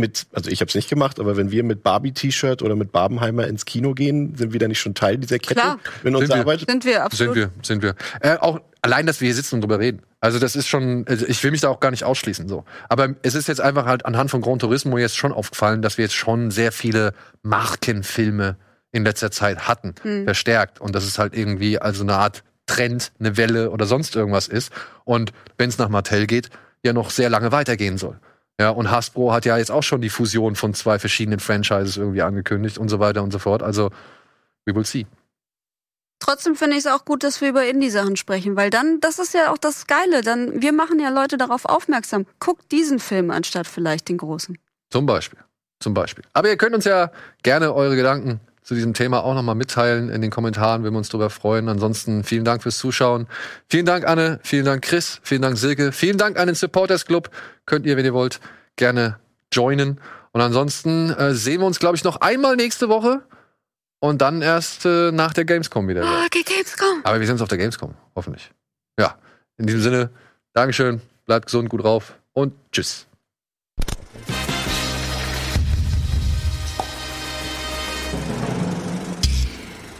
[0.00, 3.46] mit, also ich habe es nicht gemacht, aber wenn wir mit Barbie-T-Shirt oder mit Barbenheimer
[3.46, 5.78] ins Kino gehen, sind wir da nicht schon Teil dieser Kette Klar.
[6.02, 6.40] in unserer wir.
[6.40, 6.64] Arbeit?
[6.68, 7.34] Sind wir absolut.
[7.34, 7.94] Sind wir, sind wir.
[8.20, 10.02] Äh, auch allein, dass wir hier sitzen und drüber reden.
[10.20, 12.64] Also das ist schon, also ich will mich da auch gar nicht ausschließen so.
[12.88, 16.04] Aber es ist jetzt einfach halt anhand von Gran Turismo jetzt schon aufgefallen, dass wir
[16.06, 18.56] jetzt schon sehr viele Markenfilme
[18.92, 20.24] in letzter Zeit hatten, Hm.
[20.24, 20.80] verstärkt.
[20.80, 24.72] Und das ist halt irgendwie also eine Art Trend, eine Welle oder sonst irgendwas ist.
[25.04, 26.50] Und wenn es nach Mattel geht,
[26.84, 28.18] ja noch sehr lange weitergehen soll.
[28.60, 32.20] Ja, und Hasbro hat ja jetzt auch schon die Fusion von zwei verschiedenen Franchises irgendwie
[32.20, 33.62] angekündigt und so weiter und so fort.
[33.62, 33.88] Also,
[34.66, 35.06] we will see.
[36.18, 39.32] Trotzdem finde ich es auch gut, dass wir über Indie-Sachen sprechen, weil dann, das ist
[39.32, 42.26] ja auch das Geile, dann, wir machen ja Leute darauf aufmerksam.
[42.38, 44.58] Guckt diesen Film anstatt vielleicht den großen.
[44.90, 45.38] Zum Beispiel.
[45.78, 46.24] Zum Beispiel.
[46.34, 47.12] Aber ihr könnt uns ja
[47.42, 48.40] gerne eure Gedanken
[48.70, 51.68] zu diesem Thema auch nochmal mitteilen in den Kommentaren, wenn wir uns darüber freuen.
[51.68, 53.26] Ansonsten vielen Dank fürs Zuschauen.
[53.68, 54.38] Vielen Dank, Anne.
[54.44, 55.18] Vielen Dank, Chris.
[55.24, 55.90] Vielen Dank, Silke.
[55.90, 57.30] Vielen Dank an den Supporters Club.
[57.66, 58.38] Könnt ihr, wenn ihr wollt,
[58.76, 59.18] gerne
[59.52, 60.00] joinen.
[60.30, 63.22] Und ansonsten äh, sehen wir uns, glaube ich, noch einmal nächste Woche
[63.98, 66.04] und dann erst äh, nach der Gamescom wieder.
[66.04, 67.00] Ah, okay, Gamescom.
[67.02, 68.52] Aber wir sind auf der Gamescom, hoffentlich.
[69.00, 69.16] Ja,
[69.58, 70.10] in diesem Sinne,
[70.52, 73.09] Dankeschön, bleibt gesund, gut drauf und tschüss.